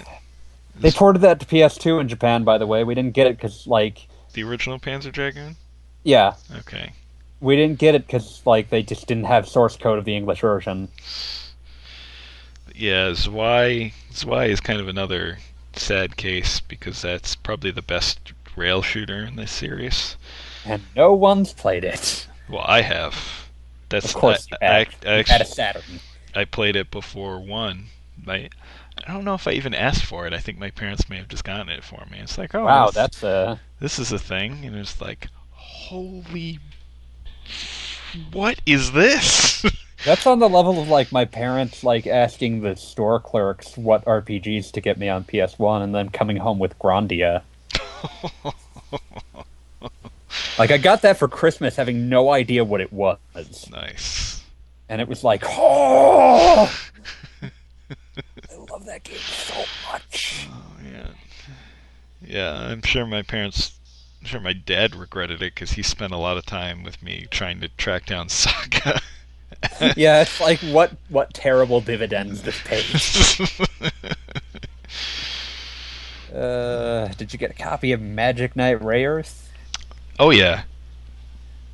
[0.79, 2.83] They ported that to PS2 in Japan, by the way.
[2.83, 5.55] We didn't get it because like, the original Panzer Dragoon?
[6.03, 6.93] yeah, Okay.
[7.41, 10.41] we didn't get it because like they just didn't have source code of the English
[10.41, 10.87] version.
[12.75, 15.37] Yeah, Zwei Zwei is kind of another
[15.73, 20.17] sad case because that's probably the best rail shooter in this series.
[20.65, 22.27] And no one's played it.
[22.49, 23.47] Well, I have.
[23.89, 25.83] That's Of course, I, I, I, you had a Saturn.
[26.35, 27.87] I played it before one.
[28.23, 28.49] My
[29.07, 30.33] I don't know if I even asked for it.
[30.33, 32.19] I think my parents may have just gotten it for me.
[32.19, 36.59] It's like, oh, Wow, this, that's a this is a thing, and it's like, holy,
[38.31, 39.65] what is this?
[40.05, 44.71] that's on the level of like my parents like asking the store clerks what RPGs
[44.71, 47.43] to get me on PS1, and then coming home with Grandia.
[50.57, 53.17] Like I got that for Christmas, having no idea what it was,
[53.71, 54.43] nice.
[54.89, 56.71] and it was like, oh,
[57.41, 60.47] I love that game so much.
[60.51, 61.07] Oh, yeah.
[62.21, 63.77] Yeah, I'm sure my parents.
[64.21, 67.25] I'm sure my dad regretted it because he spent a lot of time with me
[67.31, 69.01] trying to track down Saga.
[69.97, 73.49] Yeah, it's like what what terrible dividends this pays.
[76.33, 79.47] Uh, did you get a copy of Magic Knight Rayearth?
[80.17, 80.63] oh yeah,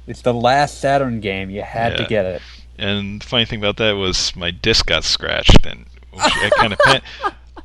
[0.08, 1.50] It's the last Saturn game.
[1.52, 2.42] You had to get it.
[2.78, 5.86] and the funny thing about that was my disc got scratched, and
[6.18, 7.02] I kind of pan-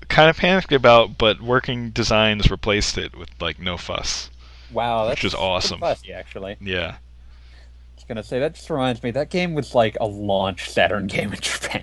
[0.08, 4.28] kind of panicked about, but Working Designs replaced it with like no fuss.
[4.70, 5.80] Wow, that's Which is awesome.
[5.80, 6.56] Fussy, actually.
[6.60, 6.96] Yeah,
[8.12, 11.40] gonna say that just reminds me that game was like a launch Saturn game in
[11.40, 11.82] Japan.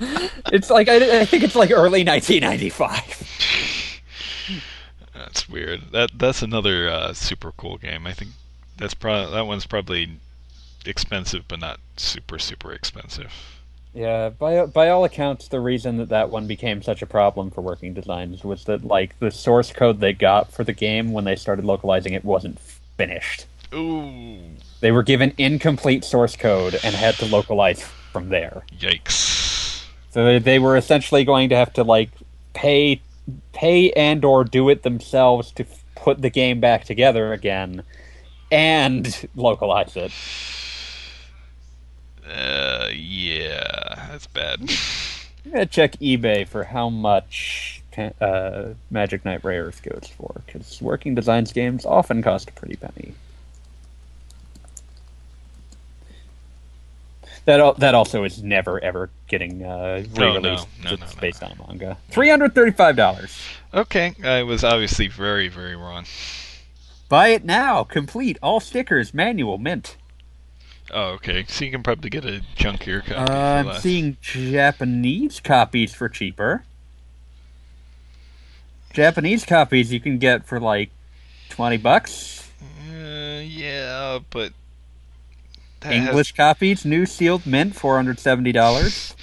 [0.52, 4.60] it's like I, I think it's like early 1995.
[5.14, 5.92] that's weird.
[5.92, 8.06] That that's another uh, super cool game.
[8.06, 8.32] I think
[8.76, 10.18] that's probably that one's probably
[10.84, 13.32] expensive, but not super super expensive.
[13.94, 17.60] Yeah, by by all accounts, the reason that that one became such a problem for
[17.60, 21.36] working designs was that like the source code they got for the game when they
[21.36, 23.46] started localizing it wasn't finished.
[23.74, 24.38] Ooh,
[24.80, 28.64] They were given incomplete source code and had to localize from there.
[28.78, 29.84] yikes!
[30.10, 32.10] So they, they were essentially going to have to like
[32.52, 33.00] pay
[33.52, 37.82] pay and or do it themselves to f- put the game back together again
[38.50, 40.12] and localize it.
[42.28, 44.60] Uh, yeah, that's bad.
[45.44, 47.82] I'm gonna check eBay for how much
[48.20, 53.14] uh, Magic Knight Rayearth goes for, because working designs games often cost a pretty penny.
[57.44, 60.66] That that also is never ever getting uh, No, no, re-released.
[60.84, 61.98] no, it's no, no, based on a manga.
[62.10, 63.36] Three hundred thirty-five dollars.
[63.74, 66.04] Okay, I was obviously very, very wrong.
[67.08, 69.96] Buy it now, complete, all stickers, manual, mint.
[70.92, 71.44] Oh, okay.
[71.48, 73.14] So you can probably get a chunkier copy.
[73.14, 73.82] Uh, for I'm less.
[73.82, 76.64] seeing Japanese copies for cheaper.
[78.92, 80.90] Japanese copies you can get for like
[81.48, 82.50] twenty bucks.
[82.88, 84.52] Uh, yeah, but
[85.82, 89.14] that has- English copies, new sealed mint, four hundred seventy dollars.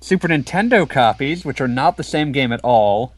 [0.00, 3.14] Super Nintendo copies, which are not the same game at all.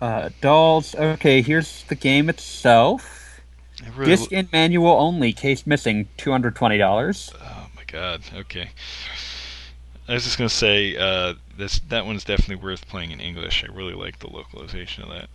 [0.00, 0.94] Uh, dolls.
[0.94, 3.40] Okay, here's the game itself.
[3.94, 7.32] Really- Disc in manual only, case missing, two hundred twenty dollars.
[7.40, 8.22] Oh my god.
[8.34, 8.70] Okay.
[10.08, 13.64] I was just gonna say uh, this that one's definitely worth playing in English.
[13.64, 15.28] I really like the localization of that.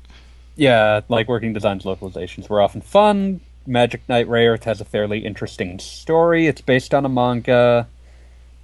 [0.61, 3.41] Yeah, like working designs localizations were often fun.
[3.65, 6.45] Magic Knight Rayearth has a fairly interesting story.
[6.45, 7.87] It's based on a manga.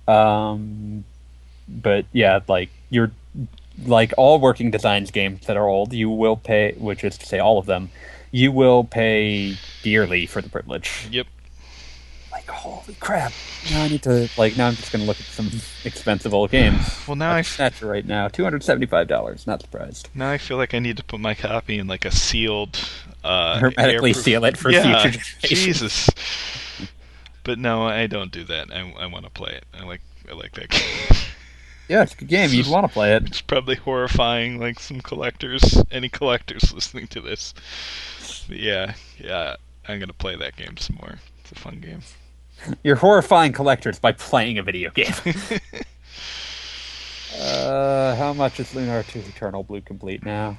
[0.07, 1.05] Um,
[1.67, 3.09] but yeah, like you're
[3.87, 7.39] like all working designs games that are old, you will pay, which is to say
[7.39, 7.89] all of them,
[8.29, 11.07] you will pay dearly for the privilege.
[11.09, 11.25] Yep.
[12.47, 13.33] Like holy crap!
[13.71, 15.49] Now I need to like now I'm just gonna look at some
[15.83, 16.79] expensive old games.
[17.07, 19.45] Well, now I Like f- right now, two hundred seventy-five dollars.
[19.45, 20.09] Not surprised.
[20.13, 22.79] now I feel like I need to put my copy in like a sealed.
[23.23, 25.39] Uh, Hermetically airproof- seal it for yeah, future generations.
[25.41, 26.09] Jesus.
[27.43, 28.73] But no, I don't do that.
[28.73, 29.63] I, I want to play it.
[29.73, 31.17] I like I like that game.
[31.87, 32.49] Yeah, it's a good game.
[32.51, 33.23] You'd want to play it.
[33.25, 37.53] It's probably horrifying, like some collectors, any collectors listening to this.
[38.49, 39.55] But yeah, yeah,
[39.87, 41.19] I'm gonna play that game some more.
[41.39, 42.01] It's a fun game.
[42.83, 45.13] You're horrifying collectors by playing a video game.
[47.39, 50.57] uh, how much is Lunar 2 Eternal Blue complete now?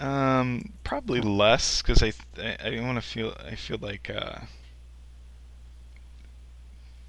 [0.00, 4.40] Um, probably less because I I, I want to feel I feel like uh,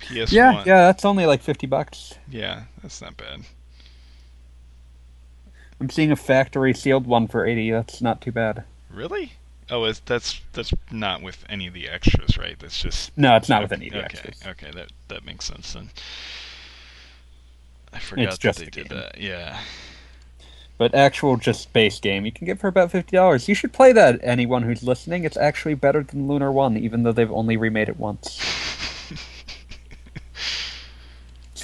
[0.02, 0.32] PS1.
[0.32, 2.14] Yeah, yeah, that's only like 50 bucks.
[2.30, 3.42] yeah, that's not bad.
[5.80, 7.72] I'm seeing a factory sealed one for 80.
[7.72, 8.64] That's not too bad.
[8.92, 9.34] Really?
[9.70, 12.58] Oh, it's, that's that's not with any of the extras, right?
[12.60, 14.18] That's just No, it's not with any of the okay.
[14.20, 14.44] extras.
[14.46, 15.90] Okay, that that makes sense then.
[17.92, 18.98] I forgot that just they did game.
[18.98, 19.20] that.
[19.20, 19.60] Yeah.
[20.78, 23.48] But actual just base game, you can get for about $50.
[23.48, 25.24] You should play that, anyone who's listening.
[25.24, 28.40] It's actually better than Lunar 1, even though they've only remade it once.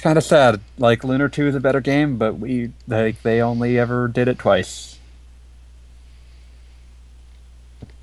[0.04, 0.62] kind of sad.
[0.78, 4.38] Like Lunar Two is a better game, but we like they only ever did it
[4.38, 4.89] twice.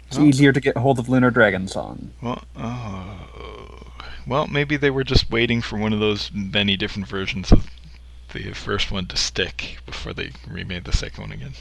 [0.07, 0.23] It's Oh.
[0.23, 2.11] easier to get hold of Lunar Dragon Song.
[2.21, 3.91] Well, oh,
[4.25, 7.67] well, maybe they were just waiting for one of those many different versions of
[8.34, 11.53] the first one to stick before they remade the second one again.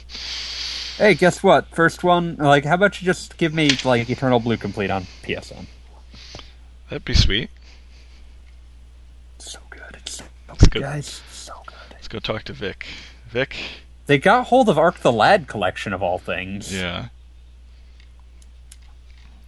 [0.97, 1.67] Hey, guess what?
[1.75, 5.67] First one, like, how about you just give me like Eternal Blue complete on PSN?
[6.89, 7.49] That'd be sweet.
[9.39, 9.81] So good.
[9.95, 10.81] It's so good, good.
[10.81, 11.21] guys.
[11.31, 11.75] So good.
[11.91, 12.87] Let's go talk to Vic.
[13.29, 13.55] Vic.
[14.07, 16.73] They got hold of Arc the Lad collection of all things.
[16.73, 17.09] Yeah.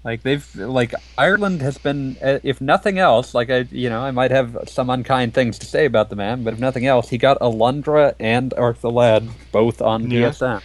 [0.03, 4.11] Like they've like Ireland has been, uh, if nothing else, like I, you know, I
[4.11, 7.17] might have some unkind things to say about the man, but if nothing else, he
[7.17, 10.59] got Alundra and Arc the Lad both on Yeah.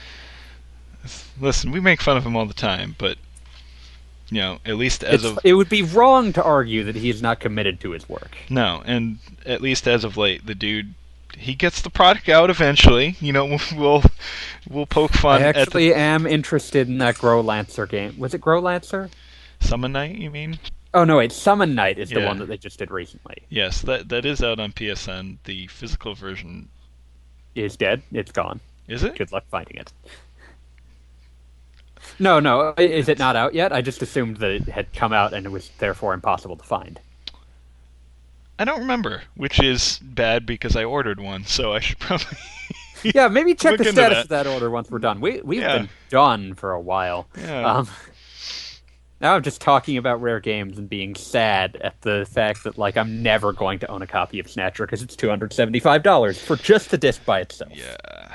[1.40, 3.18] Listen, we make fun of him all the time, but
[4.30, 7.10] you know, at least as It's, of it would be wrong to argue that he
[7.10, 8.36] is not committed to his work.
[8.48, 10.94] no, and at least as of late, the dude
[11.36, 13.16] he gets the product out eventually.
[13.20, 14.02] You know, we'll
[14.68, 18.18] we'll poke fun I at actually am interested in that Growlanser game.
[18.18, 19.10] Was it Growlanser?
[19.64, 20.16] Summon Night.
[20.16, 20.58] You mean?
[20.92, 23.36] Oh no, wait, Summon Night is the one that they just did recently.
[23.48, 25.38] Yes, that that is out on PSN.
[25.44, 26.68] The physical version
[27.54, 28.02] Is dead.
[28.12, 28.60] It's gone.
[28.88, 29.16] is it?
[29.16, 29.92] Good luck finding it.
[32.18, 33.72] No, no, is it not out yet?
[33.72, 37.00] I just assumed that it had come out and it was therefore impossible to find.
[38.58, 42.38] I don't remember, which is bad because I ordered one, so I should probably.
[43.02, 44.22] Yeah, maybe check the status that.
[44.24, 45.20] of that order once we're done.
[45.20, 45.78] We we've Yeah.
[45.78, 47.26] been done for a while.
[47.36, 47.66] Yeah.
[47.66, 47.88] Um,
[49.24, 52.98] now I'm just talking about rare games and being sad at the fact that like
[52.98, 56.02] I'm never going to own a copy of Snatcher because it's two hundred seventy five
[56.02, 57.72] dollars for just the disc by itself.
[57.74, 58.34] yeah.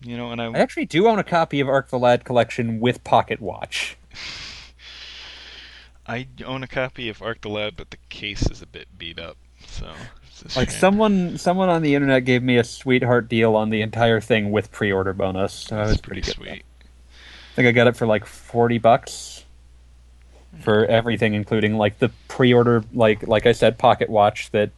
[0.00, 2.80] You know, and I I actually do own a copy of Arc the Lad collection
[2.80, 3.98] with Pocket Watch.
[6.06, 9.18] I own a copy of Arc the Lad, but the case is a bit beat
[9.18, 9.36] up,
[9.66, 9.92] so.
[10.54, 10.78] Like shame.
[10.78, 14.70] someone someone on the internet gave me a sweetheart deal on the entire thing with
[14.70, 15.52] pre order bonus.
[15.52, 16.48] So I was pretty, pretty good.
[16.48, 16.62] sweet.
[16.62, 19.35] I think I got it for like forty bucks
[20.60, 24.70] for everything, including like the pre-order, like like I said, pocket watch that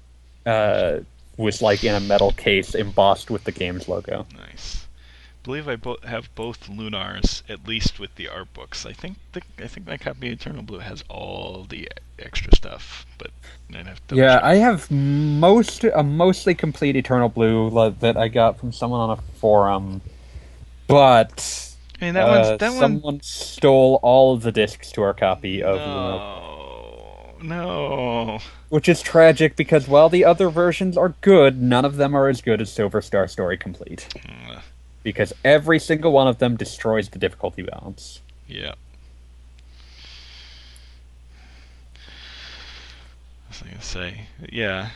[0.47, 1.01] uh,
[1.37, 4.27] was like in a metal case embossed with the game's logo.
[4.37, 4.87] Nice.
[5.43, 8.85] believe I bo- have both Lunars, at least with the art books.
[8.85, 11.89] I think the, I think my copy of Eternal Blue has all the
[12.19, 13.31] extra stuff, but
[13.75, 14.17] I'd have to.
[14.17, 14.45] Yeah, double-check.
[14.45, 19.23] I have most a mostly complete Eternal Blue that I got from someone on a
[19.41, 20.03] forum,
[20.87, 21.68] but
[22.01, 22.79] I mean that uh, one's that one.
[22.79, 28.39] someone stole all of the discs to our copy of No, no.
[28.69, 32.41] which is tragic because while the other versions are good, none of them are as
[32.41, 34.61] good as Silver Star Story Complete Mm,
[35.03, 38.21] because every single one of them destroys the difficulty balance.
[38.47, 38.75] Yeah.
[43.47, 44.91] I was gonna say, yeah.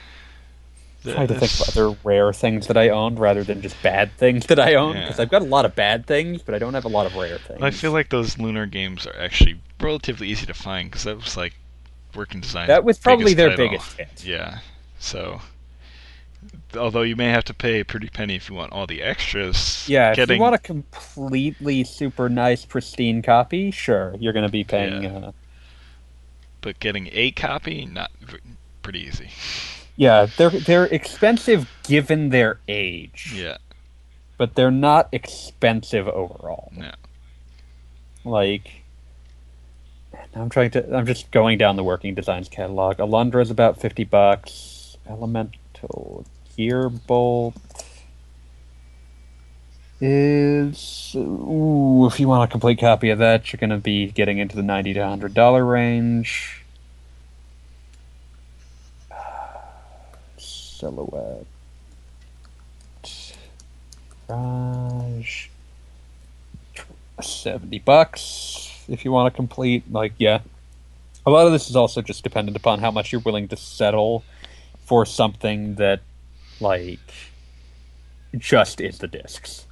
[1.03, 4.13] The- trying to think of other rare things that I owned rather than just bad
[4.19, 5.03] things that I own Yeah.
[5.03, 7.15] because I've got a lot of bad things, but I don't have a lot of
[7.17, 7.61] rare things.
[7.63, 11.37] I feel like those lunar games are actually relatively easy to find because that was
[11.37, 11.55] like
[12.15, 12.69] working design.
[12.69, 14.25] that was probably their biggest hit.
[14.25, 14.59] Yeah.
[15.01, 15.41] So,
[16.77, 19.85] although you may have to pay a pretty penny if you want all the extras.
[19.89, 24.53] Yeah, getting if you want a completely super nice, pristine copy, sure, you're going to
[24.53, 25.03] be paying.
[25.03, 25.17] Yeah.
[25.17, 25.33] Uh,
[26.61, 28.39] but getting a copy not v-
[28.83, 29.31] pretty easy.
[30.03, 33.59] Yeah, they're they're expensive given their age, Yeah.
[34.37, 36.73] but they're not expensive overall.
[36.77, 36.91] No.
[38.25, 38.83] Like,
[40.35, 40.97] I'm trying to.
[40.97, 42.97] I'm just going down the Working Designs catalog.
[42.97, 44.97] Alundra is about fifty bucks.
[45.09, 46.25] Elemental
[46.59, 47.55] Gearbolt
[50.01, 52.07] is ooh.
[52.07, 54.65] If you want a complete copy of that, you're going to be getting into the
[54.65, 56.62] ninety to hundred dollar range.
[60.83, 61.47] Silhouette.
[64.29, 65.47] Mirage.
[67.21, 70.41] 70 bucks if you want to complete like yeah
[71.25, 74.25] a lot of this is also just dependent upon how much you're willing to settle
[74.85, 76.01] for something that
[76.59, 76.99] like
[78.37, 79.67] just is the discs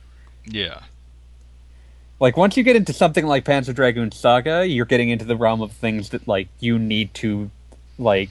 [0.47, 0.83] Yeah.
[2.21, 5.61] like once you get into something like panzer dragoon saga you're getting into the realm
[5.61, 7.51] of things that like you need to
[7.99, 8.31] like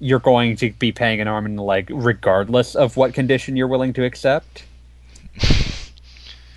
[0.00, 3.68] you're going to be paying an arm and a leg regardless of what condition you're
[3.68, 4.64] willing to accept.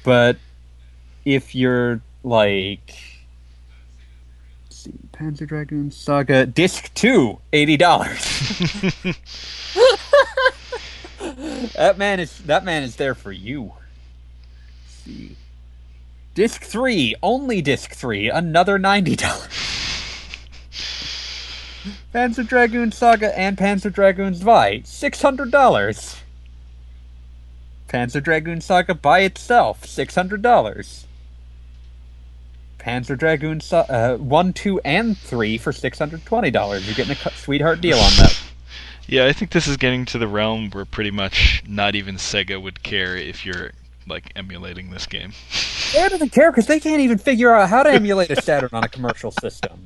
[0.03, 0.37] But
[1.25, 2.95] if you're like
[4.63, 9.15] let's see panzer dragoon saga disc 2 $80
[11.73, 13.73] that man is that man is there for you.
[14.83, 15.35] Let's see.
[16.33, 19.17] Disc 3 only disc 3 another $90
[22.13, 26.21] panzer dragoon saga and panzer dragoon zwei $600
[27.91, 31.05] Panzer Dragoon Saga by itself, six hundred dollars.
[32.79, 36.85] Panzer Dragoon Sa- uh, one, two, and three for six hundred twenty dollars.
[36.85, 38.41] You're getting a sweetheart deal on that.
[39.07, 42.61] Yeah, I think this is getting to the realm where pretty much not even Sega
[42.61, 43.71] would care if you're
[44.07, 45.33] like emulating this game.
[45.93, 48.85] They doesn't care because they can't even figure out how to emulate a Saturn on
[48.85, 49.83] a commercial system.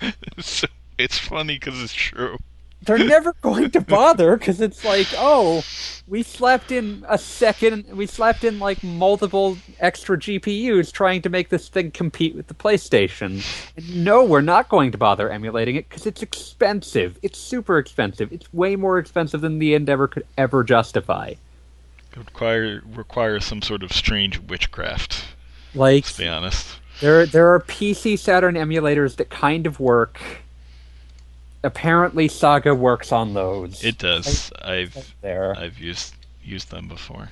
[0.38, 0.66] so
[0.98, 2.38] it's funny because it's true.
[2.82, 5.64] They're never going to bother because it's like, oh,
[6.06, 11.48] we slapped in a second, we slapped in like multiple extra GPUs trying to make
[11.48, 13.44] this thing compete with the PlayStation.
[13.76, 17.18] And no, we're not going to bother emulating it because it's expensive.
[17.22, 18.32] It's super expensive.
[18.32, 21.34] It's way more expensive than the Endeavor could ever justify.
[22.12, 25.24] It require require some sort of strange witchcraft.
[25.74, 26.78] Like, Let's be honest.
[27.00, 30.20] There, there are PC Saturn emulators that kind of work.
[31.62, 33.84] Apparently, Saga works on those.
[33.84, 34.52] It does.
[34.62, 35.54] I've there.
[35.56, 37.30] I've used used them before.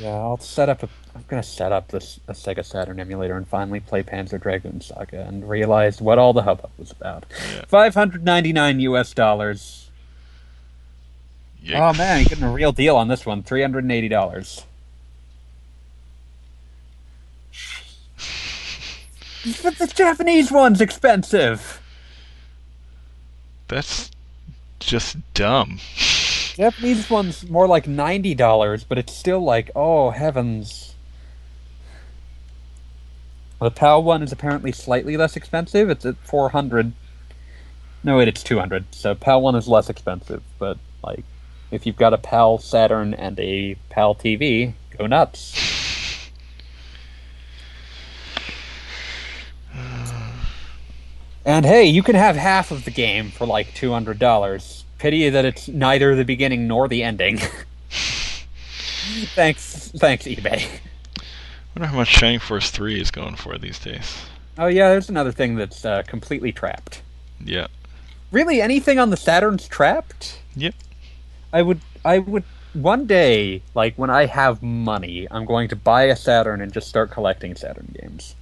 [0.00, 0.82] Yeah, I'll set up.
[0.82, 4.80] A, I'm gonna set up this a Sega Saturn emulator and finally play Panzer Dragoon
[4.80, 7.24] Saga and realize what all the hubbub was about.
[7.54, 7.64] Yeah.
[7.66, 9.14] Five hundred ninety nine U.S.
[9.14, 9.90] dollars.
[11.74, 13.42] Oh man, you're getting a real deal on this one.
[13.42, 14.64] Three hundred and eighty dollars.
[19.62, 21.80] But the Japanese one's expensive.
[23.68, 24.10] That's
[24.80, 25.78] just dumb.
[26.56, 30.94] Japanese one's more like ninety dollars, but it's still like, oh heavens.
[33.60, 35.90] The PAL one is apparently slightly less expensive.
[35.90, 36.92] It's at four hundred.
[38.02, 38.86] No, wait, it's two hundred.
[38.94, 41.24] So PAL one is less expensive, but like,
[41.70, 45.75] if you've got a PAL Saturn and a PAL TV, go nuts.
[51.46, 54.84] And hey, you can have half of the game for like two hundred dollars.
[54.98, 57.38] Pity that it's neither the beginning nor the ending.
[59.36, 60.66] thanks, thanks, eBay.
[61.74, 64.24] wonder how much Shining Force 3 is going for these days.
[64.58, 67.02] Oh yeah, there's another thing that's uh, completely trapped.
[67.44, 67.68] Yeah.
[68.32, 70.40] Really, anything on the Saturn's trapped?
[70.56, 70.74] Yep.
[71.52, 72.42] I would, I would
[72.72, 76.88] one day, like when I have money, I'm going to buy a Saturn and just
[76.88, 78.34] start collecting Saturn games.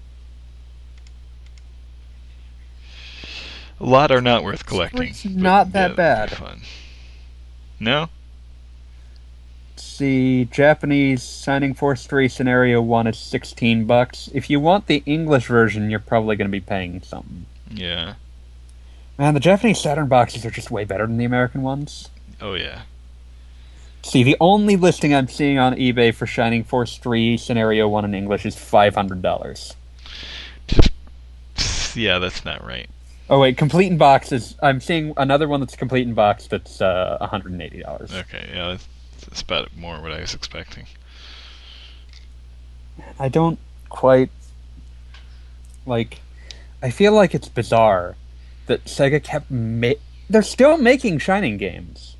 [3.80, 5.08] A lot are not worth collecting.
[5.08, 6.30] It's not that yeah, bad.
[6.30, 6.60] Fun.
[7.80, 8.08] No?
[9.76, 14.28] See, Japanese Shining Force 3 Scenario 1 is 16 bucks.
[14.32, 17.46] If you want the English version, you're probably going to be paying something.
[17.70, 18.14] Yeah.
[19.18, 22.10] Man, the Japanese Saturn boxes are just way better than the American ones.
[22.40, 22.82] Oh yeah.
[24.02, 28.14] See, the only listing I'm seeing on eBay for Shining Force 3 Scenario 1 in
[28.14, 29.74] English is $500.
[31.96, 32.90] Yeah, that's not right.
[33.30, 34.54] Oh, wait, complete in box is.
[34.62, 38.14] I'm seeing another one that's complete in box that's uh, $180.
[38.20, 38.88] Okay, yeah, that's,
[39.26, 40.86] that's about more what I was expecting.
[43.18, 44.30] I don't quite
[45.86, 46.20] like.
[46.82, 48.16] I feel like it's bizarre
[48.66, 49.92] that Sega kept ma-
[50.28, 52.16] They're still making Shining games.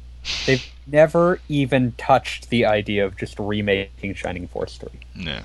[0.47, 4.89] They've never even touched the idea of just remaking Shining Force 3.
[5.14, 5.43] Yeah.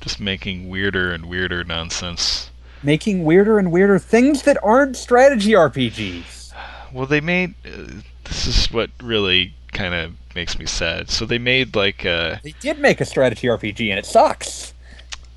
[0.00, 2.49] Just making weirder and weirder nonsense.
[2.82, 6.52] Making weirder and weirder things that aren't strategy RPGs.
[6.92, 7.54] Well, they made.
[7.64, 11.10] Uh, this is what really kind of makes me sad.
[11.10, 14.72] So they made like uh, They did make a strategy RPG and it sucks.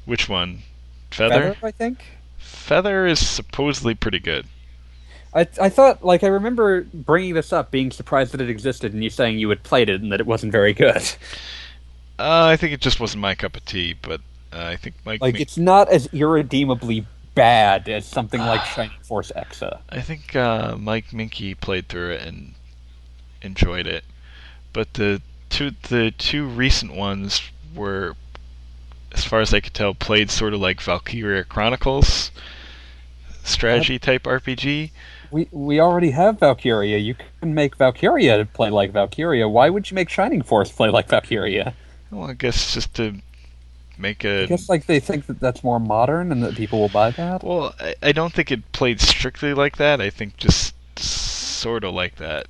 [0.06, 0.60] which one?
[1.12, 1.54] Feather.
[1.54, 2.04] Feather, I think.
[2.38, 4.46] Feather is supposedly pretty good.
[5.36, 9.04] I, I thought, like, I remember bringing this up, being surprised that it existed, and
[9.04, 11.02] you saying you had played it and that it wasn't very good.
[12.20, 14.22] Uh, I think it just wasn't my cup of tea, but
[14.54, 15.20] uh, I think Mike.
[15.22, 19.80] Like, it's not as irredeemably bad as something like Shining Force Exa.
[19.90, 22.54] I think uh, Mike Moehnke played through it and
[23.42, 24.04] enjoyed it,
[24.72, 27.42] but the two the two recent ones
[27.76, 28.16] were,
[29.12, 32.32] as far as I could tell, played sort of like Valkyria Chronicles
[33.44, 34.92] strategy type RPG.
[35.32, 36.98] We we already have Valkyria.
[36.98, 39.48] You can make Valkyria play like Valkyria.
[39.48, 41.74] Why would you make Shining Force play like Valkyria?
[42.12, 43.16] Well, I guess just to
[43.98, 46.90] make a I guess like they think that that's more modern and that people will
[46.90, 47.44] buy that.
[47.44, 50.02] Well, I, I don't think it played strictly like that.
[50.02, 52.48] I think just sort of like that.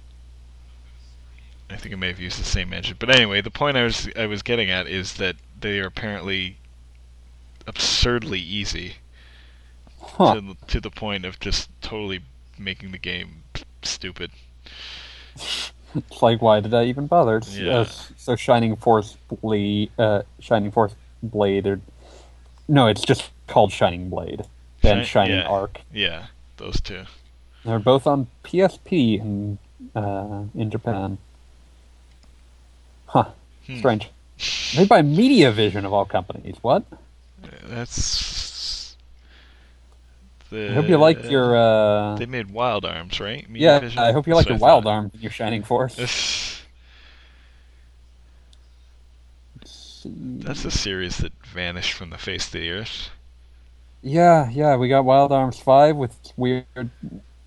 [1.70, 4.08] I think I may have used the same engine, but anyway, the point I was
[4.16, 6.58] I was getting at is that they are apparently
[7.66, 8.96] absurdly easy
[10.02, 10.36] Huh.
[10.36, 12.20] to the- to the point of just totally
[12.58, 13.44] making the game
[13.82, 14.32] stupid.
[15.36, 15.72] It's
[16.22, 17.42] like, why did I even bother?
[17.50, 17.80] Yeah.
[17.80, 19.18] uh, so Shining Force
[19.98, 21.80] uh, Shining Force Blade, or
[22.68, 24.44] no, it's just called Shining Blade
[24.84, 25.48] and Shi- Shining yeah.
[25.48, 25.82] Arc.
[25.94, 26.26] Yeah,
[26.58, 27.04] those two.
[27.66, 29.58] They're both on PSP in
[29.96, 31.18] uh, in Japan.
[33.08, 33.26] Huh.
[33.68, 33.78] Hmm.
[33.78, 34.10] Strange.
[34.76, 36.58] Made by Mediavision of all companies.
[36.62, 36.84] What?
[37.66, 38.96] That's.
[40.50, 41.56] The, I hope you like your.
[41.56, 43.46] Uh, They made Wild Arms, right?
[43.52, 43.98] yeah, Mediavision?
[43.98, 44.86] I hope you like That's your Wild.
[44.86, 45.96] Arm, your Shining Force.
[50.06, 53.10] That's a series that vanished from the face of the earth.
[54.02, 56.90] Yeah, yeah, we got Wild Arms 5 with weird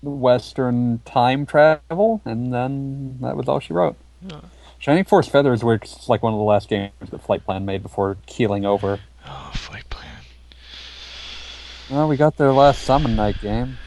[0.01, 3.95] Western time travel, and then that was all she wrote.
[4.21, 4.41] Yeah.
[4.79, 8.17] Shining Force Feathers was like one of the last games that Flight Plan made before
[8.25, 8.99] keeling over.
[9.25, 10.21] Oh, Flight Plan.
[11.89, 13.77] Well, we got their last Summon Night game.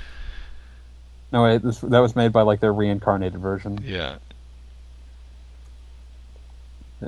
[1.33, 3.79] No, wait, this, that was made by like their reincarnated version.
[3.85, 4.17] Yeah.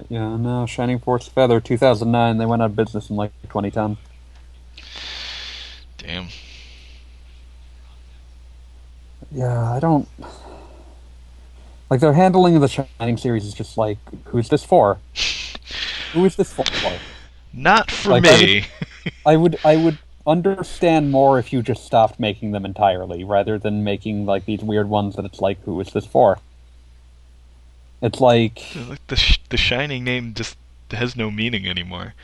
[0.08, 2.38] Yeah, no, uh, Shining Force Feather 2009.
[2.38, 3.98] They went out of business in like 2010.
[5.98, 6.28] Damn.
[9.30, 10.08] Yeah, I don't.
[11.90, 14.98] Like their handling of the Shining series is just like, who's this for?
[16.12, 16.64] Who is this for?
[17.54, 18.66] Not for Like, I me.
[19.24, 23.82] I would I would understand more if you just stopped making them entirely, rather than
[23.82, 26.38] making like these weird ones that it's like, who is this for?
[28.02, 30.56] It's like, like the sh- the Shining name just
[30.90, 32.14] has no meaning anymore.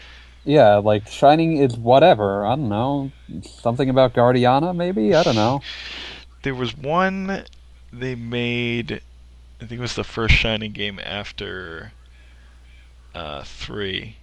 [0.45, 2.45] yeah, like Shining is whatever.
[2.45, 5.15] I don't know, something about Guardiana, maybe.
[5.15, 5.63] I don't know.
[6.43, 7.45] There was one
[7.93, 9.01] they made.
[9.61, 11.93] I think it was the first Shining game after
[13.13, 14.17] uh, three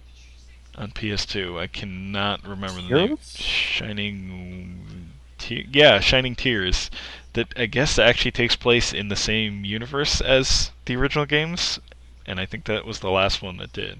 [0.76, 1.58] on PS2.
[1.60, 3.18] I cannot remember the name.
[3.22, 5.10] Shining.
[5.38, 6.90] Te- yeah, Shining Tears.
[7.36, 11.78] That I guess actually takes place in the same universe as the original games,
[12.26, 13.98] and I think that was the last one that did.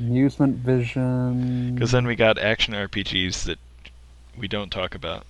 [0.00, 1.74] Amusement Vision.
[1.74, 3.58] Because then we got action RPGs that
[4.38, 5.26] we don't talk about.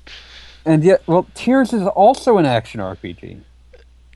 [0.64, 3.40] And yet, well, Tears is also an action RPG.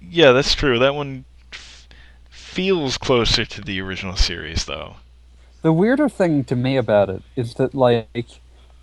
[0.00, 0.78] Yeah, that's true.
[0.78, 1.88] That one f-
[2.30, 4.96] feels closer to the original series, though.
[5.62, 8.28] The weirder thing to me about it is that, like,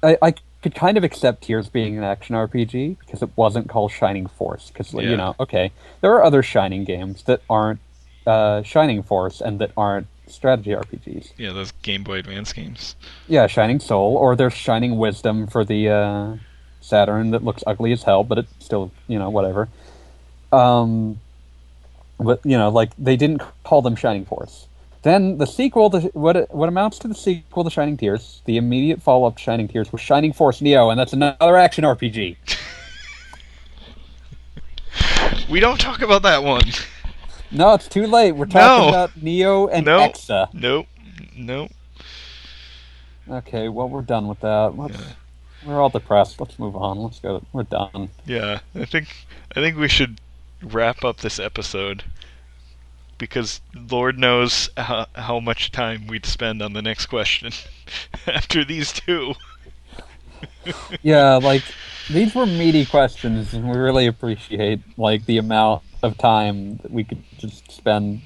[0.04, 3.92] I, I could kind of accept Tears being an action RPG because it wasn't called
[3.92, 4.70] Shining Force.
[4.70, 5.02] Because Yeah.
[5.02, 5.72] you know, okay,
[6.02, 7.80] there are other Shining games that aren't
[8.28, 11.32] uh, Shining Force and that aren't strategy RPGs.
[11.38, 12.96] Yeah, those Game Boy Advance games.
[13.28, 16.36] Yeah, Shining Soul, or there's Shining Wisdom for the uh,
[16.82, 19.70] Saturn that looks ugly as hell, but it's still, you know, whatever.
[20.52, 21.20] Um,
[22.20, 24.68] but you know, like they didn't call them Shining Force.
[25.02, 29.02] Then the sequel, to, what what amounts to the sequel to Shining Tears, the immediate
[29.02, 32.36] follow up to Shining Tears was Shining Force Neo, and that's another action RPG.
[35.50, 36.64] We don't talk about that one.
[37.52, 38.34] No, it's too late.
[38.34, 38.90] We're talking No.
[38.90, 40.00] about Neo and No.
[40.00, 40.54] Exa.
[40.54, 40.88] Nope.
[41.36, 41.72] Nope.
[43.30, 44.74] Okay, well we're done with that.
[44.78, 44.98] Let's,
[45.66, 46.40] We're all depressed.
[46.40, 47.00] Let's move on.
[47.00, 47.44] Let's go.
[47.54, 48.10] We're done.
[48.26, 49.08] Yeah, I think
[49.56, 50.20] I think we should
[50.62, 52.04] wrap up this episode
[53.20, 57.52] because Lord knows how, how much time we'd spend on the next question
[58.28, 59.36] after these two.
[61.04, 61.64] yeah, like
[62.10, 67.04] these were meaty questions, and we really appreciate like the amount of time that we
[67.04, 68.22] could just spend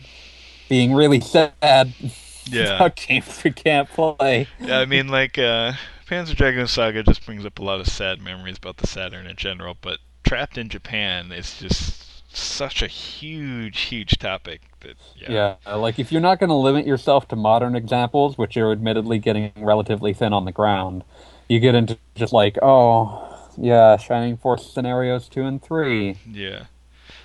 [0.69, 1.93] being really sad
[2.45, 2.75] Yeah.
[2.75, 4.47] about games we can't play.
[4.59, 5.73] Yeah, I mean, like, uh,
[6.07, 9.37] Panzer Dragoon Saga just brings up a lot of sad memories about the Saturn in
[9.37, 12.05] general, but Trapped in Japan is just
[12.37, 15.55] such a huge, huge topic that, yeah.
[15.65, 19.19] Yeah, like if you're not going to limit yourself to modern examples, which are admittedly
[19.19, 21.03] getting relatively thin on the ground,
[21.47, 26.17] you get into just like, oh, yeah, Shining Force scenarios two and three.
[26.29, 26.65] Yeah,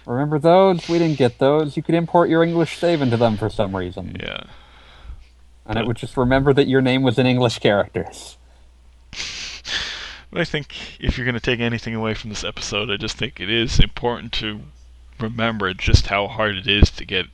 [0.08, 0.88] Remember those?
[0.88, 1.76] We didn't get those.
[1.76, 4.16] You could import your English save into them for some reason.
[4.18, 4.44] yeah.
[5.66, 8.36] And it would just remember that your name was in English characters.
[10.30, 13.16] But I think if you're going to take anything away from this episode, I just
[13.16, 14.60] think it is important to
[15.20, 17.26] remember just how hard it is to get,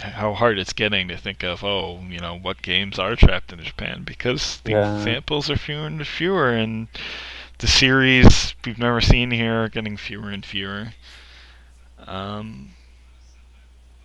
[0.00, 3.60] how hard it's getting to think of, oh, you know, what games are trapped in
[3.62, 4.96] Japan because the Yeah.
[4.96, 6.88] examples are fewer and fewer, and
[7.58, 10.88] the series we've never seen here are getting fewer and fewer.
[12.06, 12.70] Um.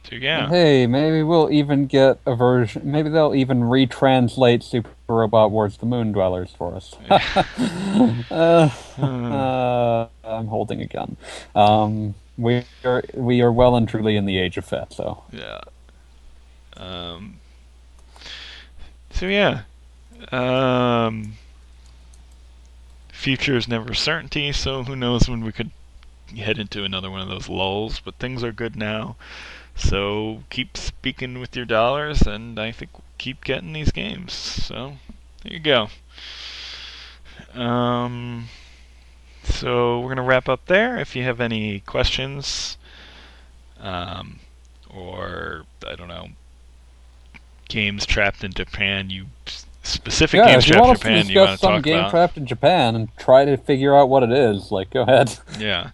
[0.09, 0.47] So yeah.
[0.49, 2.81] Hey, maybe we'll even get a version.
[2.89, 6.95] Maybe they'll even retranslate Super Robot Wars: The Moon Dwellers for us.
[8.31, 8.69] uh,
[9.01, 11.15] uh, I'm holding a gun.
[11.53, 14.93] Um, we are we are well and truly in the age of fat.
[14.93, 15.61] So Yeah.
[16.77, 17.39] Um.
[19.11, 19.63] So yeah.
[20.31, 21.33] Um.
[23.11, 25.71] Future is never certainty, so who knows when we could
[26.37, 27.99] head into another one of those lulls.
[27.99, 29.17] But things are good now,
[29.75, 34.31] so keep speaking with your dollars, and I think keep getting these games.
[34.31, 34.93] So
[35.43, 35.89] there you go.
[37.53, 38.47] Um.
[39.51, 40.97] So we're gonna wrap up there.
[40.97, 42.77] If you have any questions,
[43.79, 44.39] um,
[44.89, 46.29] or I don't know,
[47.67, 49.25] games trapped in Japan, you
[49.83, 52.37] specific yeah, games trapped in to Japan you want to some talk game about, trapped
[52.37, 55.37] in Japan and try to figure out what it is, like go ahead.
[55.59, 55.91] yeah,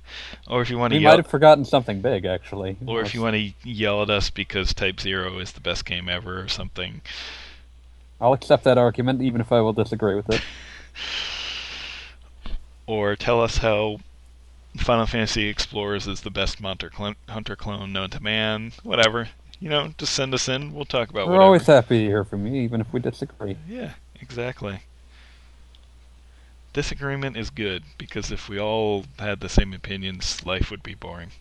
[0.48, 2.78] or if you want to We yell, might have forgotten something big, actually.
[2.86, 6.10] or if you want to yell at us because Type Zero is the best game
[6.10, 7.02] ever or something.
[8.20, 10.42] I'll accept that argument, even if I will disagree with it.
[12.88, 14.00] or tell us how
[14.78, 18.74] Final Fantasy Explorers is the best Monster clone, Hunter clone known to man.
[18.84, 19.30] Whatever,
[19.60, 20.74] you know, just send us in.
[20.74, 21.46] We'll talk about We're whatever.
[21.46, 23.58] always happy to hear from you, even if we disagree.
[23.68, 24.82] Yeah, exactly.
[26.74, 31.32] Disagreement is good because if we all had the same opinions, life would be boring.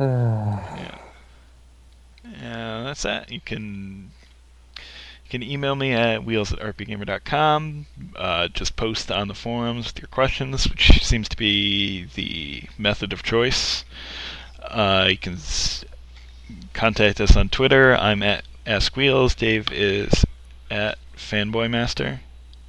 [0.00, 0.98] Yeah.
[2.24, 3.30] Yeah, that's that.
[3.30, 4.10] You can
[5.32, 7.86] can email me at wheels at rpgamer.com.
[8.14, 13.12] Uh, just post on the forums with your questions, which seems to be the method
[13.14, 13.84] of choice.
[14.62, 15.84] Uh, you can s-
[16.74, 17.96] contact us on Twitter.
[17.96, 19.34] I'm at Ask Wheels.
[19.34, 20.24] Dave is
[20.70, 22.20] at Fanboy Master.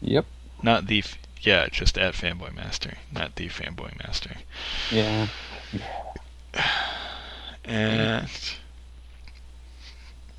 [0.02, 0.26] Yep.
[0.64, 4.38] Not the f- yeah, just at Fanboy Master, not the Fanboy Master.
[4.90, 5.28] Yeah.
[7.66, 8.30] And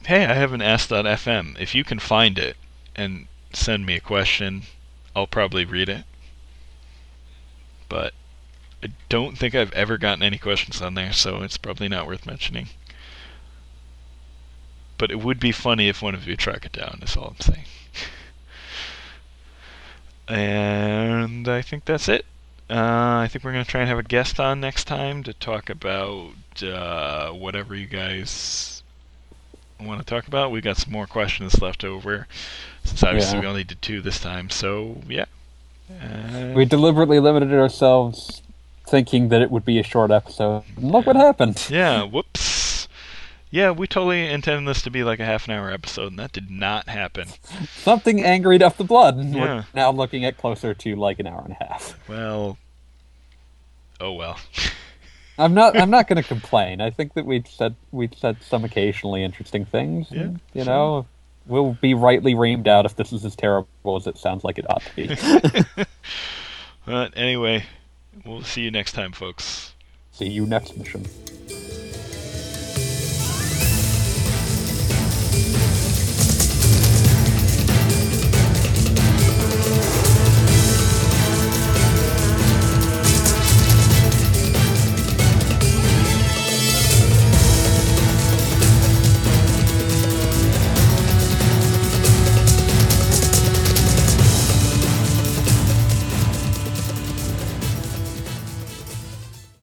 [0.06, 1.59] hey, I have an Ask.fm.
[1.59, 2.56] If you can find it
[2.94, 4.62] and send me a question,
[5.16, 6.05] I'll probably read it.
[7.89, 8.12] But
[8.82, 12.26] I don't think I've ever gotten any questions on there, so it's probably not worth
[12.26, 12.68] mentioning.
[14.98, 17.40] But it would be funny if one of you track it down, is all I'm
[17.40, 17.64] saying.
[20.28, 22.26] and I think that's it.
[22.70, 25.35] Uh, I think we're going to try and have a guest on next time to
[25.35, 26.32] talk about
[26.62, 28.73] uh, whatever you guys
[29.86, 30.51] want to talk about.
[30.51, 32.27] We've got some more questions left over,
[32.85, 33.40] since obviously Yeah.
[33.40, 34.51] we only did two this time.
[34.51, 35.24] So yeah,
[35.90, 38.43] uh, We deliberately limited ourselves
[38.86, 40.62] thinking that it would be a short episode.
[40.77, 41.66] And look what happened.
[41.70, 42.02] yeah.
[42.02, 42.89] Whoops.
[43.51, 46.32] Yeah, we totally intended this to be like a half an hour episode, and that
[46.32, 47.28] did not happen.
[47.77, 49.16] Something angry up the blood.
[49.24, 49.40] Yeah.
[49.40, 51.97] We're now looking at closer to like an hour and a half.
[52.09, 52.59] Well,
[54.01, 54.39] oh well.
[55.39, 55.77] I'm not.
[55.77, 56.81] I'm not going to complain.
[56.81, 60.09] I think that we'd said we'd said some occasionally interesting things.
[60.11, 60.73] Yeah, and, you sure.
[60.73, 61.06] know,
[61.47, 64.66] we'll be rightly reamed out if this is as terrible as it sounds like it
[64.69, 65.85] ought to be.
[66.86, 67.65] but anyway,
[68.24, 69.74] we'll see you next time, folks.
[70.12, 71.05] See you next mission.